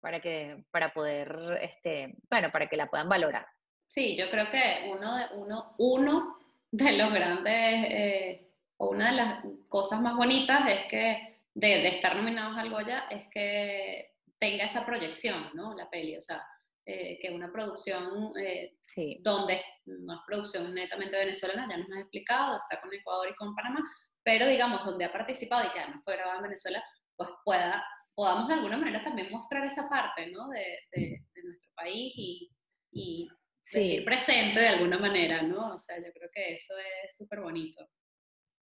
para 0.00 0.20
que, 0.20 0.64
para 0.70 0.94
poder, 0.94 1.58
este, 1.60 2.14
bueno, 2.30 2.50
para 2.50 2.66
que 2.66 2.76
la 2.76 2.88
puedan 2.88 3.08
valorar. 3.08 3.46
Sí, 3.86 4.16
yo 4.16 4.30
creo 4.30 4.50
que 4.50 4.90
uno 4.90 5.16
de, 5.16 5.24
uno, 5.34 5.74
uno 5.78 6.38
de 6.70 6.92
los 6.92 7.12
grandes, 7.12 7.86
eh, 7.90 8.48
o 8.78 8.88
una 8.88 9.10
de 9.10 9.16
las 9.16 9.44
cosas 9.68 10.00
más 10.00 10.16
bonitas 10.16 10.62
es 10.70 10.86
que, 10.86 11.38
de, 11.52 11.68
de, 11.68 11.88
estar 11.88 12.16
nominados 12.16 12.56
al 12.56 12.70
Goya, 12.70 13.06
es 13.10 13.28
que 13.30 14.14
tenga 14.38 14.64
esa 14.64 14.84
proyección, 14.86 15.50
¿no? 15.54 15.74
La 15.74 15.88
peli, 15.88 16.16
o 16.16 16.20
sea, 16.20 16.44
eh, 16.86 17.18
que 17.20 17.30
una 17.30 17.50
producción 17.50 18.32
eh, 18.38 18.76
donde 19.20 19.60
no 19.86 20.14
es 20.14 20.20
producción 20.26 20.74
netamente 20.74 21.16
venezolana, 21.16 21.66
ya 21.68 21.78
nos 21.78 21.90
has 21.90 22.00
explicado, 22.00 22.58
está 22.58 22.80
con 22.80 22.92
Ecuador 22.92 23.28
y 23.30 23.34
con 23.36 23.54
Panamá, 23.54 23.80
pero 24.22 24.46
digamos, 24.46 24.84
donde 24.84 25.06
ha 25.06 25.12
participado 25.12 25.66
y 25.66 25.72
que 25.72 25.80
además 25.80 26.02
fue 26.04 26.16
grabado 26.16 26.38
en 26.38 26.42
Venezuela, 26.44 26.84
pues 27.16 27.30
pueda, 27.44 27.82
podamos 28.14 28.48
de 28.48 28.54
alguna 28.54 28.76
manera 28.76 29.02
también 29.02 29.30
mostrar 29.30 29.64
esa 29.64 29.88
parte, 29.88 30.26
¿no? 30.30 30.48
De, 30.48 30.78
de, 30.92 31.42
nuestro 31.42 31.70
país 31.74 32.12
y, 32.16 32.50
y 32.90 33.28
decir 33.72 34.04
presente 34.04 34.60
de 34.60 34.68
alguna 34.68 34.98
manera, 34.98 35.42
¿no? 35.42 35.74
O 35.74 35.78
sea, 35.78 35.96
yo 35.98 36.12
creo 36.12 36.28
que 36.32 36.54
eso 36.54 36.74
es 36.78 37.16
súper 37.16 37.40
bonito. 37.40 37.88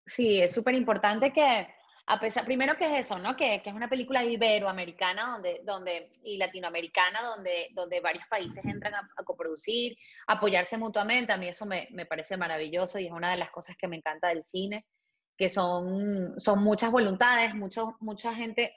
Sí, 0.06 0.42
es 0.42 0.52
súper 0.52 0.76
importante 0.76 1.32
que 1.32 1.68
a 2.12 2.20
pesar, 2.20 2.44
primero 2.44 2.76
que 2.76 2.86
es 2.86 3.06
eso, 3.06 3.20
¿no? 3.20 3.36
Que, 3.36 3.62
que, 3.62 3.70
es 3.70 3.76
una 3.76 3.88
película 3.88 4.26
iberoamericana 4.26 5.34
donde, 5.34 5.62
donde, 5.64 6.10
y 6.24 6.38
latinoamericana 6.38 7.22
donde, 7.22 7.70
donde 7.74 8.00
varios 8.00 8.26
países 8.28 8.66
entran 8.66 8.96
a, 8.96 9.08
a 9.16 9.24
coproducir, 9.24 9.96
apoyarse 10.26 10.76
mutuamente. 10.80 11.34
A 11.34 11.38
mí 11.38 11.48
eso 11.48 11.68
me, 11.68 11.88
me, 11.92 12.08
parece 12.08 12.36
maravilloso 12.36 12.98
y 12.98 13.06
es 13.06 13.12
una 13.12 13.30
de 13.30 13.38
las 13.38 13.52
cosas 13.52 13.78
que 13.78 13.88
me 13.88 13.98
encanta 13.98 14.30
del 14.30 14.44
cine, 14.44 14.88
que 15.38 15.50
son, 15.50 16.34
son 16.40 16.64
muchas 16.64 16.92
voluntades, 16.92 17.54
mucho, 17.54 17.96
mucha 18.00 18.34
gente 18.34 18.74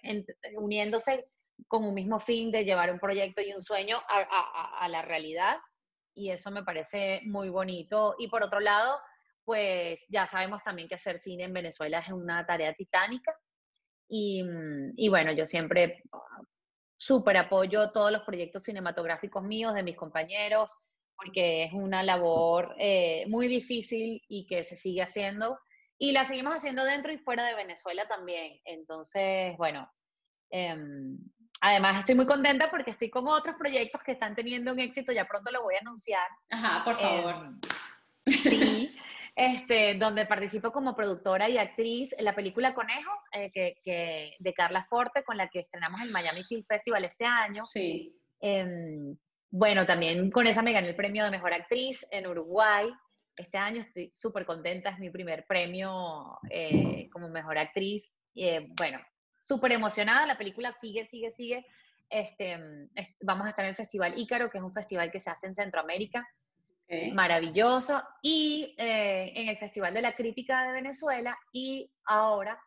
uniéndose 0.59 1.25
con 1.69 1.87
un 1.87 1.95
mismo 1.95 2.21
fin 2.21 2.51
de 2.51 2.67
llevar 2.67 2.93
un 2.93 2.99
proyecto 2.99 3.41
y 3.41 3.55
un 3.55 3.63
sueño 3.63 3.97
a, 3.97 4.19
a, 4.21 4.85
a 4.85 4.89
la 4.91 5.01
realidad. 5.01 5.57
Y 6.15 6.33
eso 6.33 6.51
me 6.51 6.65
parece 6.65 7.23
muy 7.25 7.49
bonito. 7.49 8.15
Y 8.19 8.29
por 8.29 8.43
otro 8.43 8.61
lado, 8.61 8.99
pues 9.45 10.05
ya 10.09 10.27
sabemos 10.27 10.63
también 10.63 10.89
que 10.89 10.95
hacer 10.95 11.19
cine 11.19 11.45
en 11.45 11.53
Venezuela 11.53 11.99
es 11.99 12.13
una 12.13 12.45
tarea 12.47 12.73
titánica. 12.75 13.35
Y, 14.09 14.43
mm, 14.43 14.93
y 14.97 15.09
bueno, 15.09 15.33
yo 15.33 15.47
siempre 15.47 16.03
súper 17.03 17.37
apoyo 17.37 17.91
todos 17.91 18.13
los 18.13 18.23
proyectos 18.23 18.63
cinematográficos 18.63 19.43
míos, 19.43 19.75
de 19.75 19.83
mis 19.83 19.97
compañeros, 19.97 20.77
porque 21.17 21.65
es 21.65 21.73
una 21.73 22.03
labor 22.03 22.77
eh, 22.79 23.25
muy 23.29 23.49
difícil 23.49 24.23
y 24.29 24.47
que 24.47 24.63
se 24.63 24.77
sigue 24.77 25.03
haciendo. 25.03 25.59
Y 25.99 26.13
la 26.13 26.25
seguimos 26.25 26.55
haciendo 26.55 26.85
dentro 26.85 27.13
y 27.13 27.19
fuera 27.19 27.45
de 27.45 27.55
Venezuela 27.55 28.07
también. 28.07 28.61
Entonces, 28.65 29.57
bueno, 29.57 29.91
eh, 30.51 30.77
además 31.61 31.99
estoy 31.99 32.15
muy 32.15 32.27
contenta 32.27 32.71
porque 32.71 32.91
estoy 32.91 33.11
con 33.11 33.27
otros 33.27 33.57
proyectos 33.57 34.03
que 34.03 34.13
están 34.13 34.37
teniendo 34.37 34.73
un 34.73 34.79
éxito, 34.79 35.11
ya 35.11 35.27
pronto 35.27 35.51
lo 35.51 35.63
voy 35.63 35.75
a 35.75 35.81
anunciar. 35.81 36.29
Ajá, 36.51 36.85
por 36.85 36.97
favor. 36.97 37.55
Eh, 38.27 38.33
sí, 38.33 38.97
este, 39.35 39.95
donde 39.95 40.27
participo 40.27 40.73
como 40.73 40.95
productora 40.95 41.49
y 41.49 41.59
actriz 41.59 42.15
en 42.19 42.25
la 42.25 42.35
película 42.35 42.75
Conejo, 42.75 43.11
eh, 43.33 43.51
que, 43.51 43.77
que, 43.83 44.37
de 44.39 44.53
Carla 44.53 44.87
Forte, 44.89 45.25
con 45.25 45.37
la 45.37 45.49
que 45.49 45.61
estrenamos 45.61 46.01
el 46.03 46.11
Miami 46.11 46.45
Film 46.45 46.65
Festival 46.67 47.05
este 47.05 47.25
año. 47.25 47.63
Sí. 47.63 48.15
Eh, 48.41 49.15
bueno, 49.51 49.87
también 49.87 50.31
con 50.31 50.47
esa 50.47 50.63
me 50.63 50.73
gané 50.73 50.89
el 50.89 50.97
premio 50.97 51.25
de 51.25 51.31
Mejor 51.31 51.53
Actriz 51.53 52.07
en 52.11 52.27
Uruguay. 52.27 52.91
Este 53.37 53.57
año 53.57 53.81
estoy 53.81 54.11
súper 54.15 54.45
contenta, 54.45 54.91
es 54.91 54.99
mi 54.99 55.11
primer 55.11 55.47
premio 55.47 56.39
eh, 56.51 57.09
como 57.11 57.29
Mejor 57.29 57.59
Actriz. 57.59 58.17
Eh, 58.35 58.69
bueno, 58.77 58.99
súper 59.43 59.73
emocionada, 59.73 60.27
la 60.27 60.39
película 60.39 60.73
sigue, 60.81 61.05
sigue, 61.05 61.31
sigue. 61.31 61.67
Este, 62.09 62.59
vamos 63.23 63.47
a 63.47 63.51
estar 63.51 63.65
en 63.65 63.71
el 63.71 63.77
Festival 63.77 64.15
Ícaro, 64.19 64.51
que 64.51 64.59
es 64.59 64.65
un 64.65 64.75
festival 64.75 65.11
que 65.11 65.21
se 65.21 65.31
hace 65.31 65.47
en 65.47 65.55
Centroamérica 65.55 66.27
Maravilloso. 67.15 68.03
Y 68.23 68.75
eh, 68.79 69.33
en 69.35 69.49
el 69.49 69.57
Festival 69.57 69.95
de 69.95 70.03
la 70.03 70.15
Crítica 70.15 70.65
de 70.65 70.73
Venezuela 70.73 71.37
y 71.53 71.91
ahora 72.05 72.61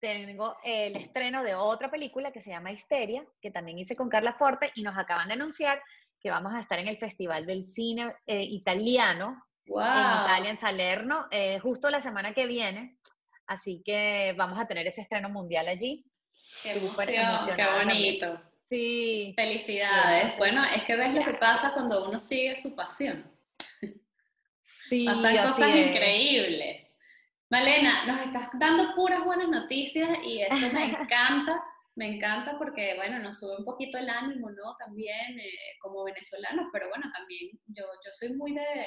tengo 0.00 0.56
el 0.64 0.96
estreno 0.96 1.44
de 1.44 1.54
otra 1.54 1.90
película 1.90 2.32
que 2.32 2.40
se 2.40 2.50
llama 2.50 2.72
Histeria, 2.72 3.24
que 3.40 3.52
también 3.52 3.78
hice 3.78 3.94
con 3.94 4.08
Carla 4.08 4.34
Forte 4.34 4.72
y 4.74 4.82
nos 4.82 4.98
acaban 4.98 5.28
de 5.28 5.34
anunciar 5.34 5.80
que 6.20 6.30
vamos 6.30 6.54
a 6.54 6.60
estar 6.60 6.78
en 6.78 6.88
el 6.88 6.98
Festival 6.98 7.46
del 7.46 7.66
Cine 7.66 8.14
eh, 8.26 8.42
Italiano 8.42 9.44
wow. 9.66 9.80
en 9.80 10.24
Italia, 10.24 10.50
en 10.50 10.58
Salerno, 10.58 11.28
eh, 11.30 11.58
justo 11.60 11.88
la 11.88 12.00
semana 12.00 12.34
que 12.34 12.46
viene. 12.46 12.98
Así 13.46 13.82
que 13.84 14.34
vamos 14.36 14.58
a 14.58 14.66
tener 14.66 14.86
ese 14.86 15.02
estreno 15.02 15.28
mundial 15.28 15.68
allí. 15.68 16.04
Qué 16.62 16.72
emoción, 16.72 17.56
qué 17.56 17.66
bonito. 17.78 18.40
Sí. 18.64 19.34
Felicidades. 19.36 20.36
Bueno, 20.38 20.64
es 20.64 20.82
que 20.84 20.96
ves 20.96 21.14
lo 21.14 21.24
que 21.24 21.34
pasa 21.34 21.72
cuando 21.72 22.08
uno 22.08 22.18
sigue 22.18 22.56
su 22.56 22.74
pasión. 22.74 23.31
Sí, 24.88 25.04
Pasan 25.04 25.36
cosas 25.46 25.76
increíbles. 25.76 26.92
Malena, 27.50 28.06
nos 28.06 28.26
estás 28.26 28.48
dando 28.58 28.94
puras 28.94 29.24
buenas 29.24 29.48
noticias 29.48 30.08
y 30.24 30.40
eso 30.40 30.72
me 30.72 30.84
encanta, 31.00 31.62
me 31.94 32.16
encanta 32.16 32.56
porque, 32.56 32.94
bueno, 32.96 33.18
nos 33.18 33.40
sube 33.40 33.58
un 33.58 33.64
poquito 33.64 33.98
el 33.98 34.08
ánimo, 34.08 34.50
¿no? 34.50 34.74
También 34.78 35.38
eh, 35.38 35.76
como 35.82 36.04
venezolanos, 36.04 36.66
pero 36.72 36.88
bueno, 36.88 37.10
también 37.12 37.50
yo, 37.66 37.84
yo 38.04 38.10
soy 38.10 38.34
muy 38.36 38.54
de, 38.54 38.86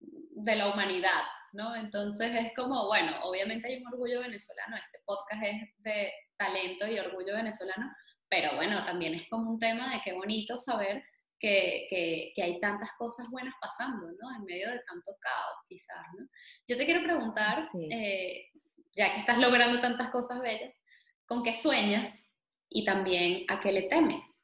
de 0.00 0.56
la 0.56 0.72
humanidad, 0.72 1.22
¿no? 1.52 1.76
Entonces 1.76 2.34
es 2.34 2.52
como, 2.56 2.86
bueno, 2.86 3.12
obviamente 3.22 3.68
hay 3.68 3.76
un 3.76 3.86
orgullo 3.92 4.20
venezolano, 4.20 4.76
este 4.76 4.98
podcast 5.04 5.42
es 5.44 5.68
de 5.78 6.12
talento 6.36 6.88
y 6.88 6.98
orgullo 6.98 7.34
venezolano, 7.34 7.92
pero 8.28 8.56
bueno, 8.56 8.84
también 8.84 9.14
es 9.14 9.28
como 9.28 9.50
un 9.50 9.58
tema 9.58 9.92
de 9.92 10.00
qué 10.04 10.12
bonito 10.14 10.58
saber 10.58 11.04
que, 11.40 11.86
que, 12.34 12.42
hay 12.42 12.60
tantas 12.60 12.92
cosas 12.98 13.28
buenas 13.30 13.54
pasando, 13.60 14.06
¿no? 14.20 14.36
En 14.36 14.44
medio 14.44 14.70
de 14.70 14.80
tanto 14.80 15.16
caos, 15.18 15.56
quizás, 15.66 16.06
¿no? 16.16 16.26
Yo 16.68 16.76
te 16.76 16.84
quiero 16.84 17.02
preguntar, 17.02 17.68
eh, 17.90 18.50
ya 18.92 19.14
que 19.14 19.20
estás 19.20 19.38
logrando 19.38 19.80
tantas 19.80 20.10
cosas 20.10 20.40
bellas, 20.40 20.82
¿con 21.26 21.42
qué 21.42 21.54
sueñas 21.54 22.30
y 22.68 22.84
también 22.84 23.44
a 23.48 23.58
qué 23.58 23.72
le 23.72 23.82
temes? 23.82 24.42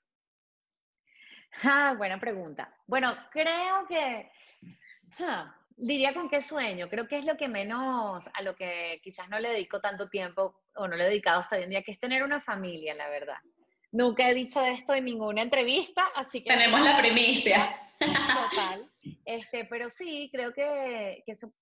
Ah, 1.62 1.94
buena 1.96 2.18
pregunta. 2.18 2.74
Bueno, 2.86 3.14
creo 3.30 3.86
que 3.86 4.30
diría 5.76 6.14
con 6.14 6.28
qué 6.28 6.40
sueño. 6.40 6.88
Creo 6.88 7.06
que 7.06 7.18
es 7.18 7.24
lo 7.24 7.36
que 7.36 7.48
menos, 7.48 8.28
a 8.32 8.42
lo 8.42 8.56
que 8.56 9.00
quizás 9.02 9.28
no 9.28 9.38
le 9.38 9.50
dedico 9.50 9.80
tanto 9.80 10.08
tiempo 10.08 10.62
o 10.74 10.88
no 10.88 10.96
le 10.96 11.04
he 11.04 11.08
dedicado 11.08 11.40
hasta 11.40 11.56
hoy 11.56 11.62
en 11.62 11.70
día, 11.70 11.82
que 11.82 11.92
es 11.92 12.00
tener 12.00 12.22
una 12.22 12.40
familia, 12.40 12.94
la 12.94 13.08
verdad. 13.08 13.38
Nunca 13.92 14.28
he 14.28 14.34
dicho 14.34 14.62
esto 14.62 14.94
en 14.94 15.04
ninguna 15.04 15.42
entrevista, 15.42 16.06
así 16.14 16.42
que... 16.42 16.50
Tenemos 16.50 16.80
la 16.80 16.98
primicia. 16.98 17.80
Total. 17.98 18.90
Este, 19.24 19.64
pero 19.64 19.88
sí, 19.88 20.28
creo 20.32 20.52
que, 20.52 21.22
que 21.24 21.32
eso 21.32 21.52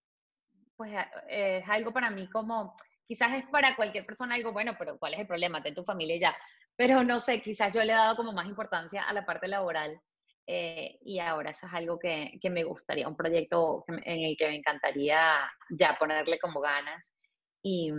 pues, 0.76 0.92
eh, 1.28 1.58
es 1.62 1.68
algo 1.68 1.92
para 1.92 2.10
mí 2.10 2.28
como, 2.30 2.74
quizás 3.06 3.34
es 3.34 3.46
para 3.48 3.76
cualquier 3.76 4.06
persona 4.06 4.34
algo 4.34 4.52
bueno, 4.52 4.74
pero 4.78 4.98
¿cuál 4.98 5.14
es 5.14 5.20
el 5.20 5.26
problema? 5.26 5.62
Ten 5.62 5.74
tu 5.74 5.84
familia 5.84 6.16
ya. 6.18 6.36
Pero 6.76 7.04
no 7.04 7.20
sé, 7.20 7.40
quizás 7.40 7.72
yo 7.72 7.84
le 7.84 7.92
he 7.92 7.96
dado 7.96 8.16
como 8.16 8.32
más 8.32 8.46
importancia 8.46 9.04
a 9.04 9.12
la 9.12 9.24
parte 9.24 9.46
laboral 9.46 10.00
eh, 10.46 10.98
y 11.02 11.20
ahora 11.20 11.52
eso 11.52 11.66
es 11.66 11.72
algo 11.72 11.98
que, 11.98 12.38
que 12.40 12.50
me 12.50 12.64
gustaría, 12.64 13.08
un 13.08 13.16
proyecto 13.16 13.84
en 13.88 14.24
el 14.24 14.36
que 14.36 14.48
me 14.48 14.56
encantaría 14.56 15.50
ya 15.70 15.96
ponerle 15.98 16.38
como 16.38 16.60
ganas. 16.60 17.14
Y, 17.62 17.92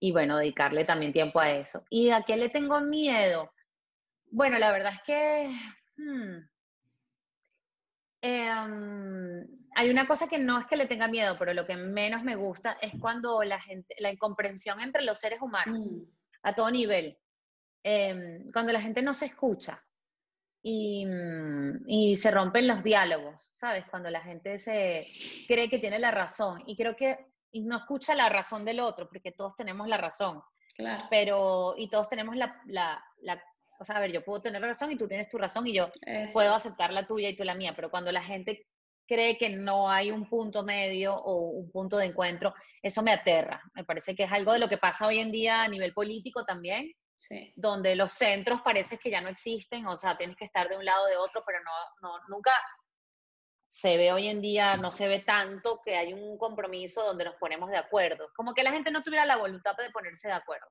y 0.00 0.12
bueno, 0.12 0.38
dedicarle 0.38 0.84
también 0.84 1.12
tiempo 1.12 1.38
a 1.38 1.52
eso. 1.52 1.84
¿Y 1.90 2.10
a 2.10 2.22
qué 2.22 2.36
le 2.36 2.48
tengo 2.48 2.80
miedo? 2.80 3.52
Bueno, 4.30 4.58
la 4.58 4.72
verdad 4.72 4.94
es 4.94 5.02
que 5.02 5.50
hmm, 5.98 6.38
eh, 8.22 9.46
hay 9.76 9.90
una 9.90 10.06
cosa 10.06 10.26
que 10.26 10.38
no 10.38 10.58
es 10.58 10.66
que 10.66 10.76
le 10.76 10.86
tenga 10.86 11.06
miedo, 11.06 11.36
pero 11.38 11.52
lo 11.52 11.66
que 11.66 11.76
menos 11.76 12.22
me 12.22 12.36
gusta 12.36 12.78
es 12.80 12.94
cuando 12.98 13.42
la 13.42 13.60
gente, 13.60 13.94
la 13.98 14.10
incomprensión 14.10 14.80
entre 14.80 15.02
los 15.02 15.18
seres 15.18 15.40
humanos, 15.42 15.86
mm. 15.86 16.02
a 16.42 16.54
todo 16.54 16.70
nivel, 16.70 17.18
eh, 17.84 18.44
cuando 18.52 18.72
la 18.72 18.80
gente 18.80 19.02
no 19.02 19.14
se 19.14 19.26
escucha. 19.26 19.84
y, 20.62 21.06
mm, 21.06 21.84
y, 21.86 22.16
se 22.18 22.30
rompen 22.30 22.66
los 22.66 22.82
diálogos, 22.82 23.48
¿sabes? 23.52 23.86
Cuando 23.90 24.10
la 24.10 24.20
gente 24.20 24.58
se 24.58 25.06
cree 25.48 25.70
que 25.70 25.78
tiene 25.78 25.98
la 25.98 26.10
razón 26.10 26.62
y 26.66 26.76
creo 26.76 26.94
que 26.96 27.29
no 27.52 27.76
escucha 27.76 28.14
la 28.14 28.28
razón 28.28 28.64
del 28.64 28.80
otro, 28.80 29.08
porque 29.08 29.32
todos 29.32 29.56
tenemos 29.56 29.88
la 29.88 29.96
razón. 29.96 30.42
Claro. 30.76 31.04
Pero, 31.10 31.74
y 31.76 31.90
todos 31.90 32.08
tenemos 32.08 32.36
la, 32.36 32.60
la, 32.66 33.04
la, 33.22 33.42
o 33.78 33.84
sea, 33.84 33.96
a 33.96 34.00
ver, 34.00 34.12
yo 34.12 34.24
puedo 34.24 34.42
tener 34.42 34.62
razón 34.62 34.92
y 34.92 34.96
tú 34.96 35.08
tienes 35.08 35.28
tu 35.28 35.38
razón 35.38 35.66
y 35.66 35.74
yo 35.74 35.90
puedo 36.32 36.54
aceptar 36.54 36.92
la 36.92 37.06
tuya 37.06 37.28
y 37.28 37.36
tú 37.36 37.44
la 37.44 37.54
mía, 37.54 37.72
pero 37.74 37.90
cuando 37.90 38.12
la 38.12 38.22
gente 38.22 38.66
cree 39.06 39.36
que 39.36 39.48
no 39.48 39.90
hay 39.90 40.10
un 40.10 40.28
punto 40.28 40.62
medio 40.62 41.16
o 41.16 41.50
un 41.50 41.70
punto 41.72 41.96
de 41.96 42.06
encuentro, 42.06 42.54
eso 42.80 43.02
me 43.02 43.12
aterra. 43.12 43.60
Me 43.74 43.84
parece 43.84 44.14
que 44.14 44.22
es 44.22 44.32
algo 44.32 44.52
de 44.52 44.60
lo 44.60 44.68
que 44.68 44.78
pasa 44.78 45.06
hoy 45.06 45.18
en 45.18 45.32
día 45.32 45.62
a 45.62 45.68
nivel 45.68 45.92
político 45.92 46.44
también, 46.44 46.92
donde 47.56 47.96
los 47.96 48.12
centros 48.12 48.60
parece 48.62 48.98
que 48.98 49.10
ya 49.10 49.20
no 49.20 49.28
existen, 49.28 49.86
o 49.86 49.96
sea, 49.96 50.16
tienes 50.16 50.36
que 50.36 50.44
estar 50.44 50.68
de 50.68 50.76
un 50.76 50.84
lado 50.84 51.04
o 51.04 51.08
de 51.08 51.16
otro, 51.16 51.42
pero 51.44 51.58
no, 51.64 51.72
no, 52.08 52.18
nunca 52.28 52.52
se 53.70 53.96
ve 53.96 54.12
hoy 54.12 54.26
en 54.26 54.40
día, 54.40 54.76
no 54.76 54.90
se 54.90 55.06
ve 55.06 55.20
tanto 55.20 55.80
que 55.84 55.96
hay 55.96 56.12
un 56.12 56.36
compromiso 56.36 57.04
donde 57.04 57.24
nos 57.24 57.36
ponemos 57.36 57.70
de 57.70 57.76
acuerdo. 57.76 58.28
Como 58.34 58.52
que 58.52 58.64
la 58.64 58.72
gente 58.72 58.90
no 58.90 59.04
tuviera 59.04 59.24
la 59.24 59.36
voluntad 59.36 59.76
de 59.76 59.90
ponerse 59.90 60.26
de 60.26 60.34
acuerdo. 60.34 60.66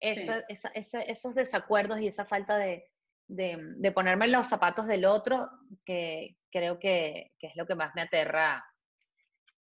Eso, 0.00 0.32
esos 0.48 1.34
desacuerdos 1.36 2.00
y 2.00 2.08
esa 2.08 2.24
falta 2.24 2.56
de, 2.56 2.90
de, 3.28 3.58
de, 3.76 3.92
ponerme 3.92 4.24
en 4.24 4.32
los 4.32 4.48
zapatos 4.48 4.88
del 4.88 5.04
otro, 5.04 5.48
que 5.84 6.36
creo 6.50 6.80
que, 6.80 7.30
que 7.38 7.46
es 7.46 7.52
lo 7.54 7.64
que 7.64 7.76
más 7.76 7.94
me 7.94 8.02
aterra 8.02 8.66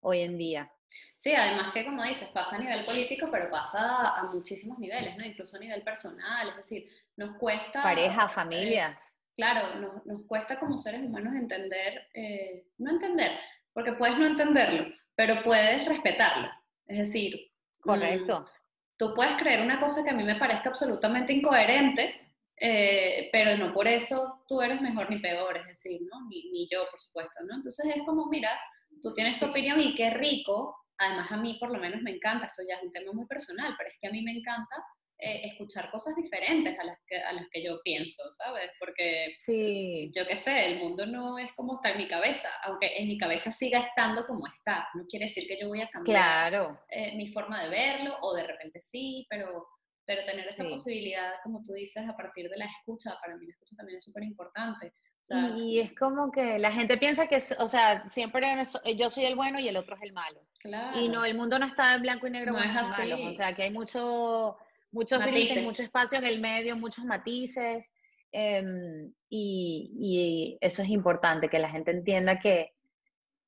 hoy 0.01 0.21
en 0.21 0.37
día. 0.37 0.71
Sí, 1.17 1.33
además 1.33 1.73
que 1.73 1.83
como 1.83 2.05
dices, 2.05 2.29
pasa 2.29 2.57
a 2.57 2.59
nivel 2.59 2.85
político, 2.85 3.31
pero 3.33 3.51
pasa 3.51 4.19
a 4.19 4.25
muchísimos 4.25 4.79
niveles, 4.79 5.17
¿no? 5.17 5.25
Incluso 5.25 5.57
a 5.57 5.61
nivel 5.61 5.83
personal, 5.83 6.51
es 6.51 6.57
decir, 6.57 6.91
nos 7.17 7.39
cuesta... 7.39 7.83
Pareja, 7.83 8.27
eh, 8.27 8.29
familias. 8.29 9.19
Claro, 9.37 9.79
nos, 9.79 10.07
nos, 10.07 10.27
cuesta 10.27 10.59
como 10.59 10.79
seres 10.79 11.03
humanos 11.03 11.35
entender, 11.35 12.09
eh, 12.15 12.67
no 12.79 12.91
entender, 12.91 13.31
porque 13.73 13.93
puedes 13.93 14.19
no 14.19 14.27
entenderlo, 14.27 14.87
pero 15.15 15.43
puedes 15.45 15.87
respetarlo. 15.87 16.49
Es 16.87 16.99
decir... 16.99 17.53
Correcto. 17.79 18.41
Mm, 18.41 18.45
tú 18.97 19.15
puedes 19.15 19.37
creer 19.37 19.61
una 19.61 19.79
cosa 19.79 20.03
que 20.03 20.11
a 20.11 20.15
mí 20.15 20.25
me 20.25 20.37
parezca 20.37 20.71
absolutamente 20.71 21.33
incoherente, 21.33 22.33
eh, 22.59 23.29
pero 23.31 23.57
no 23.59 23.73
por 23.75 23.87
eso 23.87 24.43
tú 24.49 24.63
eres 24.63 24.81
mejor 24.81 25.11
ni 25.11 25.19
peor, 25.19 25.59
es 25.59 25.67
decir, 25.67 26.01
¿no? 26.11 26.27
Ni, 26.29 26.51
ni 26.51 26.67
yo, 26.69 26.89
por 26.91 26.99
supuesto, 26.99 27.45
¿no? 27.47 27.57
Entonces 27.57 27.95
es 27.95 28.03
como, 28.05 28.27
mira, 28.27 28.51
tú 29.03 29.13
tienes 29.13 29.39
tu 29.39 29.47
opinión 29.47 29.79
y 29.79 29.95
qué 29.95 30.11
rico, 30.11 30.75
además 30.97 31.31
a 31.31 31.37
mí 31.37 31.59
por 31.61 31.71
lo 31.71 31.79
menos 31.79 32.01
me 32.01 32.13
encanta, 32.13 32.47
esto 32.47 32.63
ya 32.67 32.77
es 32.77 32.83
un 32.83 32.93
tema 32.93 33.13
muy 33.13 33.27
personal, 33.27 33.75
pero 33.77 33.91
es 33.91 33.99
que 34.01 34.09
a 34.09 34.11
mí 34.11 34.23
me 34.23 34.33
encanta 34.33 34.77
eh, 35.19 35.47
escuchar 35.47 35.91
cosas 35.91 36.15
diferentes 36.17 36.79
a 36.79 36.85
las, 36.85 36.99
que, 37.07 37.17
a 37.17 37.33
las 37.33 37.47
que 37.51 37.65
yo 37.65 37.81
pienso, 37.83 38.23
¿sabes? 38.35 38.71
Porque 38.79 39.29
sí. 39.31 40.11
yo 40.15 40.27
qué 40.27 40.37
sé, 40.37 40.67
el 40.67 40.79
mundo 40.81 41.07
no 41.07 41.39
es 41.39 41.53
como 41.55 41.75
está 41.75 41.93
en 41.93 41.99
mi 41.99 42.07
cabeza, 42.07 42.49
aunque 42.65 42.99
en 42.99 43.09
mi 43.09 43.17
cabeza 43.17 43.51
siga 43.51 43.81
estando 43.81 44.27
como 44.27 44.47
está, 44.47 44.89
no 44.95 45.07
quiere 45.07 45.25
decir 45.25 45.47
que 45.49 45.59
yo 45.59 45.69
voy 45.69 45.81
a 45.81 45.89
cambiar 45.89 46.51
claro. 46.51 46.81
Eh, 46.91 47.17
mi 47.17 47.29
forma 47.33 47.63
de 47.65 47.71
verlo, 47.71 48.19
o 48.21 48.35
de 48.35 48.47
repente 48.47 48.79
sí, 48.81 49.27
pero, 49.31 49.67
pero 50.05 50.25
tener 50.25 50.47
esa 50.49 50.65
posibilidad, 50.65 51.33
como 51.43 51.65
tú 51.65 51.73
dices, 51.73 52.07
a 52.07 52.17
partir 52.17 52.51
de 52.51 52.59
la 52.59 52.67
escucha, 52.67 53.17
para 53.21 53.37
mí 53.37 53.47
la 53.47 53.53
escucha 53.53 53.77
también 53.77 53.99
es 53.99 54.05
súper 54.05 54.23
importante 54.23 54.93
y 55.29 55.81
es 55.81 55.95
como 55.95 56.31
que 56.31 56.59
la 56.59 56.71
gente 56.71 56.99
piensa 56.99 57.27
que, 57.27 57.39
o 57.59 57.69
sea, 57.69 58.09
siempre 58.09 58.47
yo 58.97 59.11
soy 59.11 59.25
el 59.25 59.35
bueno 59.35 59.59
y 59.59 59.69
el 59.69 59.77
otro 59.77 59.97
es 59.97 60.03
el 60.03 60.13
malo. 60.13 60.41
Y 60.95 61.09
no, 61.09 61.25
el 61.25 61.37
mundo 61.37 61.59
no 61.59 61.67
está 61.67 61.95
en 61.95 62.03
blanco 62.03 62.27
y 62.27 62.31
negro, 62.31 62.53
no 62.53 62.63
es 62.63 62.77
así. 62.77 63.13
O 63.13 63.35
sea, 63.35 63.55
que 63.55 63.65
hay 63.65 63.71
mucho, 63.71 64.57
muchos 64.97 65.21
grises, 65.21 65.63
mucho 65.63 65.83
espacio 65.83 66.19
en 66.19 66.25
el 66.25 66.41
medio, 66.41 66.77
muchos 66.77 67.05
matices. 67.05 67.91
Em, 68.33 69.13
y, 69.29 69.93
y, 70.01 70.59
eso 70.61 70.83
es 70.83 70.89
importante, 70.89 71.49
que 71.49 71.59
la 71.59 71.69
gente 71.69 71.91
entienda 71.91 72.39
que, 72.39 72.75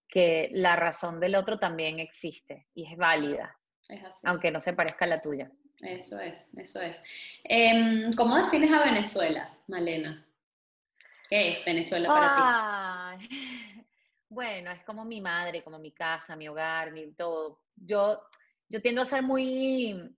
que 0.06 0.50
la 0.52 0.76
razón 0.76 1.20
del 1.20 1.34
otro 1.34 1.58
también 1.58 1.98
existe 1.98 2.66
y 2.74 2.90
es 2.90 2.96
válida. 2.96 3.56
Es 3.88 4.04
así. 4.04 4.26
Aunque 4.26 4.50
no 4.50 4.60
se 4.60 4.74
parezca 4.74 5.04
a 5.04 5.08
la 5.08 5.20
tuya. 5.20 5.50
Eso 5.80 6.18
es, 6.20 6.46
eso 6.56 6.80
es. 6.80 7.02
Eh, 7.44 8.10
¿Cómo 8.16 8.36
defines 8.36 8.72
a 8.72 8.84
Venezuela, 8.84 9.56
Malena? 9.68 10.26
¿Qué 11.28 11.52
es 11.52 11.64
Venezuela 11.64 12.08
para 12.08 13.18
ti? 13.18 13.28
Bueno, 14.30 14.70
es 14.70 14.84
como 14.84 15.06
mi 15.06 15.22
madre, 15.22 15.62
como 15.64 15.78
mi 15.78 15.90
casa, 15.90 16.36
mi 16.36 16.48
hogar, 16.48 16.92
mi 16.92 17.12
todo. 17.12 17.62
Yo, 17.74 18.20
yo 18.68 18.82
tiendo 18.82 19.00
a 19.00 19.06
ser 19.06 19.22
muy, 19.22 20.14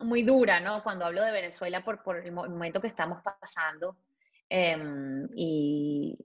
muy 0.00 0.22
dura, 0.22 0.60
¿no? 0.60 0.82
Cuando 0.82 1.06
hablo 1.06 1.22
de 1.22 1.32
Venezuela 1.32 1.84
por, 1.84 2.02
por 2.02 2.16
el 2.16 2.32
momento 2.32 2.80
que 2.80 2.88
estamos 2.88 3.22
pasando. 3.22 3.96
Em, 4.48 5.28
y 5.34 6.18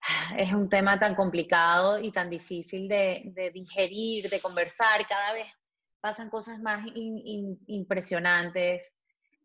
es 0.36 0.52
un 0.52 0.68
tema 0.68 0.98
tan 0.98 1.14
complicado 1.14 1.98
y 1.98 2.10
tan 2.10 2.30
difícil 2.30 2.88
de, 2.88 3.22
de 3.26 3.50
digerir, 3.50 4.30
de 4.30 4.40
conversar. 4.40 5.06
Cada 5.06 5.32
vez 5.32 5.46
pasan 6.00 6.30
cosas 6.30 6.58
más 6.60 6.84
impresionantes. 6.94 8.92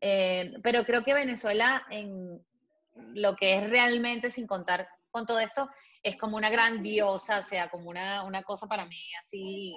Eh, 0.02 0.54
pero 0.62 0.84
creo 0.86 1.04
que 1.04 1.14
Venezuela 1.14 1.86
en, 1.90 2.42
lo 3.14 3.36
que 3.36 3.58
es 3.58 3.70
realmente, 3.70 4.32
sin 4.32 4.48
contar 4.48 4.88
con 5.12 5.26
todo 5.26 5.40
esto, 5.40 5.70
es 6.04 6.18
como 6.18 6.38
una 6.38 6.50
grandiosa, 6.50 7.40
o 7.40 7.44
sea, 7.44 7.70
como 7.70 7.90
una, 7.90 8.24
una 8.24 8.44
cosa 8.44 8.68
para 8.68 8.86
mí 8.86 9.00
así 9.22 9.76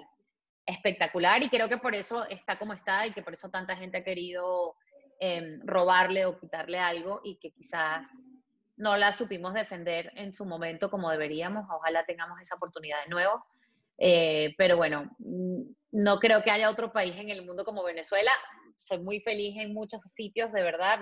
espectacular 0.71 1.43
y 1.43 1.49
creo 1.49 1.69
que 1.69 1.79
por 1.79 1.95
eso 1.95 2.27
está 2.29 2.59
como 2.59 2.73
está 2.73 3.07
y 3.07 3.13
que 3.13 3.23
por 3.23 3.33
eso 3.33 3.51
tanta 3.51 3.77
gente 3.77 3.99
ha 3.99 4.05
querido 4.05 4.75
em, 5.19 5.61
robarle 5.65 6.27
o 6.27 6.39
quitarle 6.39 6.79
algo 6.79 7.21
y 7.25 7.37
que 7.37 7.51
quizás 7.51 8.09
no 8.77 8.97
la 8.97 9.13
supimos 9.13 9.53
defender 9.53 10.13
en 10.17 10.33
su 10.33 10.45
momento 10.47 10.91
como 10.91 11.11
deberíamos. 11.11 11.67
Ojalá 11.71 12.05
tengamos 12.07 12.41
esa 12.41 12.57
oportunidad 12.57 13.03
de 13.05 13.11
nuevo. 13.11 13.45
Eh, 13.99 14.55
pero 14.57 14.77
bueno, 14.77 15.11
mm, 15.19 15.63
no 15.93 16.19
creo 16.19 16.43
que 16.43 16.51
haya 16.51 16.71
otro 16.71 16.93
país 16.93 17.15
en 17.19 17.29
el 17.29 17.45
mundo 17.45 17.65
como 17.65 17.85
Venezuela. 17.85 18.33
Soy 18.79 18.99
muy 18.99 19.21
feliz 19.21 19.57
en 19.59 19.75
muchos 19.75 20.01
sitios, 20.07 20.53
de 20.53 20.63
verdad 20.63 21.01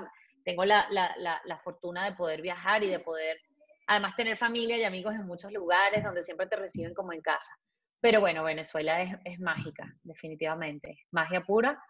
tengo 0.48 0.64
la, 0.64 0.86
la, 0.90 1.14
la, 1.44 1.58
fortuna 1.58 2.06
de 2.06 2.16
poder 2.16 2.40
viajar 2.40 2.82
y 2.82 2.88
de 2.88 3.00
poder, 3.00 3.38
además, 3.86 4.16
tener 4.16 4.34
familia 4.34 4.78
y 4.78 4.84
amigos 4.84 5.14
en 5.14 5.26
muchos 5.26 5.52
lugares 5.52 6.02
donde 6.02 6.22
siempre 6.22 6.46
te 6.46 6.56
reciben 6.56 6.94
como 6.94 7.12
en 7.12 7.20
casa. 7.20 7.52
Pero 8.00 8.20
bueno, 8.20 8.44
Venezuela 8.44 9.02
es, 9.02 9.16
es 9.24 9.40
mágica, 9.40 9.94
definitivamente, 10.02 11.04
magia 11.10 11.42
pura. 11.42 11.82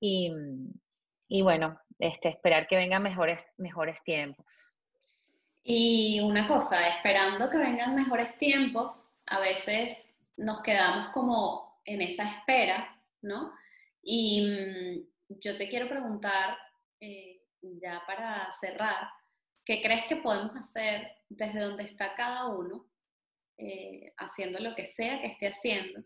Y, 0.00 0.32
y 1.28 1.42
bueno, 1.42 1.78
este, 1.98 2.28
esperar 2.28 2.66
que 2.66 2.76
vengan 2.76 3.02
mejores, 3.02 3.44
mejores 3.56 4.02
tiempos. 4.02 4.78
Y 5.62 6.20
una 6.20 6.46
cosa, 6.48 6.88
esperando 6.88 7.50
que 7.50 7.58
vengan 7.58 7.94
mejores 7.94 8.38
tiempos, 8.38 9.18
a 9.26 9.40
veces 9.40 10.14
nos 10.36 10.62
quedamos 10.62 11.10
como 11.10 11.80
en 11.84 12.00
esa 12.00 12.24
espera, 12.30 12.98
¿no? 13.22 13.52
Y 14.02 14.46
mm, 14.46 15.38
yo 15.40 15.58
te 15.58 15.68
quiero 15.68 15.88
preguntar, 15.88 16.56
eh, 17.00 17.42
ya 17.60 18.02
para 18.06 18.50
cerrar, 18.52 19.08
¿qué 19.64 19.82
crees 19.82 20.06
que 20.06 20.16
podemos 20.16 20.56
hacer 20.56 21.16
desde 21.28 21.60
donde 21.60 21.82
está 21.82 22.14
cada 22.14 22.46
uno, 22.46 22.86
eh, 23.58 24.12
haciendo 24.16 24.58
lo 24.60 24.74
que 24.74 24.86
sea 24.86 25.20
que 25.20 25.26
esté 25.26 25.48
haciendo? 25.48 26.02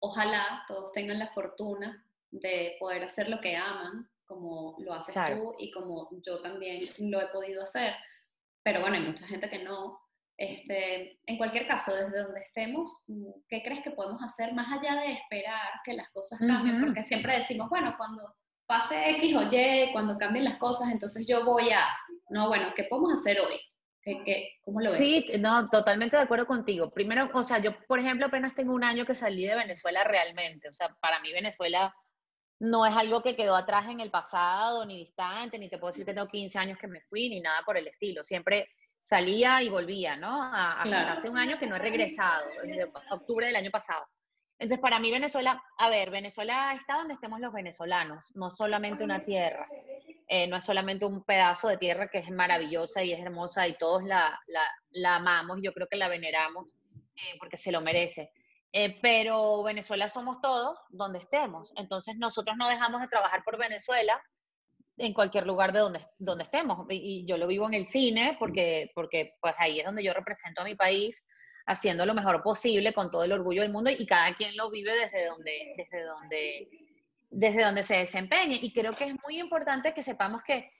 Ojalá 0.00 0.64
todos 0.68 0.92
tengan 0.92 1.18
la 1.18 1.32
fortuna 1.32 2.04
de 2.30 2.76
poder 2.80 3.04
hacer 3.04 3.28
lo 3.28 3.40
que 3.40 3.56
aman, 3.56 4.10
como 4.26 4.76
lo 4.80 4.94
haces 4.94 5.14
tú 5.14 5.54
y 5.58 5.70
como 5.70 6.08
yo 6.22 6.40
también 6.42 6.84
lo 7.10 7.20
he 7.20 7.28
podido 7.28 7.62
hacer. 7.62 7.94
Pero 8.62 8.80
bueno, 8.80 8.96
hay 8.96 9.02
mucha 9.02 9.26
gente 9.26 9.48
que 9.48 9.62
no. 9.62 10.00
Este, 10.36 11.20
en 11.26 11.38
cualquier 11.38 11.68
caso, 11.68 11.94
desde 11.94 12.22
donde 12.22 12.40
estemos, 12.40 13.04
¿qué 13.48 13.62
crees 13.62 13.84
que 13.84 13.92
podemos 13.92 14.20
hacer 14.22 14.52
más 14.52 14.66
allá 14.72 15.00
de 15.00 15.12
esperar 15.12 15.80
que 15.84 15.94
las 15.94 16.10
cosas 16.10 16.40
cambien? 16.40 16.80
Porque 16.80 17.04
siempre 17.04 17.36
decimos, 17.36 17.68
bueno, 17.68 17.94
cuando 17.96 18.34
pase 18.66 19.10
X 19.10 19.36
o 19.36 19.42
Y, 19.52 19.92
cuando 19.92 20.18
cambien 20.18 20.44
las 20.44 20.56
cosas, 20.56 20.90
entonces 20.90 21.24
yo 21.26 21.44
voy 21.44 21.70
a, 21.70 21.86
no, 22.30 22.48
bueno, 22.48 22.72
¿qué 22.74 22.84
podemos 22.84 23.12
hacer 23.12 23.38
hoy? 23.40 23.60
¿Qué, 24.04 24.22
qué, 24.22 24.58
cómo 24.62 24.80
lo 24.80 24.90
ves? 24.90 24.98
Sí, 24.98 25.26
no, 25.38 25.68
totalmente 25.70 26.16
de 26.16 26.22
acuerdo 26.22 26.46
contigo. 26.46 26.90
Primero, 26.90 27.30
o 27.32 27.42
sea, 27.42 27.58
yo, 27.58 27.74
por 27.86 27.98
ejemplo, 27.98 28.26
apenas 28.26 28.54
tengo 28.54 28.74
un 28.74 28.84
año 28.84 29.06
que 29.06 29.14
salí 29.14 29.46
de 29.46 29.56
Venezuela 29.56 30.04
realmente. 30.04 30.68
O 30.68 30.72
sea, 30.72 30.94
para 31.00 31.20
mí 31.20 31.32
Venezuela 31.32 31.94
no 32.60 32.84
es 32.84 32.94
algo 32.94 33.22
que 33.22 33.34
quedó 33.34 33.56
atrás 33.56 33.88
en 33.88 34.00
el 34.00 34.10
pasado, 34.10 34.84
ni 34.84 34.98
distante, 34.98 35.58
ni 35.58 35.70
te 35.70 35.78
puedo 35.78 35.92
decir 35.92 36.04
que 36.04 36.12
tengo 36.12 36.28
15 36.28 36.58
años 36.58 36.78
que 36.78 36.86
me 36.86 37.00
fui, 37.00 37.30
ni 37.30 37.40
nada 37.40 37.62
por 37.64 37.78
el 37.78 37.86
estilo. 37.86 38.22
Siempre 38.22 38.68
salía 38.98 39.62
y 39.62 39.70
volvía, 39.70 40.16
¿no? 40.16 40.42
A, 40.42 40.82
hace 41.12 41.30
un 41.30 41.38
año 41.38 41.58
que 41.58 41.66
no 41.66 41.76
he 41.76 41.78
regresado, 41.78 42.46
desde 42.62 42.90
octubre 43.10 43.46
del 43.46 43.56
año 43.56 43.70
pasado. 43.70 44.04
Entonces, 44.58 44.80
para 44.80 44.98
mí 44.98 45.10
Venezuela, 45.10 45.62
a 45.78 45.90
ver, 45.90 46.10
Venezuela 46.10 46.74
está 46.74 46.96
donde 46.96 47.14
estemos 47.14 47.40
los 47.40 47.52
venezolanos, 47.52 48.32
no 48.36 48.50
solamente 48.50 49.02
una 49.02 49.24
tierra, 49.24 49.66
eh, 50.26 50.46
no 50.46 50.56
es 50.56 50.64
solamente 50.64 51.04
un 51.04 51.22
pedazo 51.22 51.68
de 51.68 51.76
tierra 51.76 52.08
que 52.08 52.18
es 52.18 52.30
maravillosa 52.30 53.02
y 53.02 53.12
es 53.12 53.20
hermosa 53.20 53.68
y 53.68 53.76
todos 53.76 54.04
la, 54.04 54.40
la, 54.92 55.16
amamos, 55.16 55.58
yo 55.62 55.72
creo 55.72 55.86
que 55.86 55.96
la 55.96 56.08
veneramos 56.08 56.74
eh, 57.16 57.36
porque 57.38 57.56
se 57.56 57.72
lo 57.72 57.80
merece. 57.80 58.32
Eh, 58.72 58.98
pero 59.00 59.62
Venezuela 59.62 60.08
somos 60.08 60.40
todos 60.40 60.78
donde 60.88 61.18
estemos. 61.18 61.72
Entonces 61.76 62.16
nosotros 62.16 62.56
no 62.56 62.68
dejamos 62.68 63.00
de 63.00 63.08
trabajar 63.08 63.44
por 63.44 63.58
Venezuela 63.58 64.20
en 64.96 65.12
cualquier 65.12 65.46
lugar 65.46 65.72
de 65.72 65.80
donde, 65.80 66.06
donde 66.18 66.44
estemos. 66.44 66.86
Y, 66.88 67.24
yo 67.26 67.36
lo 67.36 67.46
vivo 67.46 67.66
en 67.66 67.74
el 67.74 67.88
cine 67.88 68.36
porque, 68.38 68.90
porque 68.94 69.34
pues 69.40 69.54
ahí 69.58 69.80
es 69.80 69.86
donde 69.86 70.02
yo 70.02 70.12
represento 70.14 70.62
a 70.62 70.64
mi 70.64 70.74
país 70.74 71.26
haciendo 71.66 72.04
lo 72.04 72.14
mejor 72.14 72.42
posible 72.42 72.92
con 72.92 73.10
todo 73.10 73.24
el 73.24 73.32
orgullo 73.32 73.62
del 73.62 73.72
mundo 73.72 73.90
y 73.90 74.06
cada 74.06 74.34
quien 74.34 74.56
lo 74.56 74.70
vive 74.70 74.92
desde 74.94 75.26
donde, 75.26 75.74
desde 75.76 76.04
donde, 76.04 76.68
desde 77.34 77.64
donde 77.64 77.82
se 77.82 77.96
desempeñe. 77.96 78.58
Y 78.62 78.72
creo 78.72 78.94
que 78.94 79.04
es 79.04 79.14
muy 79.24 79.38
importante 79.38 79.92
que 79.92 80.02
sepamos 80.02 80.42
que, 80.42 80.70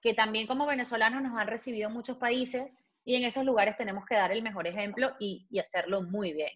que 0.00 0.14
también 0.14 0.46
como 0.46 0.66
venezolanos 0.66 1.22
nos 1.22 1.38
han 1.38 1.46
recibido 1.46 1.90
muchos 1.90 2.16
países 2.16 2.66
y 3.04 3.16
en 3.16 3.24
esos 3.24 3.44
lugares 3.44 3.76
tenemos 3.76 4.04
que 4.06 4.14
dar 4.14 4.32
el 4.32 4.42
mejor 4.42 4.66
ejemplo 4.66 5.14
y, 5.18 5.46
y 5.50 5.58
hacerlo 5.58 6.02
muy 6.02 6.32
bien. 6.32 6.50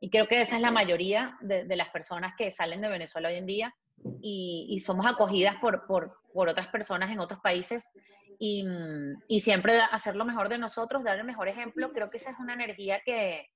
Y 0.00 0.10
creo 0.10 0.28
que 0.28 0.40
esa 0.40 0.56
es 0.56 0.62
la 0.62 0.70
mayoría 0.70 1.36
de, 1.40 1.64
de, 1.64 1.76
las 1.76 1.88
personas 1.90 2.34
que 2.36 2.50
salen 2.50 2.80
de 2.80 2.88
Venezuela 2.88 3.28
hoy 3.28 3.36
en 3.36 3.46
día 3.46 3.74
y, 4.20 4.66
y 4.70 4.78
somos 4.78 5.06
acogidas 5.06 5.56
por, 5.56 5.86
por, 5.86 6.20
por, 6.32 6.48
otras 6.48 6.68
personas 6.68 7.10
en 7.10 7.18
otros 7.18 7.40
países 7.40 7.90
y, 8.38 8.64
y, 9.26 9.40
siempre 9.40 9.80
hacer 9.90 10.14
lo 10.14 10.24
mejor 10.24 10.48
de 10.48 10.58
nosotros, 10.58 11.02
dar 11.02 11.18
el 11.18 11.24
mejor 11.24 11.48
ejemplo, 11.48 11.92
creo 11.92 12.10
que 12.10 12.18
esa 12.18 12.30
es 12.30 12.38
una 12.38 12.54
energía 12.54 13.00
que, 13.04 13.48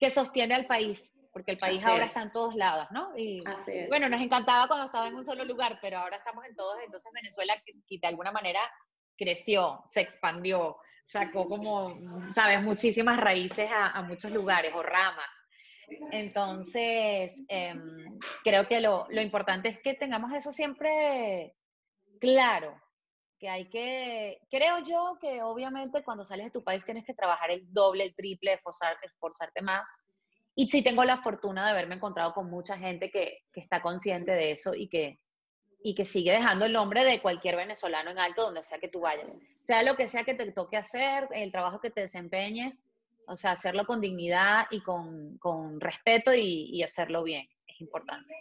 que 0.00 0.10
sostiene 0.10 0.54
al 0.54 0.66
país, 0.66 1.14
porque 1.34 1.50
el 1.50 1.58
país 1.58 1.84
ahora 1.84 2.04
está 2.04 2.22
en 2.22 2.32
todos 2.32 2.54
lados, 2.54 2.86
¿no? 2.92 3.12
Y 3.16 3.42
bueno, 3.88 4.08
nos 4.08 4.22
encantaba 4.22 4.68
cuando 4.68 4.86
estaba 4.86 5.08
en 5.08 5.16
un 5.16 5.24
solo 5.24 5.44
lugar, 5.44 5.78
pero 5.82 5.98
ahora 5.98 6.16
estamos 6.16 6.44
en 6.46 6.54
todos, 6.54 6.76
entonces 6.82 7.12
Venezuela 7.12 7.60
que 7.64 7.98
de 7.98 8.06
alguna 8.06 8.30
manera 8.30 8.60
creció, 9.18 9.82
se 9.84 10.00
expandió, 10.00 10.78
sacó 11.04 11.48
como, 11.48 11.98
sabes, 12.32 12.62
muchísimas 12.62 13.18
raíces 13.18 13.68
a, 13.70 13.90
a 13.90 14.02
muchos 14.02 14.30
lugares 14.30 14.72
o 14.74 14.82
ramas. 14.82 15.26
Entonces, 16.12 17.44
eh, 17.48 17.74
creo 18.42 18.66
que 18.66 18.80
lo, 18.80 19.06
lo, 19.10 19.20
importante 19.20 19.68
es 19.68 19.80
que 19.80 19.94
tengamos 19.94 20.32
eso 20.32 20.50
siempre 20.50 21.54
claro, 22.20 22.80
que 23.38 23.48
hay 23.48 23.68
que, 23.68 24.40
creo 24.50 24.78
yo 24.78 25.18
que 25.20 25.42
obviamente 25.42 26.02
cuando 26.02 26.24
sales 26.24 26.46
de 26.46 26.52
tu 26.52 26.64
país 26.64 26.84
tienes 26.84 27.04
que 27.04 27.12
trabajar 27.12 27.50
el 27.50 27.70
doble, 27.72 28.04
el 28.04 28.14
triple, 28.14 28.54
esforzarte, 28.54 29.06
esforzarte 29.06 29.60
más. 29.60 29.84
Y 30.54 30.68
sí 30.68 30.82
tengo 30.82 31.04
la 31.04 31.18
fortuna 31.18 31.64
de 31.64 31.70
haberme 31.70 31.96
encontrado 31.96 32.32
con 32.32 32.48
mucha 32.48 32.78
gente 32.78 33.10
que, 33.10 33.42
que 33.52 33.60
está 33.60 33.82
consciente 33.82 34.32
de 34.32 34.52
eso 34.52 34.74
y 34.74 34.88
que, 34.88 35.18
y 35.82 35.94
que 35.94 36.04
sigue 36.04 36.32
dejando 36.32 36.64
el 36.64 36.72
nombre 36.72 37.04
de 37.04 37.20
cualquier 37.20 37.56
venezolano 37.56 38.10
en 38.10 38.18
alto 38.18 38.42
donde 38.42 38.62
sea 38.62 38.78
que 38.78 38.88
tú 38.88 39.00
vayas. 39.00 39.26
Sea 39.60 39.82
lo 39.82 39.96
que 39.96 40.08
sea 40.08 40.24
que 40.24 40.34
te 40.34 40.50
toque 40.52 40.76
hacer, 40.76 41.28
el 41.32 41.52
trabajo 41.52 41.80
que 41.80 41.90
te 41.90 42.00
desempeñes, 42.00 42.84
o 43.26 43.36
sea, 43.36 43.52
hacerlo 43.52 43.84
con 43.84 44.00
dignidad 44.00 44.66
y 44.70 44.80
con, 44.80 45.36
con 45.38 45.80
respeto 45.80 46.32
y, 46.32 46.70
y, 46.72 46.82
hacerlo 46.82 47.22
bien, 47.22 47.48
es 47.66 47.80
importante. 47.80 48.34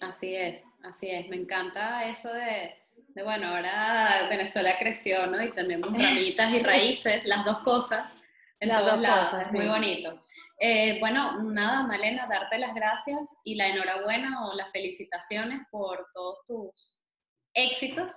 Así 0.00 0.34
es, 0.34 0.62
así 0.82 1.10
es. 1.10 1.28
Me 1.28 1.36
encanta 1.36 2.08
eso 2.08 2.32
de, 2.32 2.74
de, 3.08 3.22
bueno, 3.22 3.48
ahora 3.48 4.26
Venezuela 4.28 4.76
creció, 4.78 5.26
¿no? 5.26 5.42
Y 5.42 5.50
tenemos 5.50 5.92
ramitas 5.92 6.52
y 6.52 6.60
raíces, 6.60 7.24
las 7.24 7.44
dos 7.44 7.58
cosas, 7.60 8.12
en 8.60 8.68
las 8.68 8.82
todos 8.82 9.00
lados. 9.00 9.28
Cosas, 9.30 9.46
es 9.46 9.52
muy 9.52 9.66
bonito. 9.66 10.24
Eh, 10.60 10.98
bueno, 10.98 11.44
nada, 11.44 11.86
Malena, 11.86 12.26
darte 12.26 12.58
las 12.58 12.74
gracias 12.74 13.36
y 13.44 13.54
la 13.54 13.68
enhorabuena 13.68 14.46
o 14.46 14.54
las 14.54 14.70
felicitaciones 14.72 15.60
por 15.70 16.06
todos 16.12 16.38
tus 16.46 17.04
éxitos, 17.54 18.14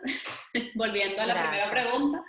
volviendo 0.76 1.22
a 1.22 1.28
la 1.28 1.34
gracias. 1.34 1.70
primera 1.70 1.89
pregunta. 1.89 2.24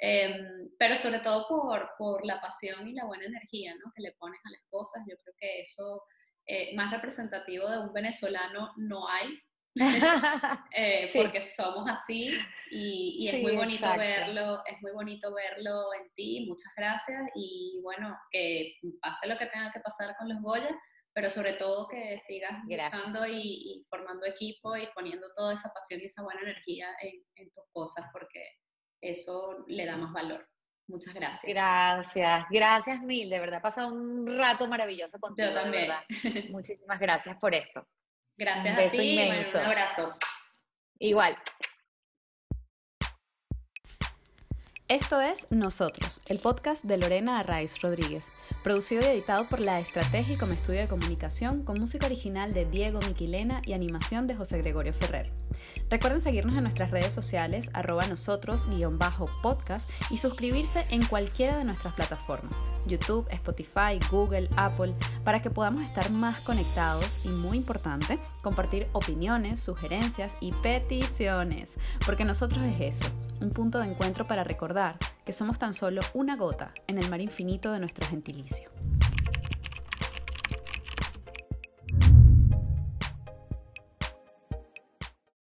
Eh, 0.00 0.44
pero 0.78 0.94
sobre 0.94 1.18
todo 1.18 1.46
por, 1.48 1.90
por, 1.98 2.24
la 2.24 2.40
pasión 2.40 2.86
y 2.86 2.92
la 2.92 3.04
buena 3.04 3.24
energía 3.24 3.74
¿no? 3.84 3.92
que 3.96 4.02
le 4.02 4.12
pones 4.12 4.38
a 4.44 4.50
las 4.50 4.62
cosas. 4.70 5.02
Yo 5.08 5.16
creo 5.22 5.34
que 5.40 5.60
eso, 5.60 6.04
eh, 6.46 6.74
más 6.76 6.92
representativo 6.92 7.68
de 7.68 7.80
un 7.80 7.92
venezolano, 7.92 8.72
no 8.76 9.08
hay, 9.08 9.40
eh, 10.72 11.08
sí. 11.12 11.18
porque 11.18 11.40
somos 11.40 11.88
así 11.90 12.38
y, 12.70 13.16
y 13.18 13.28
sí, 13.28 13.36
es 13.36 13.42
muy 13.42 13.56
bonito 13.56 13.84
exacto. 13.84 14.00
verlo, 14.00 14.62
es 14.66 14.82
muy 14.82 14.92
bonito 14.92 15.32
verlo 15.32 15.94
en 15.94 16.10
ti. 16.12 16.46
Muchas 16.48 16.72
gracias 16.76 17.20
y 17.34 17.80
bueno, 17.82 18.16
que 18.30 18.74
pase 19.00 19.26
lo 19.26 19.38
que 19.38 19.46
tenga 19.46 19.72
que 19.72 19.80
pasar 19.80 20.16
con 20.16 20.28
los 20.28 20.40
Goya. 20.42 20.76
Pero 21.14 21.30
sobre 21.30 21.54
todo 21.54 21.88
que 21.88 22.18
sigas 22.20 22.52
gracias. 22.68 23.00
luchando 23.00 23.26
y, 23.26 23.40
y, 23.40 23.86
formando 23.90 24.24
equipo 24.24 24.76
y 24.76 24.86
poniendo 24.94 25.26
toda 25.34 25.54
esa 25.54 25.72
pasión 25.72 26.00
y 26.00 26.04
esa 26.04 26.22
buena 26.22 26.42
energía 26.42 26.90
en, 27.02 27.24
en 27.34 27.50
tus 27.50 27.64
cosas, 27.72 28.06
porque 28.12 28.40
eso 29.00 29.64
le 29.66 29.84
da 29.84 29.96
más 29.96 30.12
valor. 30.12 30.48
Muchas 30.88 31.14
gracias. 31.14 31.42
Gracias, 31.44 32.46
gracias 32.50 33.02
mil, 33.02 33.28
de 33.28 33.38
verdad, 33.40 33.58
he 33.58 33.62
pasado 33.62 33.92
un 33.92 34.26
rato 34.38 34.66
maravilloso 34.68 35.18
contigo. 35.18 35.48
Yo 35.48 35.54
también. 35.54 35.90
Muchísimas 36.50 36.98
gracias 36.98 37.36
por 37.38 37.54
esto. 37.54 37.86
Gracias 38.38 38.70
un 38.70 38.76
beso 38.76 38.96
a 38.96 39.00
ti, 39.00 39.20
inmenso. 39.20 39.58
Bueno, 39.58 39.72
un 39.72 39.78
abrazo. 39.78 40.18
Igual. 41.00 41.36
Esto 44.88 45.20
es 45.20 45.48
Nosotros, 45.50 46.22
el 46.30 46.38
podcast 46.38 46.82
de 46.82 46.96
Lorena 46.96 47.40
Arraiz 47.40 47.78
Rodríguez, 47.82 48.32
producido 48.64 49.02
y 49.02 49.04
editado 49.04 49.46
por 49.46 49.60
La 49.60 49.80
Estrategia 49.80 50.38
como 50.38 50.54
estudio 50.54 50.80
de 50.80 50.88
comunicación, 50.88 51.62
con 51.62 51.78
música 51.78 52.06
original 52.06 52.54
de 52.54 52.64
Diego 52.64 52.98
Miquilena 53.00 53.60
y 53.66 53.74
animación 53.74 54.26
de 54.26 54.34
José 54.34 54.56
Gregorio 54.56 54.94
Ferrer. 54.94 55.30
Recuerden 55.90 56.22
seguirnos 56.22 56.56
en 56.56 56.62
nuestras 56.62 56.90
redes 56.90 57.12
sociales, 57.12 57.68
arroba 57.74 58.06
nosotros, 58.06 58.66
guion 58.70 58.98
bajo 58.98 59.28
podcast, 59.42 59.90
y 60.10 60.16
suscribirse 60.16 60.86
en 60.88 61.04
cualquiera 61.04 61.58
de 61.58 61.64
nuestras 61.64 61.92
plataformas, 61.92 62.56
YouTube, 62.86 63.28
Spotify, 63.28 64.00
Google, 64.10 64.48
Apple, 64.56 64.94
para 65.22 65.42
que 65.42 65.50
podamos 65.50 65.82
estar 65.82 66.10
más 66.10 66.40
conectados 66.40 67.20
y, 67.26 67.28
muy 67.28 67.58
importante, 67.58 68.18
compartir 68.40 68.88
opiniones, 68.92 69.60
sugerencias 69.60 70.34
y 70.40 70.52
peticiones, 70.52 71.74
porque 72.06 72.24
nosotros 72.24 72.64
es 72.64 72.96
eso, 73.02 73.12
un 73.40 73.50
punto 73.50 73.78
de 73.78 73.86
encuentro 73.86 74.26
para 74.26 74.44
recordar 74.44 74.96
que 75.24 75.32
somos 75.32 75.58
tan 75.58 75.74
solo 75.74 76.00
una 76.14 76.36
gota 76.36 76.72
en 76.86 76.98
el 76.98 77.08
mar 77.10 77.20
infinito 77.20 77.72
de 77.72 77.78
nuestro 77.78 78.06
gentilicio. 78.06 78.70